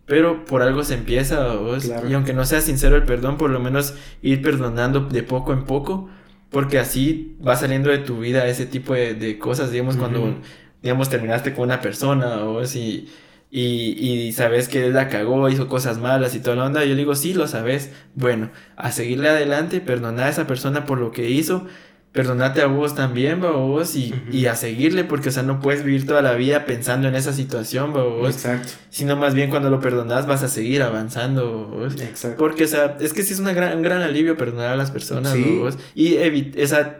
[0.05, 1.91] pero por algo se empieza, vos.
[2.09, 5.65] Y aunque no sea sincero el perdón, por lo menos ir perdonando de poco en
[5.65, 6.09] poco,
[6.49, 10.39] porque así va saliendo de tu vida ese tipo de, cosas, digamos, cuando,
[10.81, 13.09] digamos, terminaste con una persona, vos, y,
[13.51, 16.91] y, y sabes que él la cagó, hizo cosas malas y toda la onda, yo
[16.91, 21.11] le digo, sí, lo sabes, bueno, a seguirle adelante, perdonar a esa persona por lo
[21.11, 21.65] que hizo,
[22.11, 26.07] perdonate a vos también, vos, y, y, a seguirle, porque, o sea, no puedes vivir
[26.07, 28.35] toda la vida pensando en esa situación, vos.
[28.35, 28.69] Exacto.
[28.89, 32.01] Sino más bien cuando lo perdonas vas a seguir avanzando, vos.
[32.01, 32.37] Exacto.
[32.37, 34.91] Porque, o sea, es que sí es una gran, un gran alivio perdonar a las
[34.91, 35.77] personas, vos.
[35.93, 36.15] Y
[36.55, 36.97] esa...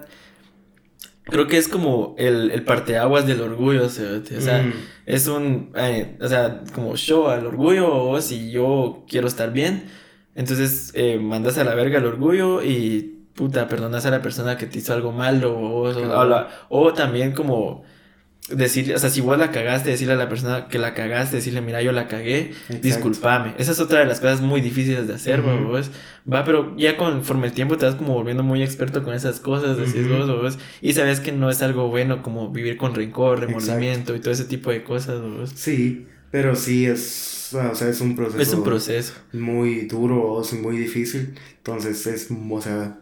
[1.29, 4.73] Creo que es como el, el parteaguas del orgullo, o sea, o sea mm.
[5.05, 9.83] es un, eh, o sea, como show al orgullo, vos, y yo quiero estar bien,
[10.35, 14.65] entonces eh, mandas a la verga el orgullo y puta, perdonas a la persona que
[14.65, 16.37] te hizo algo malo o,
[16.69, 17.83] o, también como
[18.51, 21.61] decirle, o sea, si vos la cagaste, decirle a la persona que la cagaste, decirle,
[21.61, 23.53] mira, yo la cagué, discúlpame.
[23.57, 25.91] Esa es otra de las cosas muy difíciles de hacer, vos.
[26.31, 29.77] Va, pero ya conforme el tiempo te vas como volviendo muy experto con esas cosas,
[29.77, 34.19] decís vos, y sabes que no es algo bueno como vivir con rencor, remordimiento y
[34.19, 35.51] todo ese tipo de cosas, vos.
[35.55, 38.41] Sí, pero sí es, o sea, es un proceso.
[38.41, 39.13] Es un proceso.
[39.33, 41.35] Muy duro, y muy difícil.
[41.57, 42.99] Entonces es, o sea,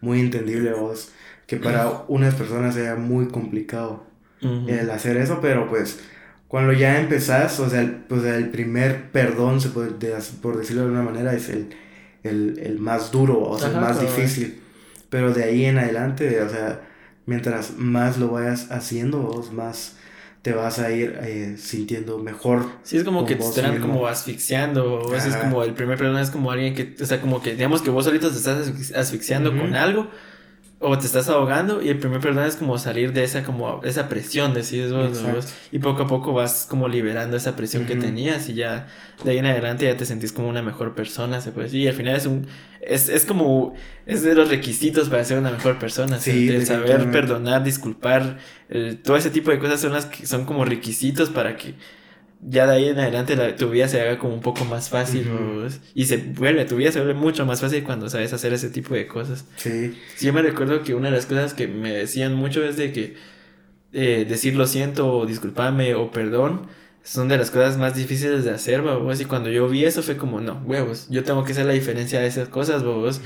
[0.00, 1.10] muy entendible vos
[1.46, 4.04] que para unas personas sea muy complicado
[4.68, 5.98] el hacer eso, pero pues
[6.48, 9.90] cuando ya empezás, o sea, el, pues el primer perdón, se puede,
[10.40, 11.74] por decirlo de alguna manera, es el,
[12.22, 14.60] el, más duro, o sea, el más difícil.
[15.10, 16.82] Pero de ahí en adelante, o sea,
[17.26, 19.96] mientras más lo vayas haciendo, vos más
[20.42, 22.66] te vas a ir eh, sintiendo mejor.
[22.84, 25.00] Sí, es como que te están como asfixiando.
[25.00, 27.82] O es como el primer perdón es como alguien que, o sea, como que digamos
[27.82, 30.08] que vos solito te estás asfixiando con algo
[30.78, 34.10] o te estás ahogando y el primer perdón es como salir de esa como esa
[34.10, 38.54] presión decís vos, y poco a poco vas como liberando esa presión que tenías y
[38.54, 38.86] ya
[39.24, 41.88] de ahí en adelante ya te sentís como una mejor persona se puede decir y
[41.88, 42.46] al final es un
[42.82, 43.74] es, es como
[44.04, 48.36] es de los requisitos para ser una mejor persona sí, el saber perdonar disculpar
[49.02, 51.74] todo ese tipo de cosas son las que son como requisitos para que
[52.48, 55.28] ya de ahí en adelante tu vida se haga como un poco más fácil
[55.94, 58.94] y se vuelve, tu vida se vuelve mucho más fácil cuando sabes hacer ese tipo
[58.94, 59.44] de cosas.
[59.56, 59.94] Sí.
[60.14, 62.92] sí yo me recuerdo que una de las cosas que me decían mucho es de
[62.92, 63.16] que
[63.92, 66.68] eh, decir lo siento o disculpame o perdón
[67.02, 69.20] son de las cosas más difíciles de hacer, babos.
[69.20, 72.20] Y cuando yo vi eso fue como, no, huevos, yo tengo que hacer la diferencia
[72.20, 73.20] de esas cosas, babos.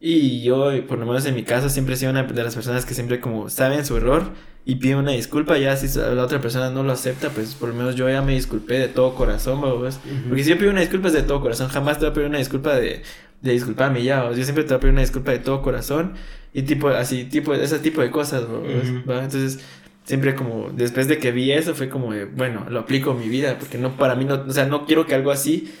[0.00, 2.86] Y yo, por lo menos en mi caso, siempre he sido una de las personas
[2.86, 4.32] que siempre como saben su error
[4.64, 7.74] y pide una disculpa, ya si la otra persona no lo acepta, pues por lo
[7.74, 9.98] menos yo ya me disculpé de todo corazón, ¿ves?
[10.28, 12.28] Porque si yo pido una disculpa es de todo corazón, jamás te voy a pedir
[12.28, 13.02] una disculpa de,
[13.40, 16.14] de disculparme ya, yo siempre te voy a pedir una disculpa de todo corazón
[16.54, 19.60] y tipo así, tipo, ese tipo de cosas, Entonces,
[20.04, 23.58] siempre como, después de que vi eso, fue como, bueno, lo aplico en mi vida,
[23.58, 25.72] porque no, para mí no, o sea, no quiero que algo así,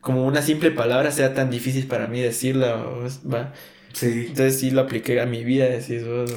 [0.00, 2.84] como una simple palabra, sea tan difícil para mí decirla,
[3.32, 3.52] ¿va?
[3.92, 4.26] Sí.
[4.28, 6.32] Entonces sí lo apliqué a mi vida, decís vos.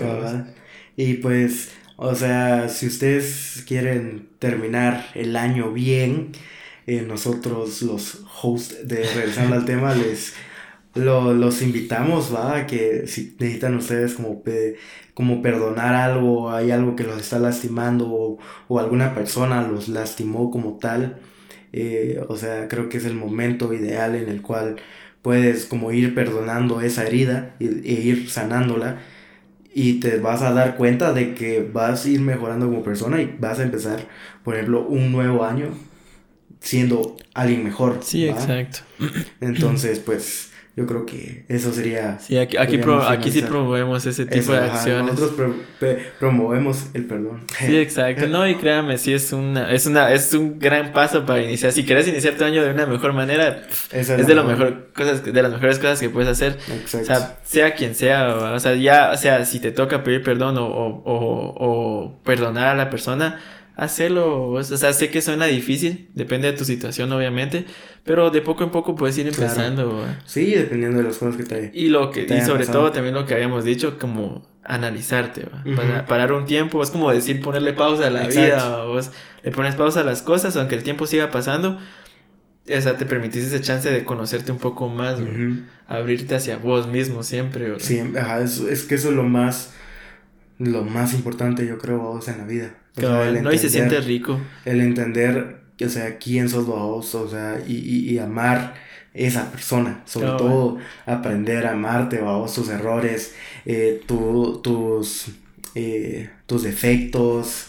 [0.95, 6.31] Y pues, o sea, si ustedes quieren terminar el año bien,
[6.87, 10.33] eh, nosotros los hosts de Regresando al Tema les
[10.95, 12.65] lo, los invitamos, ¿va?
[12.67, 14.43] Que si necesitan ustedes como,
[15.13, 18.39] como perdonar algo, hay algo que los está lastimando
[18.69, 21.19] o, alguna persona los lastimó como tal,
[21.73, 24.77] eh, o sea, creo que es el momento ideal en el cual
[25.21, 28.99] puedes como ir perdonando esa herida e ir sanándola
[29.77, 33.35] y te vas a dar cuenta de que vas a ir mejorando como persona y
[33.37, 34.07] vas a empezar,
[34.41, 35.67] por ejemplo, un nuevo año
[36.61, 37.99] siendo alguien mejor.
[38.01, 38.79] Sí, exacto.
[39.41, 42.19] Entonces, pues yo creo que eso sería...
[42.19, 45.13] Sí, aquí, aquí, aquí sí promovemos ese tipo de acciones.
[45.13, 45.53] nosotros
[46.19, 47.45] promovemos el perdón.
[47.57, 48.27] Sí, exacto.
[48.27, 51.71] No, y créame, sí es una, es una, es un gran paso para iniciar.
[51.71, 55.41] Si quieres iniciar tu año de una mejor manera, es, de, lo mejor cosas, de
[55.41, 56.57] las mejores cosas que puedes hacer.
[56.69, 56.97] Exacto.
[56.97, 60.57] O sea, sea quien sea, o sea, ya, o sea, si te toca pedir perdón
[60.57, 63.39] o, o, o perdonar a la persona,
[63.75, 64.49] hacerlo.
[64.49, 67.65] O sea, sé que suena difícil, depende de tu situación, obviamente,
[68.03, 70.05] pero de poco en poco puedes ir empezando.
[70.25, 73.25] Sí, dependiendo de las cosas que te Y lo que y sobre todo también lo
[73.25, 75.47] que habíamos dicho, como analizarte,
[76.07, 79.11] parar un tiempo, es como decir ponerle pausa a la vida, vos
[79.43, 81.79] le pones pausa a las cosas, aunque el tiempo siga pasando.
[82.67, 85.19] O sea, te permitís ese chance de conocerte un poco más,
[85.87, 87.79] abrirte hacia vos mismo siempre.
[87.79, 88.01] Sí,
[88.41, 89.75] es, es que eso es lo más
[90.59, 92.75] lo más importante, yo creo, vos en la vida.
[92.97, 94.39] no, y se siente rico.
[94.63, 97.73] El entender, o sea, quién sos vos, o sea, y,
[98.11, 98.75] y, amar
[99.13, 100.01] esa persona.
[100.05, 105.27] Sobre todo, aprender a amarte, vos, tus errores, eh, tus,
[105.75, 107.67] eh, tus defectos.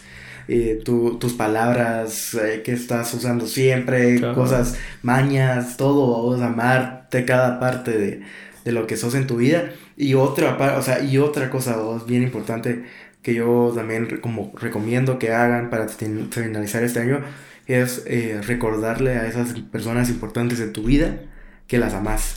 [0.49, 8.23] Eh, tus palabras que estás usando siempre, cosas, mañas, todo, vos, amarte cada parte de,
[8.65, 12.23] de lo que sos en tu vida y otra, o sea, y otra cosa bien
[12.23, 12.85] importante
[13.23, 17.23] que yo también como recomiendo que hagan para finalizar este año
[17.67, 21.21] es eh, recordarle a esas personas importantes de tu vida
[21.67, 22.37] que las amas.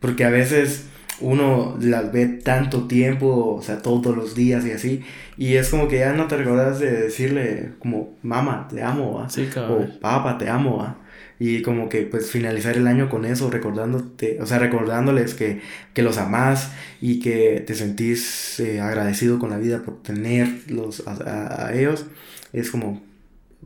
[0.00, 0.86] Porque a veces
[1.20, 5.04] uno las ve tanto tiempo, o sea, todos los días y así,
[5.36, 9.28] y es como que ya no te recuerdas de decirle como, mamá, te amo,
[9.68, 10.96] o papá, te amo,
[11.38, 15.60] y como que pues finalizar el año con eso, recordándote, o sea, recordándoles que,
[15.92, 21.66] que los amás y que te sentís eh, agradecido con la vida por tenerlos a,
[21.66, 22.06] a, ellos,
[22.52, 23.02] es como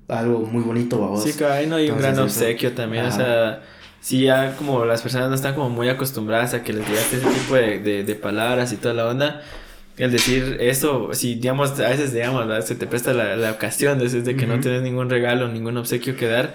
[0.08, 1.24] algo muy bonito a vos.
[1.24, 3.62] Sí, claro, no hay un gran obsequio también, o sea,
[4.00, 7.26] si ya como las personas no están como muy acostumbradas a que les digas ese
[7.26, 9.42] tipo de, de, de palabras y toda la onda,
[9.98, 14.08] el decir eso, si digamos, a veces digamos, se te presta la, la ocasión de,
[14.08, 16.54] de que no tienes ningún regalo, ningún obsequio que dar,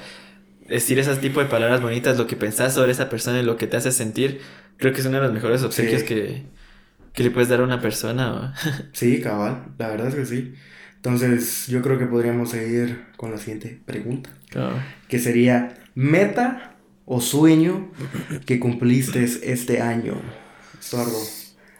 [0.68, 3.68] decir ese tipo de palabras bonitas, lo que pensás sobre esa persona y lo que
[3.68, 4.42] te hace sentir,
[4.78, 6.44] creo que es uno de los mejores obsequios que,
[7.16, 8.54] le puedes dar a una persona.
[8.94, 10.54] sí, cabal, la verdad es que sí.
[10.96, 14.30] Entonces, yo creo que podríamos seguir con la siguiente pregunta.
[15.10, 16.76] Que sería, meta
[17.06, 17.92] o sueño
[18.46, 20.16] que cumpliste este año.
[20.80, 21.20] Sordo.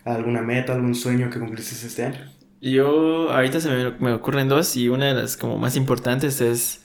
[0.04, 2.20] ¿Alguna meta, algún sueño que cumpliste este año?
[2.60, 6.83] Yo, ahorita se me, me ocurren dos y una de las como más importantes es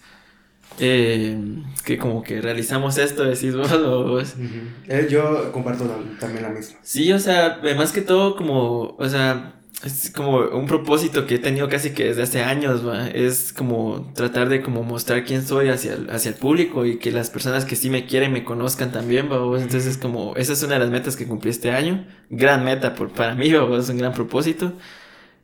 [0.79, 1.37] eh,
[1.85, 3.69] que como que realizamos esto, decís vos.
[4.89, 5.85] Eh, yo comparto
[6.19, 6.79] también la misma.
[6.83, 11.39] Sí, o sea, más que todo como, o sea, es como un propósito que he
[11.39, 12.83] tenido casi que desde hace años,
[13.15, 17.13] es como tratar de como mostrar quién soy hacia el, hacia el público y que
[17.13, 19.37] las personas que sí me quieren me conozcan también, ¿va?
[19.37, 22.95] entonces es como, esa es una de las metas que cumplí este año, gran meta
[22.95, 24.73] por, para mí, es un gran propósito.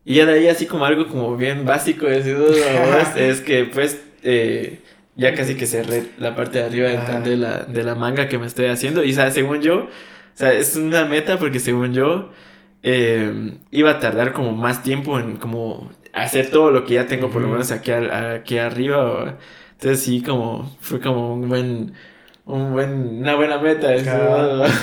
[0.07, 2.35] Y ya de ahí así como algo como bien básico, decís,
[3.17, 4.01] es que pues...
[4.23, 4.81] Eh,
[5.17, 6.89] ya casi que cerré la parte de arriba
[7.21, 9.05] de, la, de la manga que me estoy haciendo.
[9.05, 9.89] Y, o sea, según yo, o
[10.35, 12.33] sea, es una meta porque según yo,
[12.83, 17.31] eh, iba a tardar como más tiempo en como hacer todo lo que ya tengo
[17.31, 19.39] por lo menos aquí, aquí arriba.
[19.73, 21.95] Entonces sí, como, fue como un buen,
[22.45, 23.95] un buen, una buena meta.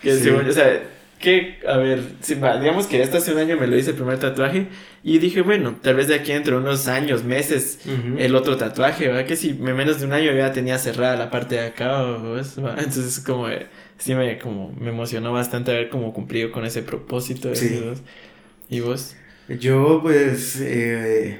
[0.00, 0.80] Que según yo, o sea,
[1.20, 4.68] que, a ver, digamos que este hace un año me lo hice el primer tatuaje
[5.02, 7.78] y dije, bueno, tal vez de aquí entre unos años, meses,
[8.16, 9.26] el otro tatuaje, ¿verdad?
[9.26, 12.66] Que si menos de un año ya tenía cerrada la parte de acá, o eso,
[12.70, 13.48] entonces como,
[13.98, 17.54] sí me, como, me emocionó bastante haber como cumplido con ese propósito.
[17.54, 17.80] Sí.
[18.70, 19.14] ¿Y vos?
[19.48, 21.38] Yo, pues, eh,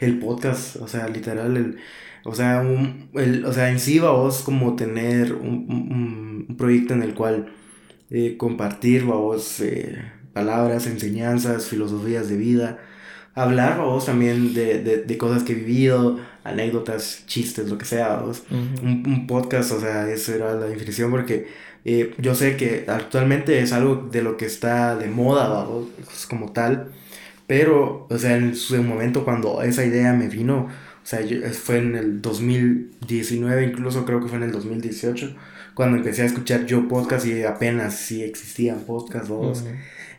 [0.00, 1.78] el podcast, o sea, literal, el,
[2.24, 6.94] o sea, un, el, o sea, en sí va vos como tener un, un proyecto
[6.94, 7.52] en el cual
[8.10, 12.78] eh, compartir, vos, eh, palabras, enseñanzas, filosofías de vida,
[13.34, 18.16] hablar, vos, también de, de, de, cosas que he vivido, anécdotas, chistes, lo que sea,
[18.16, 18.42] vos.
[18.50, 21.48] un, un, podcast, o sea, eso era la definición porque
[21.84, 25.88] eh, yo sé que actualmente es algo de lo que está de moda, vos,
[26.28, 26.92] como tal,
[27.46, 30.68] pero, o sea, en su momento cuando esa idea me vino,
[31.02, 31.20] o sea,
[31.52, 35.34] fue en el 2019, incluso creo que fue en el 2018
[35.74, 39.64] cuando empecé a escuchar yo podcast y apenas si existían podcasts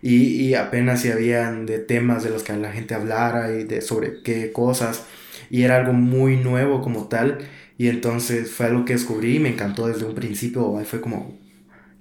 [0.01, 3.81] y, y, apenas si habían de temas de los que la gente hablara y de
[3.81, 5.03] sobre qué cosas.
[5.51, 7.37] Y era algo muy nuevo como tal.
[7.77, 11.39] Y entonces fue algo que descubrí y me encantó desde un principio, fue como,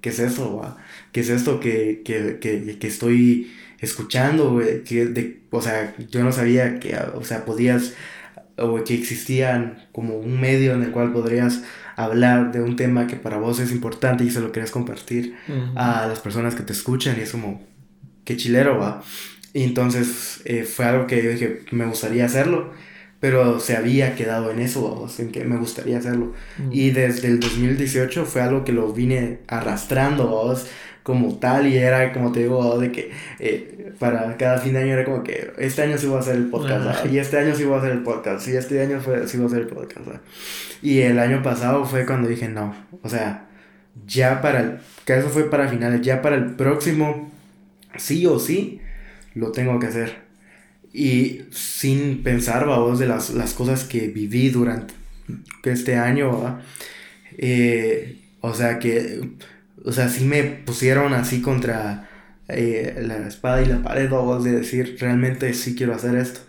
[0.01, 0.75] ¿qué es eso?
[1.11, 4.61] ¿Qué es esto que, que, que, que estoy escuchando?
[4.85, 7.93] Que de, o sea, yo no sabía que, o sea, podías,
[8.57, 11.63] o que existían como un medio en el cual podrías
[12.05, 15.35] hablar de un tema que para vos es importante y se lo querés compartir
[15.75, 17.65] a las personas que te escuchan y es como,
[18.25, 19.03] qué chilero va.
[19.53, 22.71] Y entonces eh, fue algo que yo dije, me gustaría hacerlo,
[23.19, 26.33] pero se había quedado en eso, en que me gustaría hacerlo.
[26.71, 30.55] Y desde el 2018 fue algo que lo vine arrastrando.
[31.03, 34.93] Como tal y era como te digo de que eh, para cada fin de año
[34.93, 37.63] era como que este año sí voy a hacer el podcast y este año sí
[37.63, 40.07] voy a hacer el podcast y este año fue, sí voy a hacer el podcast
[40.81, 43.47] y el año pasado fue cuando dije no o sea
[44.05, 47.31] ya para el que eso fue para finales ya para el próximo
[47.97, 48.81] sí o sí
[49.33, 50.15] lo tengo que hacer.
[50.93, 54.93] Y sin pensar vamos de las, las cosas que viví durante
[55.63, 56.59] este año
[57.37, 59.21] eh, o sea que
[59.85, 62.09] o sea, sí me pusieron así contra
[62.47, 66.41] eh, la espada y la pared, o de decir, realmente sí quiero hacer esto.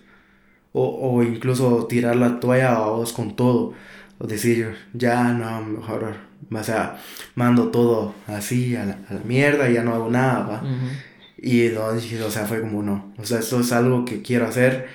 [0.72, 3.74] O, o incluso tirar la toalla a vos con todo.
[4.18, 6.14] O decir, ya no, mejor,
[6.50, 6.98] o sea,
[7.34, 10.62] mando todo así a la, a la mierda y ya no hago nada, ¿va?
[11.38, 13.12] Y no, dije, o sea, fue como no.
[13.18, 14.86] O sea, esto es algo que quiero hacer.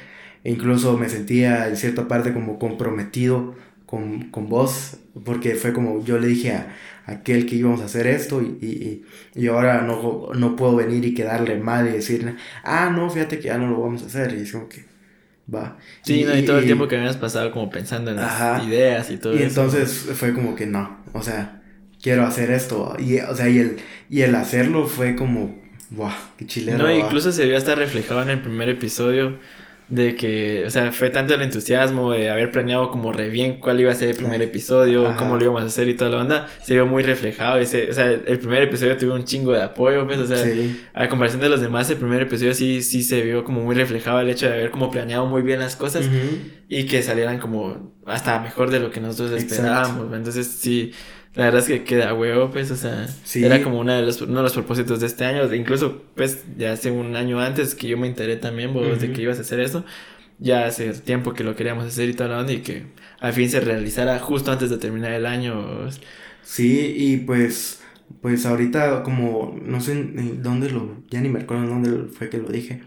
[0.44, 3.54] E incluso me sentía en cierta parte como comprometido
[3.88, 8.06] con, con vos, porque fue como yo le dije a, aquel que íbamos a hacer
[8.06, 12.36] esto y, y, y, ahora no, no puedo venir y quedarle mal y decirle,
[12.66, 14.36] ah, no, fíjate que ya no lo vamos a hacer.
[14.38, 14.84] Y es como que
[15.54, 15.78] va.
[16.02, 19.10] Sí, y, no, y todo el tiempo que habías pasado como pensando en las ideas
[19.10, 21.62] y todo y entonces fue como que no, o sea,
[22.02, 22.98] quiero hacer esto.
[23.00, 23.78] Y, o sea, y el,
[24.10, 25.58] y el hacerlo fue como,
[25.92, 26.80] wow, qué chileno.
[26.80, 29.40] No, incluso se vio hasta reflejado en el primer episodio
[29.90, 33.80] de que, o sea, fue tanto el entusiasmo de haber planeado como re bien cuál
[33.80, 36.48] iba a ser el primer episodio, cómo lo íbamos a hacer y toda la onda,
[36.62, 37.58] se vio muy reflejado.
[37.58, 40.44] Ese, o sea, el primer episodio tuvo un chingo de apoyo, pues, o sea,
[40.94, 44.20] a comparación de los demás, el primer episodio sí, sí se vio como muy reflejado
[44.20, 46.06] el hecho de haber como planeado muy bien las cosas
[46.68, 50.14] y que salieran como hasta mejor de lo que nosotros esperábamos.
[50.14, 50.92] Entonces, sí,
[51.38, 54.38] la verdad es que queda huevo, pues, o sea, era como una de los, uno
[54.38, 55.54] de los propósitos de este año.
[55.54, 59.22] Incluso, pues, ya hace un año antes que yo me enteré también, vos, de que
[59.22, 59.86] ibas a hacer eso.
[60.40, 62.88] Ya hace tiempo que lo queríamos hacer y toda la onda y que
[63.20, 65.88] al fin se realizara justo antes de terminar el año.
[66.42, 67.82] Sí, y pues,
[68.22, 69.94] pues ahorita como, no sé
[70.42, 72.82] dónde lo, ya ni me acuerdo dónde fue que lo dije,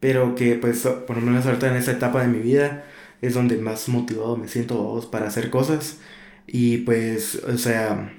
[0.00, 2.86] pero que pues por lo menos ahorita en esta etapa de mi vida
[3.20, 5.98] es donde más motivado me siento para hacer cosas
[6.52, 8.12] y pues, o sea,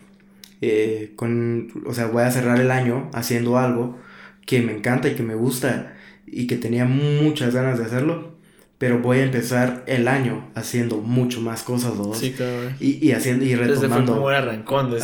[0.61, 3.99] eh, con, o sea, voy a cerrar el año haciendo algo
[4.45, 5.93] que me encanta y que me gusta
[6.25, 8.31] y que tenía muchas ganas de hacerlo.
[8.77, 12.13] Pero voy a empezar el año haciendo mucho más cosas, ¿no?
[12.15, 12.71] Sí, claro.
[12.79, 14.27] Y, y haciendo, y retomando.
[14.29, 14.95] Arrancón,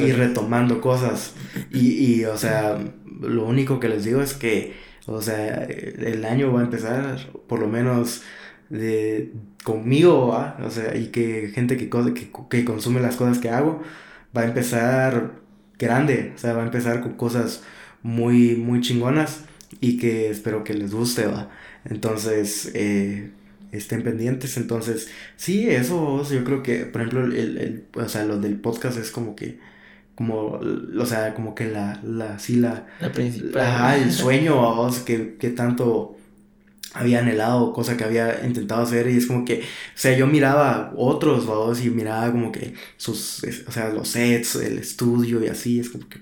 [0.00, 1.32] y retomando cosas.
[1.72, 2.78] Y, y, o sea,
[3.20, 4.74] lo único que les digo es que,
[5.06, 8.22] o sea, el año va a empezar, por lo menos,
[8.74, 9.32] de
[9.62, 13.82] conmigo, o sea, y que gente que, que, que consume las cosas que hago,
[14.36, 15.32] va a empezar
[15.78, 17.62] grande, o sea, va a empezar con cosas
[18.02, 19.44] muy, muy chingonas
[19.80, 21.50] y que espero que les guste, ¿va?
[21.84, 23.30] Entonces, eh,
[23.72, 24.56] estén pendientes.
[24.56, 28.98] Entonces, sí, eso yo creo que, por ejemplo, el, el, o sea, lo del podcast
[28.98, 29.58] es como que,
[30.14, 30.60] como,
[30.98, 32.86] o sea, como que la, la, sí, la...
[33.00, 34.00] La principal.
[34.02, 36.13] el sueño, vos, que, que tanto
[36.94, 40.92] había anhelado, cosa que había intentado hacer y es como que, o sea, yo miraba
[40.96, 45.80] otros, vamos, y miraba como que sus, o sea, los sets, el estudio y así,
[45.80, 46.20] es como que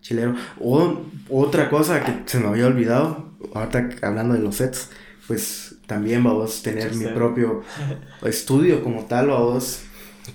[0.00, 0.34] chilero.
[0.58, 4.88] O otra cosa que se me había olvidado, ahorita hablando de los sets,
[5.26, 7.62] pues también vamos a tener mi propio
[8.22, 9.82] estudio como tal, vamos,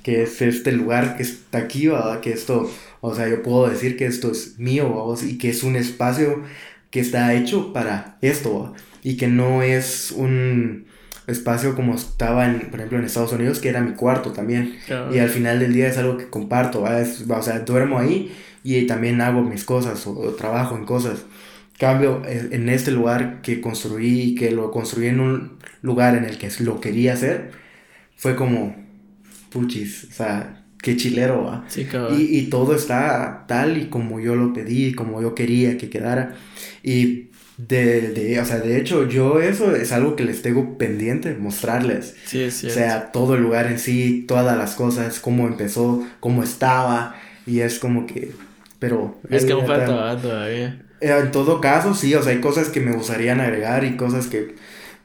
[0.03, 2.19] que es este lugar que está aquí, ¿verdad?
[2.19, 2.69] que esto,
[3.01, 6.43] o sea, yo puedo decir que esto es mío, vamos, y que es un espacio
[6.91, 10.85] que está hecho para esto, y que no es un
[11.27, 14.77] espacio como estaba, en, por ejemplo, en Estados Unidos, que era mi cuarto también.
[15.13, 19.19] Y al final del día es algo que comparto, o sea, duermo ahí y también
[19.21, 21.25] hago mis cosas o, trabajo en cosas.
[21.77, 26.37] Cambio eh, en este lugar que construí, que lo construí en un lugar en el
[26.37, 27.51] que lo quería hacer,
[28.15, 28.75] fue como,
[29.49, 31.65] puchis, o sea, qué chilero, ¿va?
[31.67, 35.89] Sí, y, y todo está tal y como yo lo pedí, como yo quería que
[35.89, 36.35] quedara.
[36.83, 41.35] Y de, de, o sea, de hecho, yo eso es algo que les tengo pendiente,
[41.35, 42.15] mostrarles.
[42.25, 42.67] Sí, sí.
[42.67, 47.15] O sea, todo el lugar en sí, todas las cosas, cómo empezó, cómo estaba,
[47.45, 48.31] y es como que,
[48.79, 49.19] pero...
[49.29, 50.81] Es que aún falta todavía.
[50.99, 54.27] Eh, en todo caso, sí, o sea, hay cosas que me gustarían agregar y cosas
[54.27, 54.55] que,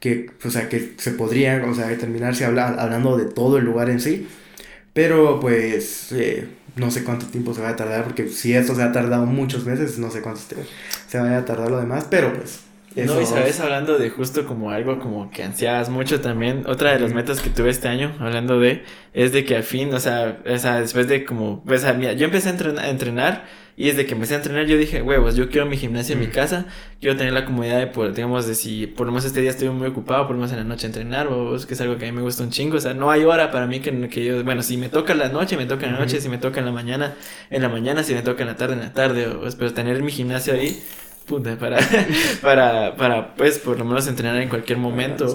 [0.01, 3.91] que o sea, que se podrían, o sea, terminarse habla, hablando de todo el lugar
[3.91, 4.27] en sí,
[4.95, 6.13] pero pues...
[6.13, 6.49] Eh,
[6.79, 9.67] no sé cuánto tiempo se va a tardar, porque si esto se ha tardado muchos
[9.67, 10.41] meses, no sé cuánto
[11.09, 12.61] se, vaya a tardar lo demás, pero pues
[12.97, 17.01] no, y sabes, hablando de justo como algo como que ansiabas mucho también, otra de
[17.01, 18.83] las metas que tuve este año, hablando de,
[19.13, 22.25] es de que al fin, o sea, o sea después de como, pues, mira, yo
[22.25, 23.45] empecé a entrenar, a entrenar
[23.79, 26.27] y desde que empecé a entrenar yo dije, huevos, yo quiero mi gimnasio en mi
[26.27, 26.67] casa,
[27.01, 29.69] quiero tener la comodidad de poder, digamos, de si por lo menos este día estoy
[29.69, 32.11] muy ocupado, por lo menos en la noche entrenar, o que es algo que a
[32.11, 34.43] mí me gusta un chingo, o sea, no hay hora para mí que, que yo,
[34.43, 36.59] bueno, si me toca en la noche, me toca en la noche, si me toca
[36.59, 37.15] en la mañana,
[37.51, 40.03] en la mañana, si me toca en la tarde, en la tarde, o, pero tener
[40.03, 40.83] mi gimnasio ahí,
[41.29, 41.79] puta, para,
[42.43, 45.27] para, para, pues, por lo menos entrenar en cualquier momento,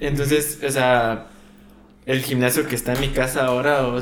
[0.00, 1.28] entonces, o sea
[2.06, 3.98] el gimnasio que está en mi casa ahora o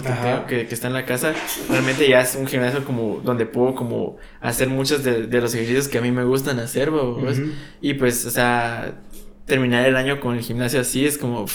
[0.46, 1.34] que, que, está en la casa,
[1.68, 5.98] realmente ya es un gimnasio como donde puedo como hacer muchos de, los ejercicios que
[5.98, 6.90] a mí me gustan hacer,
[7.80, 8.94] y pues, o sea,
[9.46, 11.46] terminar el año con el gimnasio así es como,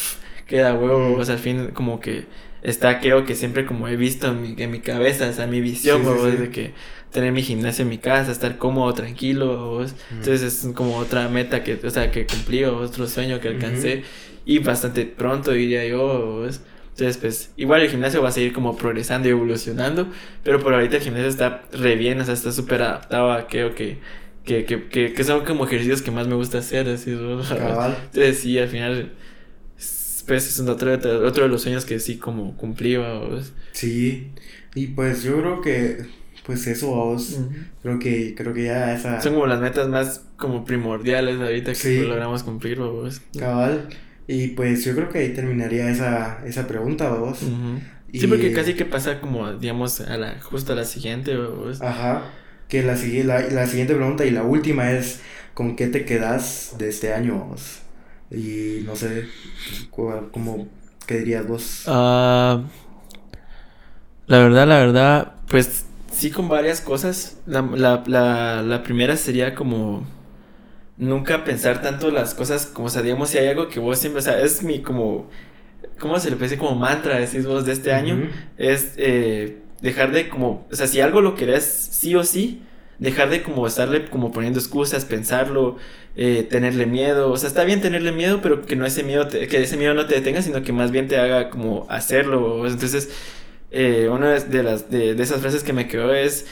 [0.45, 2.27] queda huevo, o sea, al fin como que
[2.61, 5.59] está creo que siempre como he visto en mi, en mi cabeza, o sea, mi
[5.59, 6.03] visión,
[6.37, 6.73] de que
[7.11, 11.79] tener mi gimnasio en mi casa, estar cómodo, tranquilo, entonces es como otra meta que,
[11.83, 14.03] o sea, que cumplí, otro sueño que alcancé
[14.45, 16.45] y bastante pronto diría yo.
[16.45, 20.07] Entonces, pues, igual el gimnasio va a seguir como progresando y evolucionando,
[20.43, 23.75] pero por ahorita el gimnasio está re bien, o sea, está súper adaptado a creo
[23.75, 23.99] que,
[24.43, 28.67] que, que, que, son como ejercicios que más me gusta hacer, así, Entonces, sí, al
[28.67, 29.11] final,
[30.25, 32.97] pues, es otro, otro de los sueños que sí como cumplí,
[33.73, 34.31] Sí,
[34.73, 35.97] y pues yo creo que,
[36.47, 37.41] pues eso, vos,
[37.81, 39.19] creo que, creo que ya esa...
[39.19, 43.21] Son como las metas más como primordiales ahorita que logramos cumplir, vos.
[43.37, 43.89] Cabal.
[44.29, 47.39] Y pues yo creo que ahí terminaría esa, esa pregunta, vos.
[48.13, 51.81] Sí, porque casi que pasa como, digamos, a la, justo a la siguiente, vos.
[51.81, 52.23] Ajá.
[52.69, 55.19] Que la, la, la siguiente pregunta y la última es,
[55.53, 57.79] ¿con qué te quedas de este año, vos?
[58.31, 59.25] Y no sé,
[59.91, 60.69] ¿cómo,
[61.05, 61.83] qué dirías vos?
[61.87, 62.61] Ah,
[64.27, 65.86] la verdad, la verdad, pues
[66.17, 67.37] sí con varias cosas.
[67.45, 70.05] La, la, la, la primera sería como
[70.97, 74.19] nunca pensar tanto las cosas como, o sea, digamos, si hay algo que vos siempre,
[74.19, 75.29] o sea, es mi como,
[75.99, 78.29] ¿cómo se le puede decir como mantra, decís vos, de este año?
[78.57, 82.63] Es eh, dejar de como, o sea, si algo lo querés sí o sí,
[82.99, 85.77] dejar de como estarle como poniendo excusas, pensarlo,
[86.15, 89.61] eh, tenerle miedo, o sea, está bien tenerle miedo, pero que no ese miedo, que
[89.61, 93.09] ese miedo no te detenga, sino que más bien te haga como hacerlo, entonces,
[93.71, 96.45] eh, una de, las, de, de esas frases que me quedó es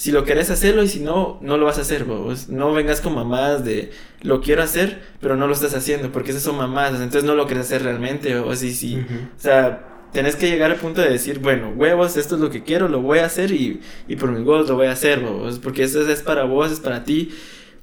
[0.00, 2.48] si lo querés hacerlo y si no, no lo vas a hacer, vos.
[2.48, 3.90] No vengas con mamás de
[4.22, 7.46] lo quiero hacer, pero no lo estás haciendo, porque esas son mamás, entonces no lo
[7.46, 9.04] querés hacer realmente, o así, sí.
[9.36, 12.62] O sea, tenés que llegar al punto de decir, bueno, huevos, esto es lo que
[12.62, 15.58] quiero, lo voy a hacer y, y por mis huevos lo voy a hacer, vos.
[15.58, 17.34] Porque eso es para vos, es para ti.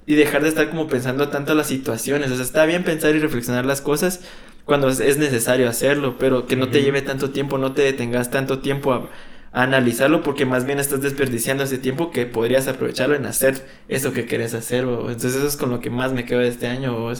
[0.08, 2.32] Y dejar de estar como pensando tanto las situaciones.
[2.32, 4.22] O sea, está bien pensar y reflexionar las cosas
[4.68, 8.60] cuando es necesario hacerlo, pero que no te lleve tanto tiempo, no te detengas tanto
[8.60, 9.10] tiempo a
[9.54, 14.26] analizarlo porque más bien estás desperdiciando ese tiempo que podrías aprovecharlo en hacer eso que
[14.26, 14.84] querés hacer.
[14.84, 17.12] Entonces eso es con lo que más me quedo de este año,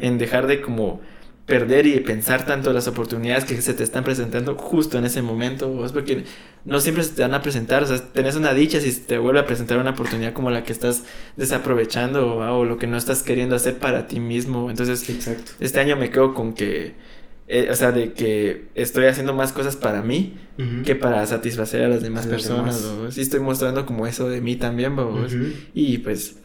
[0.00, 1.00] en dejar de como
[1.46, 5.84] perder y pensar tanto las oportunidades que se te están presentando justo en ese momento,
[5.84, 6.24] es porque
[6.64, 9.40] no siempre se te van a presentar, o sea, tenés una dicha si te vuelve
[9.40, 11.04] a presentar una oportunidad como la que estás
[11.36, 14.70] desaprovechando o, lo que no estás queriendo hacer para ti mismo.
[14.70, 15.04] Entonces,
[15.58, 16.94] este año me quedo con que
[17.52, 20.36] eh, o sea, de que estoy haciendo más cosas para mí
[20.84, 24.94] que para satisfacer a las demás personas, Sí estoy mostrando como eso de mí también,
[24.94, 25.32] babos.
[25.74, 26.36] Y pues,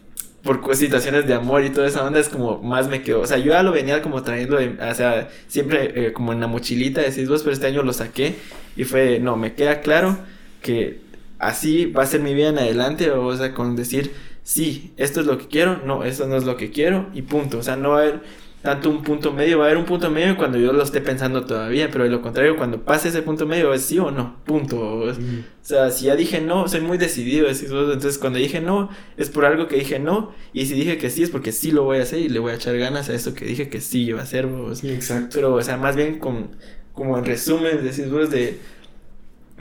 [0.46, 3.22] por situaciones de amor y toda esa onda es como más me quedo.
[3.22, 6.46] O sea, yo ya lo venía como trayendo, o sea, siempre eh, como en la
[6.46, 8.36] mochilita, decís vos, pero este año lo saqué
[8.78, 10.20] y fue, no, me queda claro
[10.62, 11.00] que
[11.40, 14.12] así va a ser mi vida en adelante, o sea, con decir,
[14.44, 17.58] sí, esto es lo que quiero, no, esto no es lo que quiero y punto.
[17.58, 18.22] O sea, no va a haber
[18.66, 21.46] tanto un punto medio, va a haber un punto medio cuando yo lo esté pensando
[21.46, 24.78] todavía, pero de lo contrario, cuando pase ese punto medio es sí o no, punto.
[24.80, 25.14] O
[25.62, 29.68] sea, si ya dije no, soy muy decidido, entonces cuando dije no, es por algo
[29.68, 32.20] que dije no, y si dije que sí, es porque sí lo voy a hacer
[32.20, 34.50] y le voy a echar ganas a eso que dije que sí iba a hacer.
[34.84, 35.30] Exacto.
[35.36, 36.58] Pero, o sea, más bien con,
[36.92, 38.58] como en resumen, decís vos, de,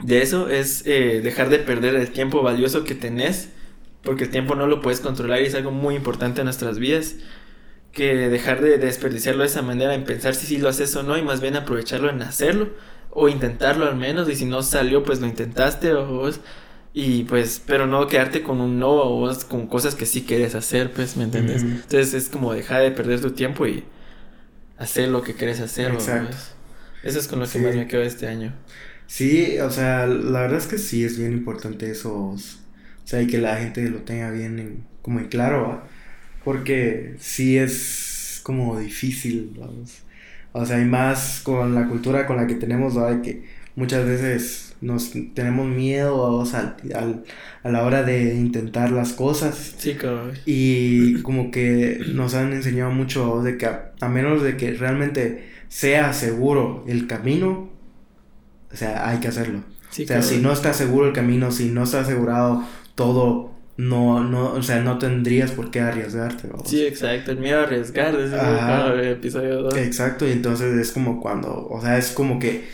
[0.03, 3.49] de eso es eh, dejar de perder el tiempo valioso que tenés,
[4.01, 7.17] porque el tiempo no lo puedes controlar y es algo muy importante en nuestras vidas
[7.95, 11.17] que dejar de desperdiciarlo de esa manera en pensar si sí lo haces o no
[11.17, 12.69] y más bien aprovecharlo en hacerlo
[13.09, 16.29] o intentarlo al menos y si no salió pues lo intentaste o
[16.93, 20.91] y pues pero no quedarte con un no o con cosas que sí quieres hacer
[20.91, 23.85] pues me entiendes entonces es como dejar de perder tu tiempo y
[24.77, 26.35] hacer lo que quieres hacer Exacto.
[27.01, 28.53] eso es con lo que más me quedo este año.
[29.07, 32.37] Sí o sea la verdad es que sí es bien importante eso o
[33.05, 35.81] sea y que la gente lo tenga bien como en claro
[36.45, 40.03] porque sí es como difícil, vamos.
[40.53, 43.21] O sea, hay más con la cultura con la que tenemos, ¿verdad?
[43.21, 43.43] Que
[43.75, 46.75] muchas veces nos tenemos miedo a,
[47.63, 49.75] a la hora de intentar las cosas.
[49.77, 50.33] Sí, cabrón.
[50.45, 56.13] Y como que nos han enseñado mucho de que a, menos de que realmente sea
[56.13, 57.69] seguro el camino,
[58.71, 59.63] o sea, hay que hacerlo.
[59.89, 62.63] Sí, o sea, si no está seguro el camino, si no está asegurado
[62.93, 66.47] todo, no, no, o sea, no tendrías por qué arriesgarte.
[66.65, 69.77] Sí, exacto, el miedo a arriesgar, es el episodio 2.
[69.77, 72.65] Exacto, y entonces es como cuando, o sea, es como que,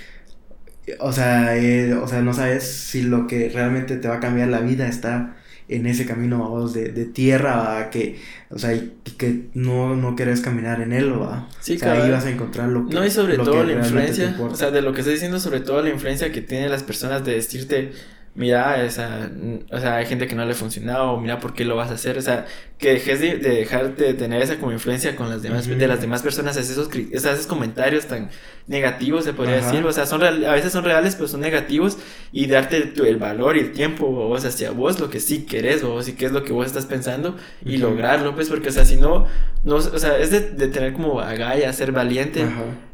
[0.99, 4.49] o sea, eh, o sea, no sabes si lo que realmente te va a cambiar
[4.49, 5.35] la vida está
[5.71, 8.19] en ese camino de, de tierra que
[8.49, 12.11] o sea y que no, no querés caminar en él va sí, o sea, ahí
[12.11, 14.91] vas a encontrar lo que no y sobre todo la influencia o sea de lo
[14.91, 17.93] que estás diciendo sobre todo la influencia que tienen las personas de decirte
[18.33, 19.29] mira, esa,
[19.71, 21.95] o sea, hay gente que no le ha funcionado, mira por qué lo vas a
[21.95, 22.45] hacer, o sea,
[22.81, 26.01] que dejes de, de dejarte de tener esa como influencia con las demás, de las
[26.01, 28.31] demás personas, esos, esos comentarios tan
[28.65, 31.99] negativos, se podría decir, o sea, son a veces son reales, pero son negativos,
[32.31, 36.07] y darte el valor y el tiempo, vos hacia vos, lo que sí querés, vos
[36.07, 38.95] y qué es lo que vos estás pensando, y lograrlo, pues, porque, o sea, si
[38.95, 39.27] no,
[39.63, 42.47] no o sea, es de, de tener como agalla, ser valiente,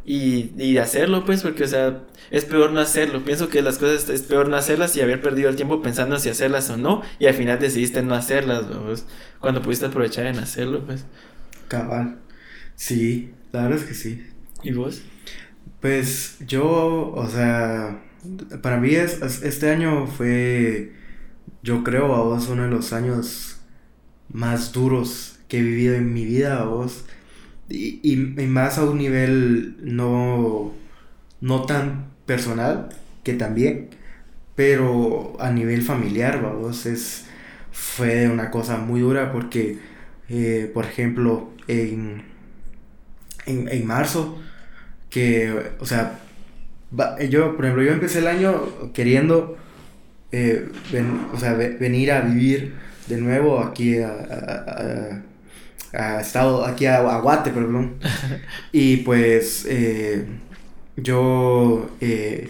[0.05, 2.01] y, y hacerlo, pues, porque, o sea,
[2.31, 3.23] es peor no hacerlo.
[3.23, 6.29] Pienso que las cosas es peor no hacerlas y haber perdido el tiempo pensando si
[6.29, 7.01] hacerlas o no.
[7.19, 8.63] Y al final decidiste no hacerlas,
[9.39, 11.05] cuando pudiste aprovechar en hacerlo, pues.
[11.67, 12.19] Cabal.
[12.75, 14.27] Sí, la verdad es que sí.
[14.63, 15.01] ¿Y vos?
[15.81, 18.01] Pues yo, o sea,
[18.61, 20.93] para mí es, este año fue,
[21.63, 23.59] yo creo, a vos, uno de los años
[24.29, 27.05] más duros que he vivido en mi vida, a vos.
[27.69, 30.73] Y, y, y más a un nivel no,
[31.41, 32.89] no tan personal,
[33.23, 33.89] que también,
[34.55, 37.26] pero a nivel familiar, vamos, es,
[37.77, 39.77] fue una cosa muy dura porque,
[40.29, 42.23] eh, por ejemplo, en,
[43.45, 44.39] en, marzo,
[45.11, 46.19] que, o sea,
[47.29, 49.57] yo, por ejemplo, yo empecé el año queriendo,
[50.31, 50.69] eh,
[51.33, 52.73] o sea, venir a vivir
[53.07, 55.23] de nuevo aquí a,
[55.93, 57.97] a, estado, aquí a, Guate, perdón,
[58.71, 60.25] y pues, eh,
[60.95, 62.49] yo, eh,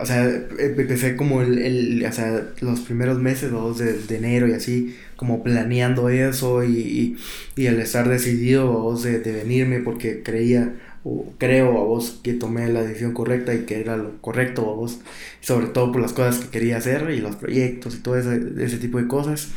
[0.00, 0.24] o sea,
[0.58, 4.96] empecé como el, el, o sea, los primeros meses, los de, de, enero y así,
[5.16, 7.16] como planeando eso y,
[7.56, 12.34] y, el estar decidido vos de, de, venirme porque creía o creo a vos que
[12.34, 15.00] tomé la decisión correcta y que era lo correcto a vos,
[15.40, 18.78] sobre todo por las cosas que quería hacer y los proyectos y todo ese, ese
[18.78, 19.50] tipo de cosas,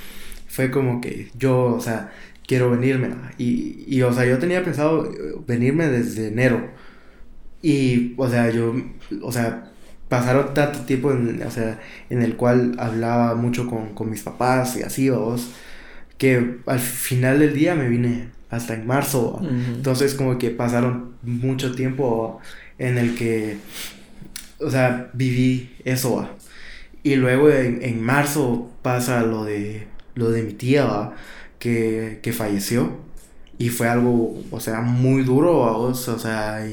[0.47, 2.11] fue como que yo, o sea,
[2.47, 5.11] quiero venirme y, y, o sea, yo tenía pensado
[5.47, 6.69] venirme desde enero.
[7.61, 8.73] Y, o sea, yo,
[9.21, 9.71] o sea,
[10.09, 11.79] pasaron tanto tiempo en, o sea,
[12.09, 15.51] en el cual hablaba mucho con, con mis papás y así, vos,
[16.17, 19.39] que al final del día me vine hasta en marzo.
[19.41, 22.41] Entonces, como que pasaron mucho tiempo
[22.79, 23.57] en el que,
[24.59, 26.27] o sea, viví eso.
[27.03, 31.11] Y luego en, en, marzo pasa lo de, lo de mi tía,
[31.59, 32.97] que, que falleció.
[33.59, 36.65] Y fue algo, o sea, muy duro, vos, o sea,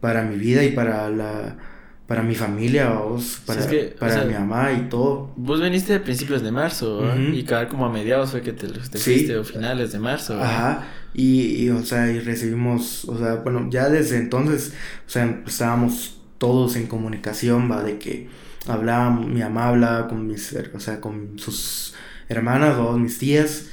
[0.00, 1.56] para mi vida y para la
[2.06, 3.66] para mi familia, vos, para,
[3.98, 5.32] para mi mamá y todo.
[5.36, 7.02] Vos viniste a principios de marzo,
[7.32, 10.38] y cada como a mediados fue que te, te fuiste, o finales de marzo.
[10.40, 14.74] Ajá, y, y, o sea, y recibimos, o sea, bueno, ya desde entonces,
[15.06, 18.28] o sea, estábamos todos en comunicación, va, de que
[18.66, 21.94] hablábamos, mi mamá hablaba con mis, o sea, con sus
[22.28, 23.68] hermanas o mis tías,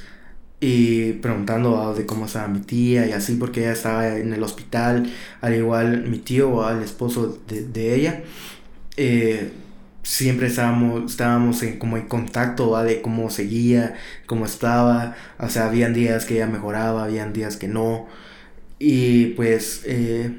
[0.62, 5.12] y preguntando de cómo estaba mi tía y así porque ella estaba en el hospital,
[5.40, 8.22] al igual mi tío o al esposo de, de ella.
[8.96, 9.52] Eh,
[10.02, 13.94] siempre estábamos, estábamos en, como en contacto de cómo seguía,
[14.26, 18.08] cómo estaba, o sea, habían días que ella mejoraba, habían días que no.
[18.78, 20.38] Y pues eh,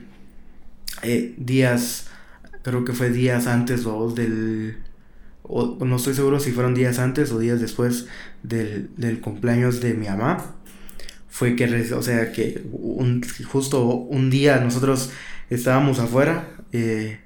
[1.03, 2.07] eh, días,
[2.63, 4.82] creo que fue días antes o del
[5.43, 8.07] o no estoy seguro si fueron días antes o días después
[8.43, 10.55] del, del cumpleaños de mi mamá.
[11.29, 15.11] Fue que, o sea, que un, justo un día nosotros
[15.49, 17.19] estábamos afuera eh,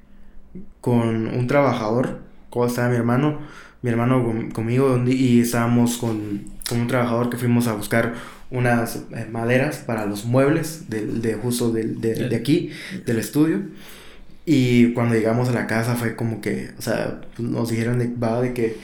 [0.82, 3.40] con un trabajador, como estaba mi hermano,
[3.82, 8.16] mi hermano conmigo, y estábamos con, con, un trabajador que fuimos a buscar
[8.50, 12.72] unas eh, maderas para los muebles de, de justo de, de, de aquí,
[13.06, 13.62] del estudio.
[14.50, 18.08] Y cuando llegamos a la casa fue como que, o sea, pues, nos dijeron de,
[18.08, 18.78] de que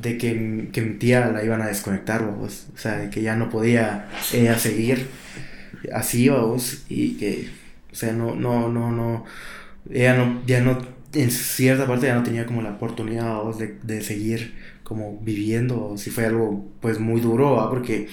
[0.00, 2.22] de que, que, mi tía la iban a desconectar.
[2.22, 5.08] O sea, de que ya no podía ella seguir
[5.92, 6.84] así, vamos.
[6.88, 7.50] Y que,
[7.92, 9.26] o sea, no, no, no, no.
[9.90, 10.78] Ella no, ya no,
[11.12, 15.98] en cierta parte ya no tenía como la oportunidad, vamos, de, de seguir como viviendo.
[15.98, 17.68] Si fue algo, pues, muy duro, ¿va?
[17.68, 18.08] Porque,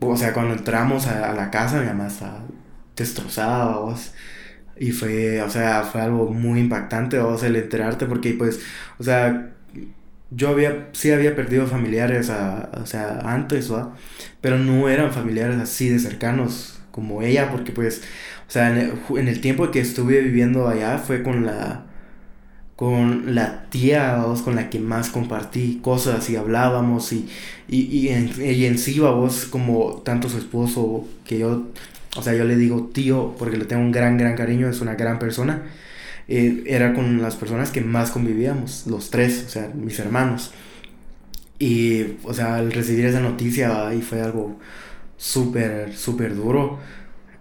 [0.00, 2.44] o sea, cuando entramos a, a la casa, mi mamá estaba
[2.96, 4.12] destrozada, vamos
[4.80, 8.60] Y fue, o sea, fue algo muy impactante, vos, el enterarte, porque pues,
[8.98, 9.52] o sea,
[10.30, 13.94] yo había, sí había perdido familiares, a, o sea, antes, ¿va?
[14.40, 18.02] Pero no eran familiares así de cercanos como ella, porque pues,
[18.48, 21.86] o sea, en el, tiempo que estuve viviendo allá fue con la,
[22.76, 27.28] con la tía, vos, con la que más compartí cosas y hablábamos y,
[27.68, 31.66] y, y, en, y en sí, vos, como tanto su esposo, que yo,
[32.16, 34.94] o sea, yo le digo tío porque le tengo un gran, gran cariño, es una
[34.94, 35.62] gran persona
[36.28, 40.52] eh, era con las personas que más convivíamos, los tres, o sea, mis hermanos.
[41.58, 44.58] Y, o sea, al recibir esa noticia ahí fue algo
[45.16, 46.78] súper, súper duro.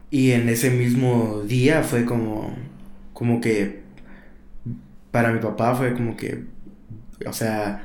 [0.10, 2.56] Y en ese mismo día fue como,
[3.14, 3.82] como que,
[5.12, 6.46] para mi papá fue como que,
[7.26, 7.84] o sea,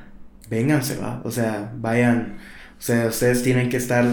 [0.51, 2.39] vénganse, va, o sea, vayan,
[2.79, 4.07] o sea, ustedes tienen que estar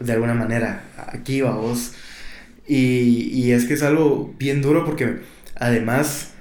[0.00, 1.94] de alguna manera aquí, vos.
[2.66, 5.20] Y, y es que es algo bien duro porque
[5.56, 6.34] además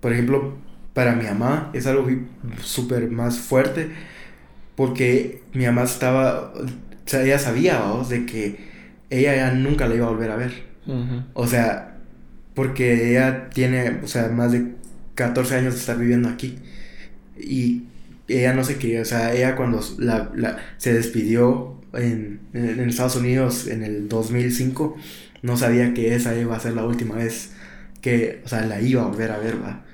[0.00, 0.54] por ejemplo,
[0.94, 2.06] para mi mamá es algo
[2.62, 3.90] súper más fuerte
[4.76, 6.66] porque mi mamá estaba, o
[7.06, 8.56] sea, ella sabía, vamos, de que
[9.10, 10.64] ella ya nunca la iba a volver a ver.
[11.34, 11.96] O sea,
[12.54, 14.74] porque ella tiene, o sea, más de
[15.16, 16.58] 14 años de estar viviendo aquí.
[17.36, 17.84] Y
[18.28, 22.88] ella no se quería, o sea, ella cuando la, la, se despidió en, en, en,
[22.88, 24.96] Estados Unidos en el 2005,
[25.42, 27.52] no sabía que esa iba a ser la última vez
[28.00, 29.84] que, o sea, la iba a volver a ver, va.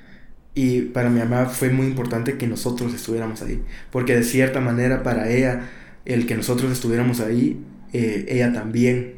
[0.55, 3.61] Y para mi mamá fue muy importante que nosotros estuviéramos ahí,
[3.91, 5.69] porque de cierta manera para ella,
[6.05, 7.59] el que nosotros estuviéramos ahí,
[7.91, 9.15] eh, ella también.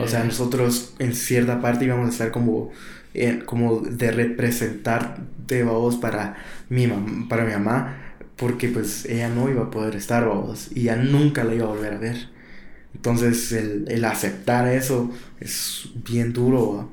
[0.00, 2.70] O sea, nosotros en cierta parte íbamos a estar como,
[3.12, 5.18] eh, como de representar
[5.48, 6.36] de vos para
[6.68, 6.86] mi,
[7.28, 8.03] para mi mamá,
[8.36, 11.68] porque pues ella no iba a poder estar, vos, y ya nunca la iba a
[11.68, 12.28] volver a ver.
[12.94, 16.90] Entonces, el, el aceptar eso es bien duro.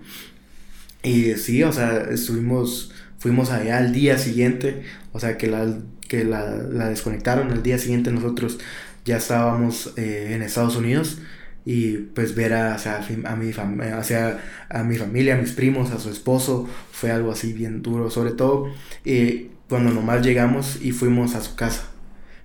[1.03, 2.91] Y sí, o sea, estuvimos
[3.21, 4.81] Fuimos allá al día siguiente,
[5.11, 5.77] o sea que la,
[6.07, 8.57] que la, la desconectaron, al día siguiente nosotros
[9.05, 11.19] ya estábamos eh, en Estados Unidos
[11.63, 14.39] y pues ver a, a, mi hacia
[14.69, 18.31] a mi familia, a mis primos, a su esposo, fue algo así bien duro, sobre
[18.31, 18.73] todo
[19.05, 21.85] eh, cuando nomás llegamos y fuimos a su casa.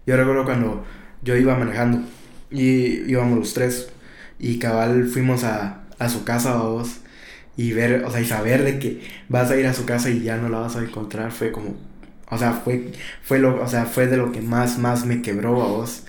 [0.06, 0.84] Yo recuerdo cuando
[1.22, 2.02] yo iba manejando
[2.50, 3.90] y íbamos los tres
[4.38, 6.98] y cabal fuimos a, a su casa, vos,
[7.56, 10.22] y ver, o sea, y saber de que vas a ir a su casa y
[10.22, 11.76] ya no la vas a encontrar fue como,
[12.30, 12.92] o sea, fue,
[13.22, 16.04] fue lo, o sea, fue de lo que más, más me quebró a vos.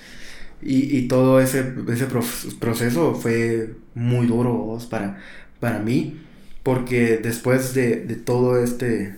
[0.62, 2.08] Y, y todo ese, ese
[2.60, 5.20] proceso fue muy duro vos para,
[5.60, 6.20] para mí,
[6.64, 9.16] porque después de, de todo este,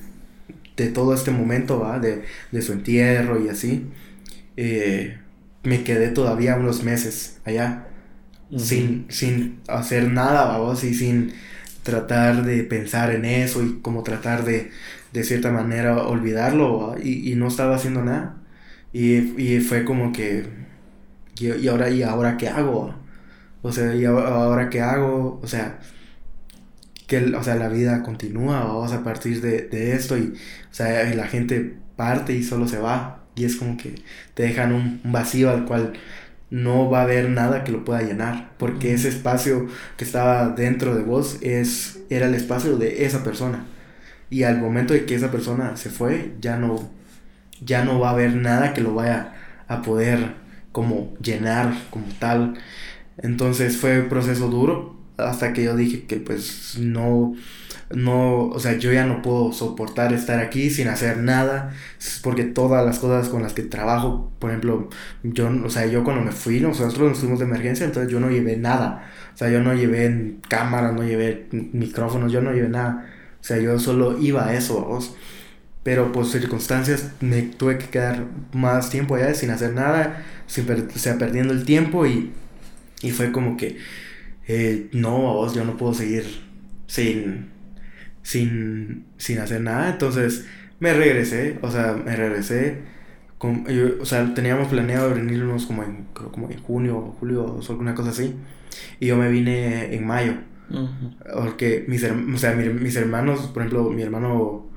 [0.85, 1.99] de todo este momento, ¿va?
[1.99, 3.85] De, de su entierro y así,
[4.57, 5.17] eh,
[5.63, 7.87] me quedé todavía unos meses allá,
[8.57, 11.33] sin, sin hacer nada, vos, y sin
[11.83, 14.71] tratar de pensar en eso y como tratar de,
[15.13, 18.37] de cierta manera, olvidarlo y, y, no estaba haciendo nada.
[18.93, 20.45] Y, y fue como que,
[21.39, 22.95] y, ahora, ¿y ahora qué hago?
[23.61, 25.39] O sea, ¿y ahora qué hago?
[25.43, 25.79] O sea,
[27.09, 30.33] que o sea, la vida continúa, vamos a partir de, de esto y,
[30.71, 33.25] o sea, la gente parte y solo se va.
[33.35, 33.95] Y es como que
[34.35, 35.93] te dejan un, un vacío al cual
[36.51, 39.67] no va a haber nada que lo pueda llenar, porque ese espacio
[39.97, 43.65] que estaba dentro de vos es, era el espacio de esa persona.
[44.29, 46.89] Y al momento de que esa persona se fue, ya no,
[47.61, 49.33] ya no va a haber nada que lo vaya
[49.67, 50.35] a poder
[50.71, 52.55] como llenar como tal.
[53.17, 57.35] Entonces fue un proceso duro hasta que yo dije que pues no,
[57.91, 61.73] no, o sea, yo ya no puedo soportar estar aquí sin hacer nada,
[62.21, 64.89] porque todas las cosas con las que trabajo, por ejemplo,
[65.23, 68.29] yo, o sea, yo cuando me fui, nosotros nos fuimos de emergencia, entonces yo no
[68.29, 73.07] llevé nada, o sea, yo no llevé cámara, no llevé micrófonos, yo no llevé nada,
[73.41, 74.99] o sea, yo solo iba a eso,
[75.83, 80.99] pero por circunstancias me tuve que quedar más tiempo allá sin hacer nada, sin o
[80.99, 82.31] sea, perdiendo el tiempo y,
[83.01, 83.77] y fue como que,
[84.49, 86.25] eh, no, vos, yo no puedo seguir
[86.87, 87.59] sin
[88.29, 89.89] sin, sin hacer nada.
[89.89, 90.45] Entonces
[90.79, 92.99] me regresé, o sea, me regresé.
[93.37, 93.65] Con,
[94.01, 98.35] o sea, teníamos planeado venirnos como en, como en junio, julio o alguna cosa así.
[98.99, 100.33] Y yo me vine en mayo.
[101.33, 104.69] Porque mis, o sea, mis hermanos, por ejemplo, mi hermano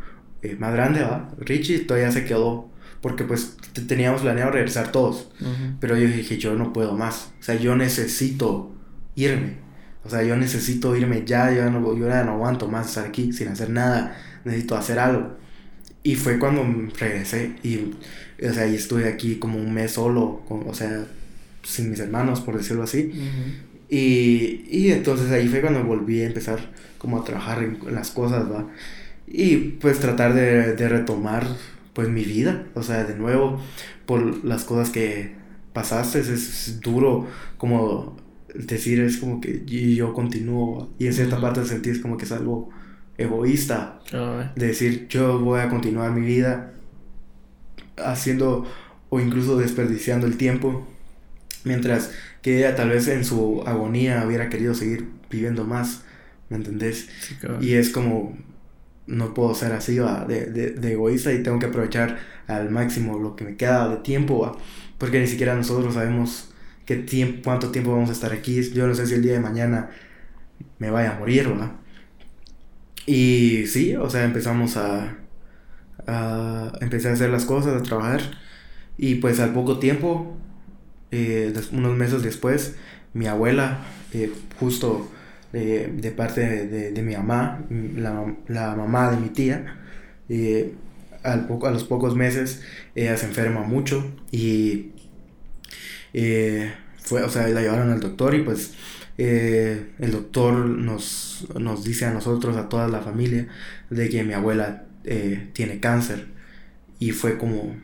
[0.42, 1.30] eh, más grande, ¿va?
[1.38, 2.70] Richie, todavía se quedó.
[3.00, 3.56] Porque pues
[3.88, 5.32] teníamos planeado regresar todos.
[5.80, 7.34] Pero yo dije, yo no puedo más.
[7.40, 8.72] O sea, yo necesito
[9.16, 9.61] irme.
[10.04, 13.32] O sea, yo necesito irme ya, yo, no, yo ya no aguanto más estar aquí
[13.32, 15.36] sin hacer nada, necesito hacer algo.
[16.02, 16.64] Y fue cuando
[16.98, 17.94] regresé y,
[18.44, 21.06] o sea, y estuve aquí como un mes solo, o sea,
[21.62, 23.12] sin mis hermanos, por decirlo así.
[23.88, 26.58] Y, y entonces ahí fue cuando volví a empezar
[26.98, 28.66] como a trabajar en las cosas, ¿va?
[29.28, 31.46] Y pues tratar de, de retomar
[31.92, 33.60] pues mi vida, o sea, de nuevo,
[34.06, 35.32] por las cosas que
[35.72, 37.26] pasaste, es, duro
[37.58, 38.16] como
[38.54, 42.24] decir, es como que yo continúo, y en cierta parte de sentir es como que
[42.24, 42.70] es algo
[43.18, 44.00] egoísta,
[44.56, 46.72] de decir, yo voy a continuar mi vida
[47.96, 48.66] haciendo
[49.10, 50.86] o incluso desperdiciando el tiempo,
[51.64, 52.10] mientras
[52.40, 56.02] que ella tal vez en su agonía hubiera querido seguir viviendo más,
[56.48, 57.08] ¿me entendés?
[57.60, 58.36] Y es como,
[59.06, 63.44] no puedo ser así, De, de, egoísta y tengo que aprovechar al máximo lo que
[63.44, 64.56] me queda de tiempo,
[64.98, 66.51] porque ni siquiera nosotros sabemos
[66.86, 68.62] qué tiempo, cuánto tiempo vamos a estar aquí.
[68.72, 69.90] Yo no sé si el día de mañana
[70.78, 71.72] me vaya a morir, ¿verdad?
[73.06, 75.16] Y sí, o sea, empezamos a,
[76.06, 78.20] a a hacer las cosas, a trabajar.
[78.98, 80.36] Y pues al poco tiempo,
[81.10, 82.76] eh, unos meses después,
[83.14, 83.78] mi abuela,
[84.12, 85.10] eh, justo
[85.52, 86.40] de, parte
[86.92, 89.76] de, mi mamá, la, mamá de mi tía,
[90.28, 90.74] eh,
[91.22, 92.62] al poco, a los pocos meses
[92.94, 94.92] ella se enferma mucho y
[96.12, 98.74] fue, o sea, la llevaron al doctor y pues
[99.18, 103.48] el doctor nos, nos dice a nosotros, a toda la familia,
[103.90, 104.84] de que mi abuela
[105.52, 106.28] tiene cáncer.
[106.98, 107.76] Y fue como,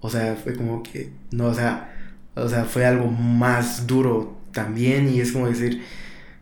[0.00, 1.92] o sea, fue como que, no, o sea,
[2.36, 5.82] o sea, fue algo más duro también y es como decir,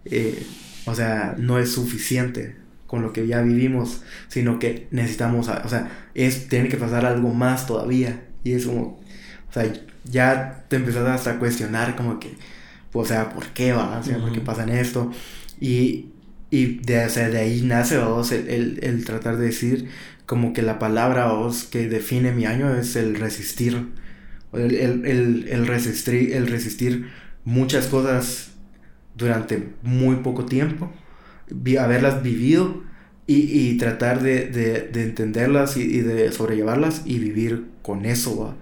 [0.05, 0.45] eh,
[0.87, 2.57] o sea, no es suficiente
[2.87, 7.33] con lo que ya vivimos, sino que necesitamos, o sea, es, tiene que pasar algo
[7.33, 8.25] más todavía.
[8.45, 9.01] Y es como,
[9.49, 9.73] o sea,
[10.05, 12.37] ya te empezás hasta a cuestionar como que,
[12.93, 13.99] o sea, ¿por qué va?
[13.99, 15.11] O sea, ¿por qué pasan esto?
[15.61, 16.11] Y,
[16.51, 19.89] y de, o sea, de ahí nace, vamos, el, el, el, tratar de decir
[20.27, 23.89] como que la palabra, vos, que define mi año es el resistir
[24.55, 27.11] el, resistir, el resistir
[27.45, 28.53] muchas cosas
[29.17, 30.91] durante muy poco tiempo,
[31.79, 32.83] haberlas vivido
[33.27, 38.55] y, tratar de, entenderlas y, de sobrellevarlas y vivir con eso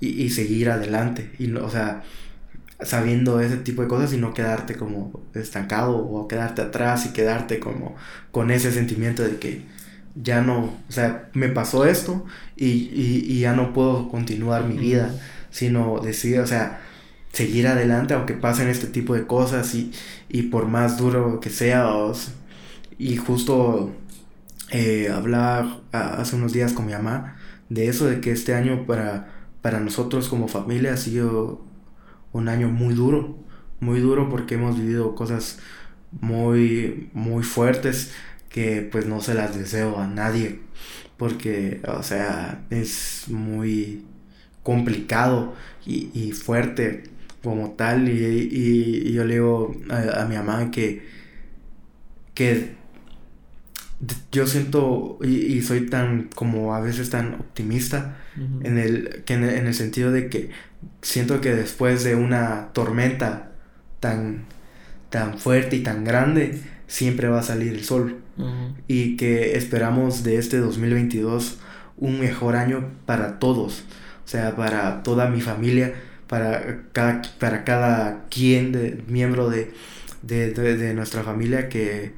[0.00, 1.30] y, seguir adelante.
[1.38, 2.02] Y, o sea,
[2.82, 7.60] sabiendo ese tipo de cosas y no quedarte como estancado o quedarte atrás y quedarte
[7.60, 7.96] como
[8.30, 9.62] con ese sentimiento de que
[10.14, 12.24] ya no, o sea, me pasó esto
[12.56, 15.14] y, ya no puedo continuar mi vida,
[15.50, 16.80] sino decir, o sea,
[17.32, 19.92] seguir adelante aunque pasen este tipo de cosas y,
[20.28, 21.90] y por más duro que sea.
[22.98, 23.94] y justo
[24.72, 27.36] eh, hablaba hace unos días con mi mamá
[27.68, 31.62] de eso, de que este año para, para nosotros como familia ha sido
[32.32, 33.36] un año muy duro,
[33.80, 35.58] muy duro porque hemos vivido cosas
[36.12, 38.12] muy, muy fuertes
[38.48, 40.60] que pues no se las deseo a nadie
[41.16, 44.04] porque o sea es muy
[44.62, 45.54] complicado
[45.86, 47.04] y, fuerte
[47.42, 48.08] como tal.
[48.08, 51.02] Y, yo le digo a, mi mamá que
[52.34, 52.74] que
[54.32, 59.74] yo siento y, soy tan como a veces tan optimista en el que en el
[59.74, 60.50] sentido de que
[61.02, 63.50] siento que después de una tormenta
[63.98, 64.44] tan
[65.10, 68.16] tan fuerte y tan grande siempre va a salir el sol.
[68.88, 71.58] Y que esperamos de este 2022
[71.98, 73.84] un mejor año para todos.
[74.24, 75.92] O sea, para toda mi familia,
[76.26, 79.72] para cada, para cada quien, de, miembro de,
[80.22, 82.14] de, nuestra familia, que,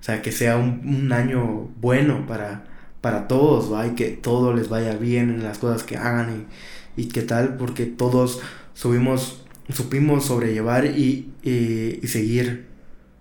[0.00, 2.64] o sea, que sea un, año bueno para,
[3.06, 3.86] para todos, ¿va?
[3.86, 6.48] Y que todo les vaya bien en las cosas que hagan
[6.96, 8.40] y, y qué tal, porque todos
[8.74, 12.66] subimos, supimos sobrellevar y, y, y seguir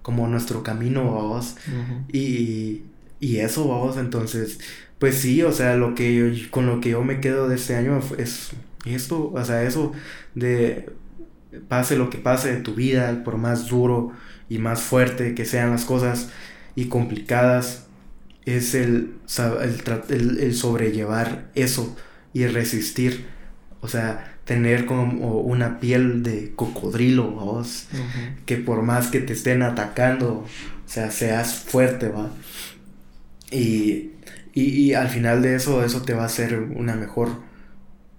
[0.01, 1.55] como nuestro camino, vamos.
[2.11, 2.83] y,
[3.19, 4.59] y eso, vamos, entonces,
[4.99, 7.75] pues sí, o sea, lo que yo, con lo que yo me quedo de este
[7.75, 8.51] año es
[8.85, 9.93] esto, o sea, eso
[10.35, 10.89] de
[11.67, 14.11] pase lo que pase en tu vida, por más duro
[14.49, 16.29] y más fuerte que sean las cosas
[16.75, 17.84] y complicadas,
[18.45, 19.15] es el,
[20.09, 21.95] el, el sobrellevar eso
[22.33, 23.25] y resistir,
[23.81, 27.87] o sea, tener como una piel de cocodrilo, vos,
[28.45, 30.45] que por más que te estén atacando,
[30.85, 32.29] o sea, seas fuerte, va.
[33.51, 34.11] Y,
[34.53, 37.29] y, al final de eso, eso te va a hacer una mejor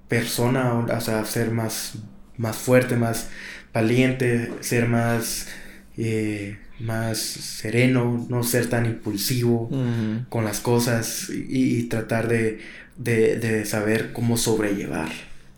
[0.09, 1.95] persona, o sea, ser más,
[2.37, 3.29] más fuerte, más
[3.73, 5.49] valiente, ser más,
[5.97, 9.71] eh, más sereno, no ser tan impulsivo
[10.29, 12.61] con las cosas y, tratar de,
[12.97, 15.09] de, de saber cómo sobrellevar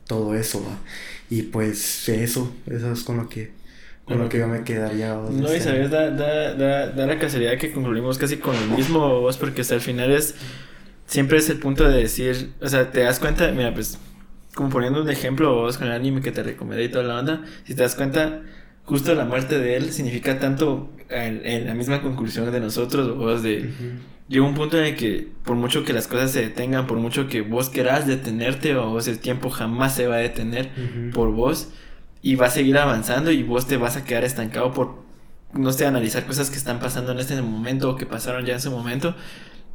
[0.09, 0.65] todo eso,
[1.31, 3.53] Y pues eso, eso es con lo que,
[4.07, 5.15] con lo que yo me quedaría.
[5.15, 9.37] No, y sabes, da, da, da, la casualidad que concluimos casi con lo mismo, vos,
[9.37, 10.35] porque hasta el final es,
[11.07, 13.99] siempre es el punto de decir, o sea, te das cuenta, mira, pues,
[14.55, 17.45] como poniendo un ejemplo vos con el anime que te recomendé y toda la banda,
[17.65, 18.41] si te das cuenta,
[18.85, 23.71] justo la muerte de él significa tanto en, la misma conclusión de nosotros, vos, de...
[24.29, 27.29] Llega un punto en el que por mucho que las cosas se detengan, por mucho
[27.29, 30.71] que vos querás detenerte, o vos el tiempo jamás se va a detener
[31.15, 31.71] por vos
[32.21, 34.97] y va a seguir avanzando y vos te vas a quedar estancado por,
[35.55, 38.59] no sé, analizar cosas que están pasando en este momento o que pasaron ya en
[38.59, 39.15] ese momento.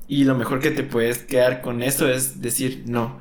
[0.07, 3.19] Y lo mejor que te puedes quedar con esto es decir, no.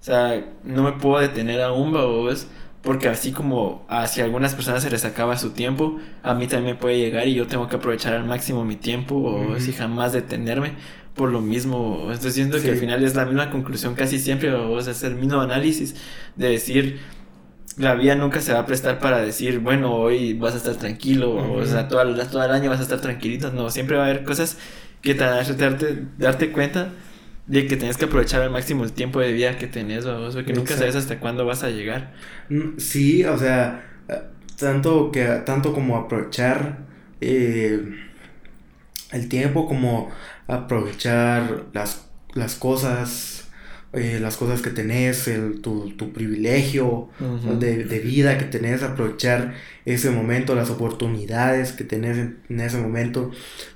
[0.00, 2.46] O sea, no me puedo detener aún, vos
[2.82, 6.98] porque así como hacia algunas personas se les acaba su tiempo, a mí también puede
[6.98, 10.72] llegar y yo tengo que aprovechar al máximo mi tiempo o si jamás detenerme
[11.14, 12.10] por lo mismo.
[12.12, 15.14] Estoy diciendo que al final es la misma conclusión casi siempre, o sea, es el
[15.14, 15.94] mismo análisis
[16.34, 17.00] de decir,
[17.76, 21.36] la vida nunca se va a prestar para decir, bueno, hoy vas a estar tranquilo,
[21.54, 23.52] o sea, todo, todo el año vas a estar tranquilito.
[23.52, 24.58] No, siempre va a haber cosas
[25.00, 26.90] que te van a darte, darte cuenta
[27.46, 30.44] de que tienes que aprovechar al máximo el tiempo de vida que tenés, o sea,
[30.44, 32.12] que nunca sabes hasta cuándo vas a llegar.
[32.48, 34.22] Mm, sí, o sea, eh,
[34.58, 36.78] tanto que tanto como aprovechar
[37.20, 37.82] eh,
[39.10, 40.10] el tiempo como
[40.46, 43.42] aprovechar las, las cosas
[43.92, 47.10] eh, las cosas que tenés, el, tu, tu privilegio
[47.58, 49.52] de, de, vida que tenés, aprovechar
[49.84, 53.30] ese momento, las oportunidades que tenés en, ese momento,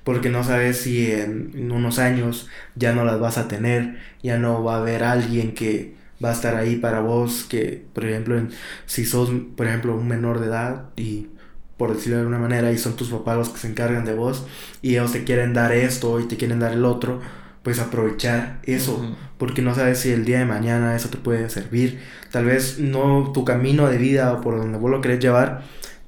[0.04, 4.62] porque no sabes si en, unos años ya no las vas a tener, ya no
[4.62, 8.40] va a haber alguien que va a estar ahí para vos, que por ejemplo,
[8.86, 11.28] si sos, por ejemplo, un menor de edad y
[11.76, 14.46] por decirlo de alguna manera, y son tus papás los que se encargan de vos,
[14.82, 17.20] y ellos te quieren dar esto y te quieren dar el otro,
[17.62, 19.04] pues aprovechar eso,
[19.38, 22.00] porque no sabes si el día de mañana eso te puede servir.
[22.30, 25.64] Tal vez no tu camino de vida o por donde vos lo querés llevar,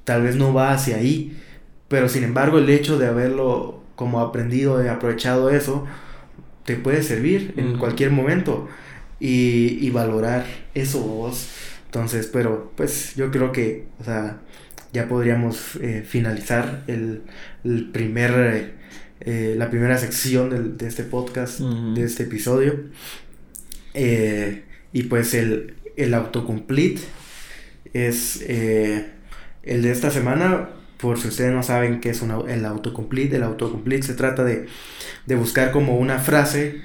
[0.09, 1.37] tal vez no va hacia ahí,
[1.87, 5.85] pero sin embargo el hecho de haberlo como aprendido, de aprovechado eso,
[6.65, 8.67] te puede servir en cualquier momento
[9.19, 11.49] y, y, valorar eso vos.
[11.85, 14.39] Entonces, pero pues yo creo que, o sea,
[14.93, 17.21] ya podríamos eh, finalizar el,
[17.63, 18.31] el primer...
[18.31, 18.79] Eh,
[19.21, 22.85] eh, la primera sección de este podcast, de este episodio.
[23.93, 24.63] Eh,
[24.93, 27.01] y pues el, el autocomplete
[27.93, 29.18] es eh,
[29.69, 30.69] el de esta semana.
[30.97, 34.65] Por si ustedes no saben qué es el autocomplete, el autocomplete se trata de,
[35.25, 36.81] de buscar como una frase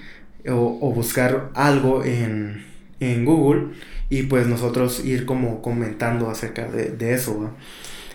[0.48, 2.64] o, buscar algo en,
[3.00, 3.70] en, Google
[4.10, 7.50] y pues nosotros ir como comentando acerca de, de eso.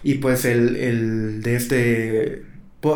[0.01, 2.43] Y pues el, el de este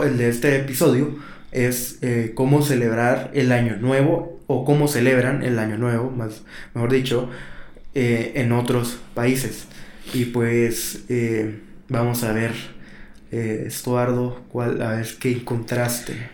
[0.05, 1.17] el de este episodio
[1.51, 6.43] es eh, cómo celebrar el año nuevo o cómo celebran el año nuevo, más,
[6.73, 7.29] mejor dicho,
[7.95, 9.67] eh, en otros países.
[10.13, 11.59] Y pues eh,
[11.89, 12.51] vamos a ver,
[13.31, 16.29] Estuardo, cuál, a ver qué encontraste.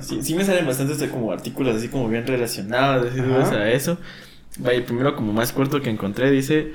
[0.00, 3.12] sí, sí, me salen bastantes como artículos así como bien relacionados
[3.52, 3.98] a eso.
[4.58, 6.72] Vaya, primero como más corto que encontré, dice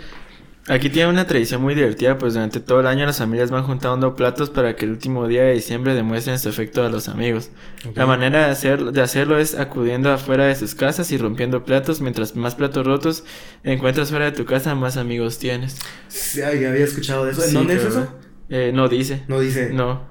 [0.67, 4.15] Aquí tiene una tradición muy divertida, pues durante todo el año las familias van juntando
[4.15, 7.49] platos para que el último día de diciembre demuestren su afecto a los amigos.
[7.95, 11.99] La manera de, hacer, de hacerlo es acudiendo afuera de sus casas y rompiendo platos.
[11.99, 13.23] Mientras más platos rotos
[13.63, 15.79] encuentras fuera de tu casa, más amigos tienes.
[16.09, 17.43] Sí, había escuchado de eso.
[17.43, 18.07] ¿En dónde es eso?
[18.49, 19.23] Eh, no dice.
[19.27, 19.71] No dice.
[19.73, 20.03] No.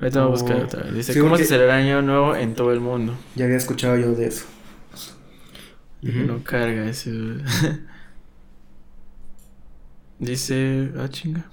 [0.00, 0.94] Voy a buscar otra vez.
[0.94, 3.14] Dice, ¿cómo se celebra el año nuevo en todo el mundo?
[3.34, 4.46] Ya había escuchado yo de eso.
[6.00, 7.10] No carga eso.
[10.18, 11.44] Dice, ah, chinga.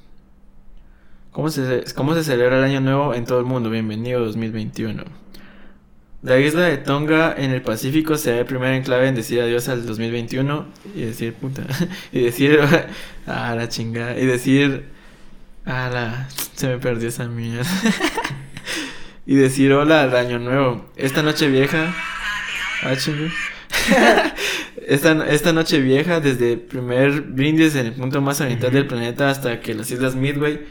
[1.32, 3.70] ¿Cómo se, ¿Cómo se celebra el año nuevo en todo el mundo?
[3.70, 5.04] Bienvenido 2021.
[6.22, 9.86] La isla de Tonga en el Pacífico será el primer enclave en decir adiós al
[9.86, 10.66] 2021
[10.96, 11.64] y decir puta.
[12.14, 12.58] y decir
[13.28, 14.18] a la chingada.
[14.18, 14.86] Y decir
[15.66, 16.30] a la.
[16.56, 17.70] Se me perdió esa mierda.
[19.26, 20.86] y decir hola al año nuevo.
[20.96, 21.94] Esta noche vieja.
[22.84, 24.34] Ah.
[24.88, 29.30] Esta, esta noche vieja, desde el primer brindis en el punto más oriental del planeta
[29.30, 30.62] hasta que las islas Midway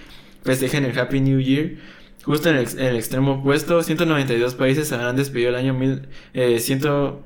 [0.43, 1.77] festejen el Happy New Year.
[2.25, 7.25] Justo en el, extremo opuesto, 192 países habrán despedido el año mil, eh, ciento,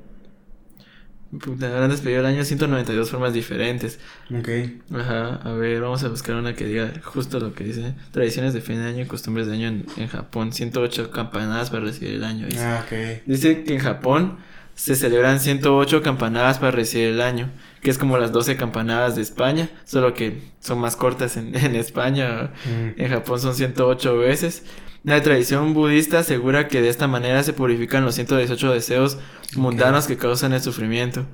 [1.32, 3.98] habrán despedido el año 192 formas diferentes.
[4.30, 4.48] Ok.
[4.94, 7.94] Ajá, a ver, vamos a buscar una que diga justo lo que dice.
[8.10, 10.54] Tradiciones de fin de año y costumbres de año en, en Japón.
[10.54, 12.46] 108 campanadas para recibir el año.
[12.46, 12.64] Dice.
[12.64, 12.86] Ah.
[13.26, 14.38] Dice que en Japón
[14.77, 17.51] se celebran 108 campanadas para recibir el año,
[17.81, 22.53] que es como las 12 campanadas de España, solo que son más cortas en, España,
[22.66, 23.01] mm.
[23.01, 24.65] en Japón son 108 veces.
[25.03, 29.19] La tradición budista asegura que de esta manera se purifican los 118 deseos
[29.57, 31.24] mundanos que causan el sufrimiento.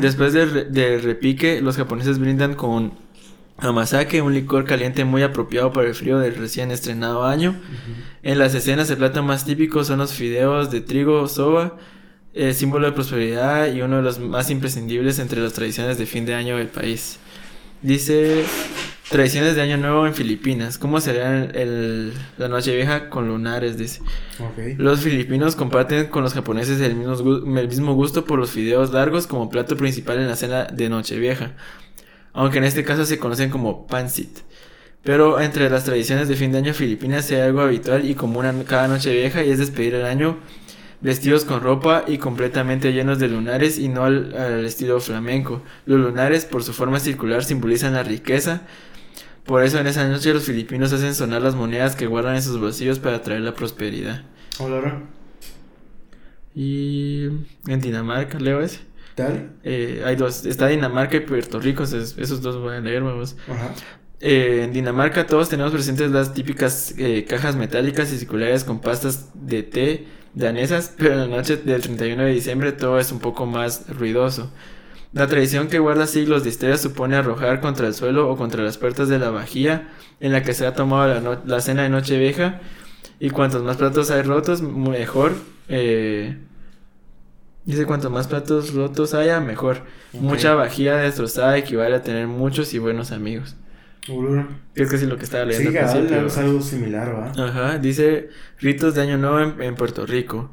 [0.00, 2.92] Después del, repique, los japoneses brindan con
[3.58, 7.56] amasake, un licor caliente muy apropiado para el frío del recién estrenado año.
[8.22, 11.78] En las escenas el plato más típico son los fideos de trigo soba,
[12.34, 16.26] eh, símbolo de prosperidad y uno de los más imprescindibles entre las tradiciones de fin
[16.26, 17.18] de año del país.
[17.82, 18.44] Dice,
[19.10, 20.78] Tradiciones de Año Nuevo en Filipinas.
[20.78, 23.76] ¿Cómo sería el, la noche vieja con lunares?
[23.76, 24.02] Dice.
[24.76, 29.26] Los filipinos comparten con los japoneses el mismo, el mismo gusto por los fideos largos
[29.26, 31.54] como plato principal en la cena de Nochevieja.
[32.32, 34.30] Aunque en este caso se conocen como pancit.
[35.02, 38.86] Pero entre las tradiciones de fin de año filipinas hay algo habitual y común cada
[38.86, 40.38] noche vieja y es despedir el año
[41.00, 45.62] vestidos con ropa y completamente llenos de lunares y no al, al, estilo flamenco.
[45.86, 48.62] Los lunares, por su forma circular, simbolizan la riqueza
[49.50, 52.60] por eso en esa noche los filipinos hacen sonar las monedas que guardan en sus
[52.60, 54.22] bolsillos para traer la prosperidad.
[54.60, 55.02] Hola,
[56.54, 57.24] Y
[57.66, 58.80] en Dinamarca, leo ese.
[59.14, 59.50] ¿Tal?
[59.64, 63.36] Eh, hay dos, está Dinamarca y Puerto Rico, esos dos voy a leer, vamos.
[63.48, 63.74] Ajá.
[64.20, 69.30] Eh, en Dinamarca todos tenemos presentes las típicas eh, cajas metálicas y circulares con pastas
[69.34, 73.46] de té danesas, pero en la noche del 31 de diciembre todo es un poco
[73.46, 74.50] más ruidoso.
[75.12, 78.78] La tradición que guarda siglos de historia supone arrojar contra el suelo o contra las
[78.78, 79.88] puertas de la vajilla
[80.20, 82.60] en la que se ha tomado la, cena de noche vieja.
[83.18, 85.32] Y cuantos más platos hay rotos, mejor.
[85.68, 86.38] Eh,
[87.64, 89.82] dice cuantos más platos rotos haya, mejor.
[90.12, 93.56] Mucha vajilla destrozada equivale a tener muchos y buenos amigos.
[94.74, 95.70] Es casi lo que estaba leyendo.
[95.70, 97.32] Sí, es algo similar, ¿va?
[97.44, 98.28] Ajá, dice
[98.58, 100.50] ritos de Año Nuevo en Puerto Rico.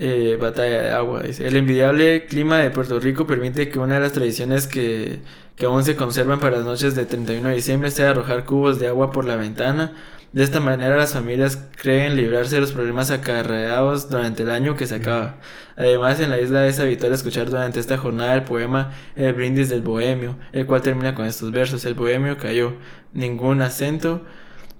[0.00, 1.22] Eh, batalla de agua.
[1.22, 5.18] El envidiable clima de Puerto Rico permite que una de las tradiciones que,
[5.56, 8.86] que aún se conservan para las noches de 31 de diciembre sea arrojar cubos de
[8.86, 9.94] agua por la ventana.
[10.32, 14.86] De esta manera las familias creen librarse de los problemas acarreados durante el año que
[14.86, 15.36] se acaba.
[15.74, 19.80] Además, en la isla es habitual escuchar durante esta jornada el poema El brindis del
[19.80, 21.86] bohemio, el cual termina con estos versos.
[21.86, 22.74] El bohemio cayó,
[23.14, 24.22] ningún acento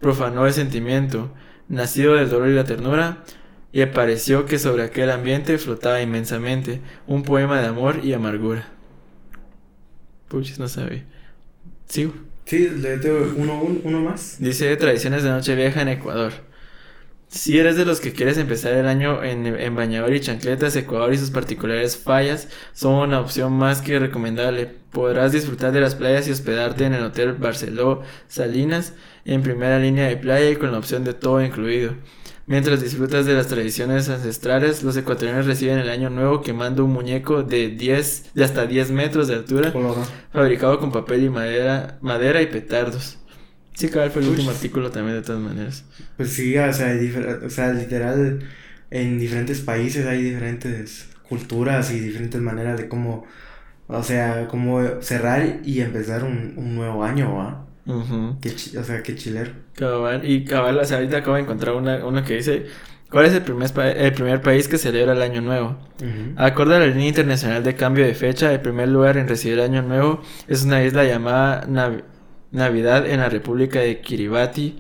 [0.01, 1.33] profanó el sentimiento,
[1.69, 3.25] nacido del dolor y la ternura,
[3.73, 8.69] y pareció que sobre aquel ambiente flotaba inmensamente un poema de amor y amargura.
[10.29, 11.05] Puchis, no sabe.
[11.87, 12.28] ¿Sigo?
[12.49, 14.37] Sí, léete uno, uno más.
[14.41, 16.33] Dice Tradiciones de noche vieja en Ecuador.
[17.29, 21.13] Si eres de los que quieres empezar el año en, en bañador y chancletas, Ecuador
[21.13, 24.67] y sus particulares fallas son una opción más que recomendable.
[24.93, 28.95] Podrás disfrutar de las playas y hospedarte en el Hotel Barceló Salinas
[29.27, 31.97] en primera línea de playa y con la opción de todo incluido.
[32.49, 37.43] Mientras disfrutas de las tradiciones ancestrales, los ecuatorianos reciben el año nuevo quemando un muñeco
[37.43, 39.71] de 10, de hasta 10 metros de altura,
[40.33, 43.19] fabricado con papel y madera, madera y petardos.
[43.75, 45.85] Sí, cabal, fue el último artículo también de todas maneras.
[46.17, 46.99] Pues sí, o sea,
[47.45, 48.41] o sea, literal,
[48.91, 53.27] en diferentes países hay diferentes culturas y diferentes maneras de cómo,
[53.89, 57.68] o sea, cómo cerrar y empezar un, un nuevo año, ¿va?
[57.89, 59.53] O sea, qué chilero.
[60.23, 62.67] y cabal, o sea, ahorita acabo de encontrar una, una que dice,
[63.11, 65.77] ¿cuál es el primer, el primer país que celebra el Año Nuevo?
[66.37, 69.65] Acorde a la línea internacional de cambio de fecha, el primer lugar en recibir el
[69.65, 71.67] Año Nuevo es una isla llamada
[72.53, 74.79] Navidad en la República de Kiribati,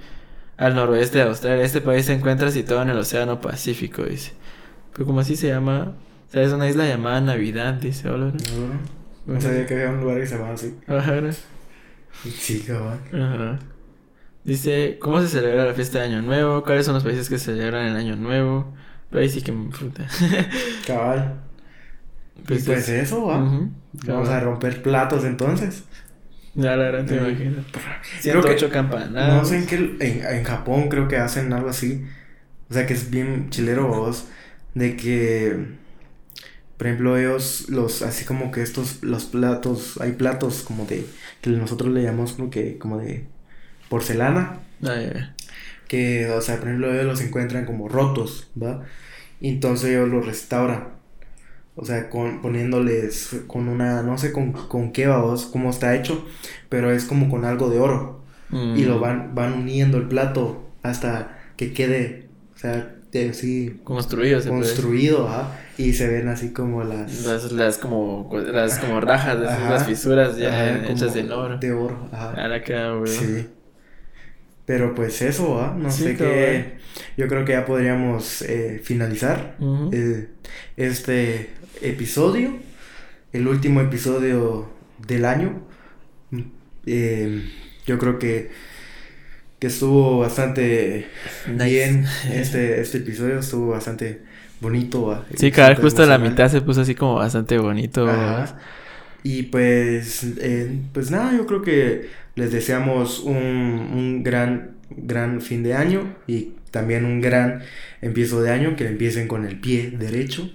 [0.58, 1.64] al noroeste de Australia.
[1.64, 4.32] Este país se encuentra situado en el Océano Pacífico, dice.
[4.92, 5.94] Pero como así se llama,
[6.28, 8.10] o sea, es una isla llamada Navidad, dice.
[8.10, 8.32] Hola.
[9.24, 10.74] No, sabía que había un lugar que se llamaba así.
[10.86, 11.20] Ajá,
[12.24, 13.58] Sí, Ajá.
[14.44, 16.62] Dice, ¿cómo se celebra la fiesta de Año Nuevo?
[16.62, 18.72] ¿Cuáles son los países que celebran el Año Nuevo?
[19.10, 20.06] Pero ahí sí que me fruta.
[20.86, 21.40] Cabal.
[22.46, 23.38] Pues, pues eso, va.
[24.06, 25.84] Vamos a romper platos entonces.
[26.54, 27.62] Ya la verdad te imagino.
[28.20, 29.34] 108 campanadas.
[29.34, 29.76] No sé en qué.
[29.76, 32.04] En, en, Japón creo que hacen algo así.
[32.70, 34.28] O sea que es bien chilero vos.
[34.74, 35.76] De que
[36.78, 41.04] por ejemplo, ellos, los, así como que estos, los platos, hay platos como de,
[41.40, 43.26] que nosotros le llamamos como que, como de
[43.88, 44.60] porcelana.
[44.84, 45.34] Ah,
[45.88, 48.84] que, o sea, por ejemplo, ellos los encuentran como rotos, ¿va?
[49.40, 50.90] Y entonces ellos los restauran.
[51.74, 56.26] O sea, con, poniéndoles con una, no sé con, con qué vos, cómo está hecho,
[56.68, 58.22] pero es como con algo de oro.
[58.50, 59.00] Y lo mm.
[59.00, 62.94] van, van uniendo el plato hasta que quede, o sea,
[63.32, 63.80] sí.
[63.84, 65.28] Construido, Construido,
[65.78, 67.24] Y se ven así como las.
[67.24, 68.28] Las, las como.
[68.32, 71.56] Las como rajas, las fisuras ya hechas de oro.
[71.58, 72.34] De oro, ajá.
[72.36, 73.12] Ahora queda, güey.
[73.12, 73.46] Sí.
[74.66, 75.74] Pero pues eso, ¿ah?
[75.78, 76.78] No sé qué.
[77.16, 79.56] Yo creo que ya podríamos eh, finalizar
[79.92, 80.28] eh,
[80.76, 81.50] este
[81.80, 82.58] episodio.
[83.32, 84.68] El último episodio
[85.06, 85.62] del año.
[86.86, 87.48] Eh,
[87.86, 88.50] yo creo que
[89.58, 91.06] que estuvo bastante
[91.46, 94.22] bien este, este episodio, estuvo bastante
[94.60, 95.24] bonito.
[95.34, 98.08] Sí, cada justo la mitad se puso así como bastante bonito.
[99.22, 105.62] Y pues, eh, pues nada, yo creo que les deseamos un, un gran, gran fin
[105.62, 107.62] de año y también un gran
[108.00, 110.50] empiezo de año, que empiecen con el pie derecho,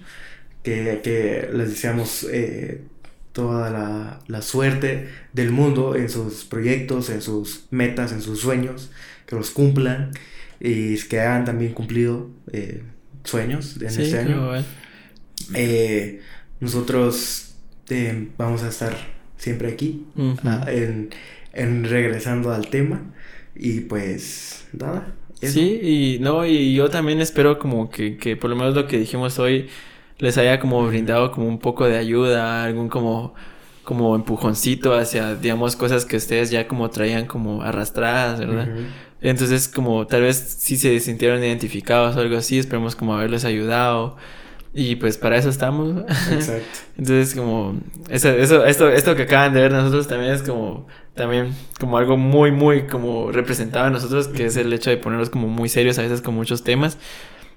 [0.63, 2.81] que, que les deseamos eh,
[3.33, 8.91] toda la, la, suerte del mundo en sus proyectos, en sus metas, en sus sueños,
[9.25, 10.11] que los cumplan
[10.59, 12.83] y que hayan también cumplido eh,
[13.23, 14.51] sueños en este año.
[15.55, 16.21] Eh,
[16.59, 17.55] nosotros
[17.89, 18.95] eh, vamos a estar
[19.37, 20.05] siempre aquí,
[20.45, 21.09] ah, en,
[21.51, 23.01] en, regresando al tema
[23.55, 25.13] y pues nada.
[25.41, 28.97] Sí, y no, y yo también espero como que, que por lo menos lo que
[28.97, 29.67] dijimos hoy
[30.17, 33.33] les haya como brindado como un poco de ayuda, algún como
[33.83, 38.69] como empujoncito hacia, digamos, cosas que ustedes ya como traían como arrastradas, ¿verdad?
[39.23, 44.17] Entonces, como tal vez si se sintieron identificados o algo así, esperemos como haberles ayudado.
[44.75, 46.03] Y pues para eso estamos.
[46.31, 46.79] Exacto.
[46.97, 47.79] Entonces, como,
[48.09, 52.17] eso, eso, esto, esto que acaban de ver nosotros también es como, también como algo
[52.17, 55.99] muy, muy como representado en nosotros, que es el hecho de ponernos como muy serios
[55.99, 56.97] a veces con muchos temas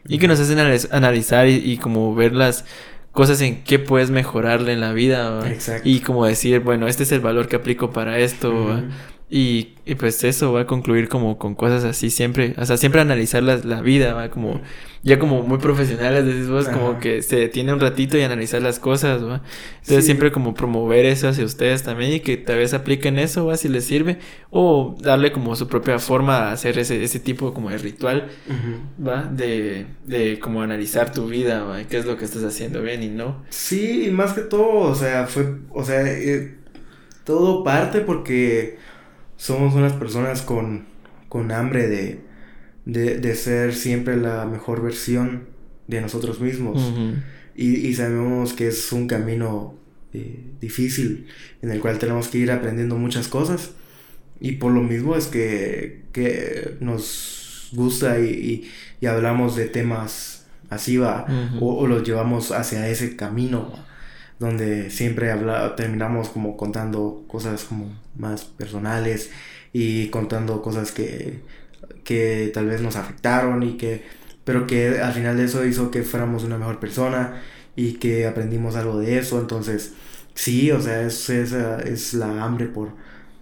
[0.09, 2.65] y que nos hacen analizar y, como ver las
[3.13, 5.41] cosas en qué puedes mejorarle en la vida
[5.85, 8.83] y como decir, bueno, este es el valor que aplico para esto.
[9.29, 13.01] Y, y, pues eso va a concluir como con cosas así siempre, o sea, siempre
[13.01, 14.61] analizar la, la vida, va como,
[15.03, 18.79] ya como muy profesionales, decís vos, como que se detiene un ratito y analizar las
[18.79, 19.43] cosas, va.
[19.81, 23.57] Entonces siempre como promover eso hacia ustedes también y que tal vez apliquen eso, va,
[23.57, 24.19] si les sirve,
[24.51, 28.29] o darle como su propia forma a hacer ese, ese tipo como de ritual,
[29.05, 33.03] va, de, de como analizar tu vida, va, qué es lo que estás haciendo bien
[33.03, 33.43] y no.
[33.49, 36.59] Sí, más que todo, o sea, fue, o sea, eh,
[37.25, 38.79] todo parte porque
[39.37, 40.87] somos unas personas con,
[41.29, 42.21] con hambre de,
[42.85, 45.45] de, de, ser siempre la mejor versión
[45.87, 46.93] de nosotros mismos.
[47.55, 49.75] y, y, sabemos que es un camino
[50.13, 51.27] eh, difícil
[51.63, 53.73] en el cual tenemos que ir aprendiendo muchas cosas.
[54.41, 58.69] Y por lo mismo es que, que nos gusta y,
[59.01, 61.27] y, hablamos de temas así va,
[61.61, 63.73] o, o, los llevamos hacia ese camino
[64.39, 69.31] donde siempre habla, terminamos como contando cosas como más personales
[69.73, 71.41] y contando cosas que,
[72.05, 74.05] que tal vez nos afectaron y que
[74.45, 77.43] pero que al final de eso hizo que fuéramos una mejor persona
[77.75, 79.41] y que aprendimos algo de eso.
[79.41, 79.95] Entonces
[80.35, 82.91] sí o sea es, es, es la hambre por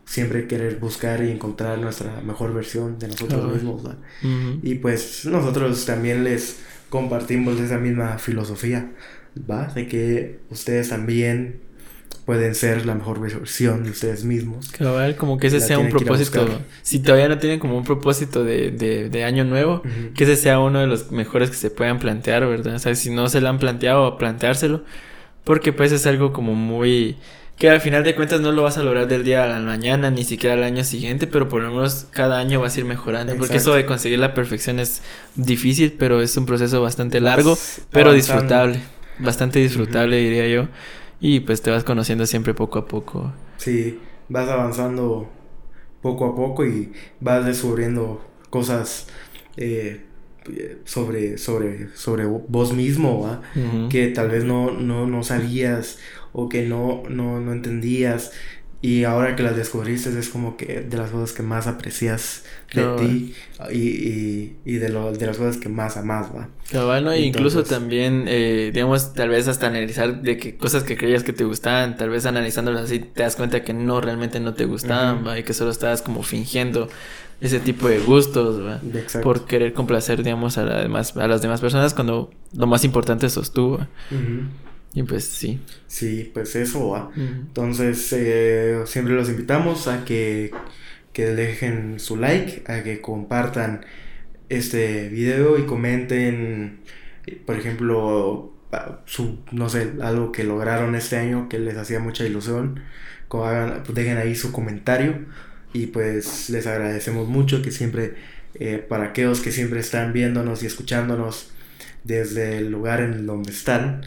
[0.06, 3.82] siempre querer buscar y encontrar nuestra mejor versión de nosotros mismos
[4.62, 6.58] y pues nosotros también les
[6.90, 8.92] compartimos esa misma filosofía
[9.38, 9.66] ¿va?
[9.66, 11.60] De que ustedes también
[12.24, 14.70] pueden ser la mejor versión de ustedes mismos.
[14.70, 16.46] Claro, como que ese sea un propósito.
[16.82, 19.82] Si todavía no tienen como un propósito de, de, de año nuevo,
[20.14, 22.76] que ese sea uno de los mejores que se puedan plantear, ¿verdad?
[22.76, 24.84] O sea, si no se lo han planteado, planteárselo.
[25.44, 27.16] Porque pues es algo como muy...
[27.58, 30.10] Que al final de cuentas no lo vas a lograr del día a la mañana,
[30.10, 33.36] ni siquiera al año siguiente, pero por lo menos cada año vas a ir mejorando.
[33.36, 35.02] Porque eso de conseguir la perfección es
[35.36, 37.56] difícil, pero es un proceso bastante largo,
[37.90, 38.80] pero disfrutable
[39.18, 40.68] bastante disfrutable, diría yo.
[41.20, 43.32] Y pues te vas conociendo siempre poco a poco.
[43.56, 45.30] Sí, vas avanzando
[46.02, 49.06] poco a poco y vas descubriendo cosas
[49.56, 50.04] eh,
[50.84, 53.40] sobre, sobre, sobre vos mismo,
[53.90, 55.98] que tal vez no, no, no sabías
[56.32, 58.32] o que no, no, no entendías
[58.84, 62.44] y ahora que las descubriste es como que de las cosas que más aprecias
[62.74, 63.34] de ti
[63.72, 66.48] y, y, y de, lo, de las cosas que más amas, va.
[67.12, 71.32] E incluso también, eh, digamos, tal vez hasta analizar de que cosas que creías que
[71.32, 75.26] te gustaban, tal vez analizándolas así te das cuenta que no, realmente no te gustaban,
[75.26, 75.38] ¿va?
[75.38, 76.90] Y que solo estabas como fingiendo
[77.40, 78.82] ese tipo de gustos, ¿va?
[79.22, 83.30] Por querer complacer, digamos, a, la demás, a las demás personas cuando lo más importante
[83.30, 83.78] sos tú,
[84.94, 85.60] y pues sí.
[85.88, 87.10] Sí, pues eso va.
[87.16, 90.52] Entonces, eh, siempre los invitamos a que,
[91.12, 93.84] que dejen su like, a que compartan
[94.48, 96.80] este video y comenten,
[97.44, 98.52] por ejemplo,
[99.04, 102.80] su, no sé, algo que lograron este año que les hacía mucha ilusión.
[103.42, 105.24] Hagan, pues dejen ahí su comentario
[105.72, 108.14] y pues les agradecemos mucho que siempre,
[108.54, 111.50] eh, para aquellos que siempre están viéndonos y escuchándonos
[112.04, 114.02] desde el lugar en donde están,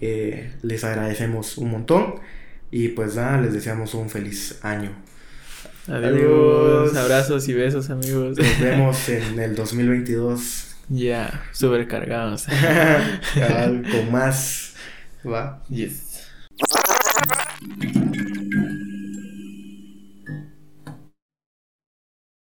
[0.00, 2.16] eh, les agradecemos un montón
[2.70, 4.90] y pues nada, les deseamos un feliz año.
[5.86, 6.96] Adiós.
[6.96, 8.38] Abrazos y besos, amigos.
[8.38, 10.76] Nos vemos en el 2022.
[10.88, 12.46] Ya, super cargados.
[13.90, 14.74] con más.
[15.26, 15.62] Va.
[15.68, 16.28] Yes.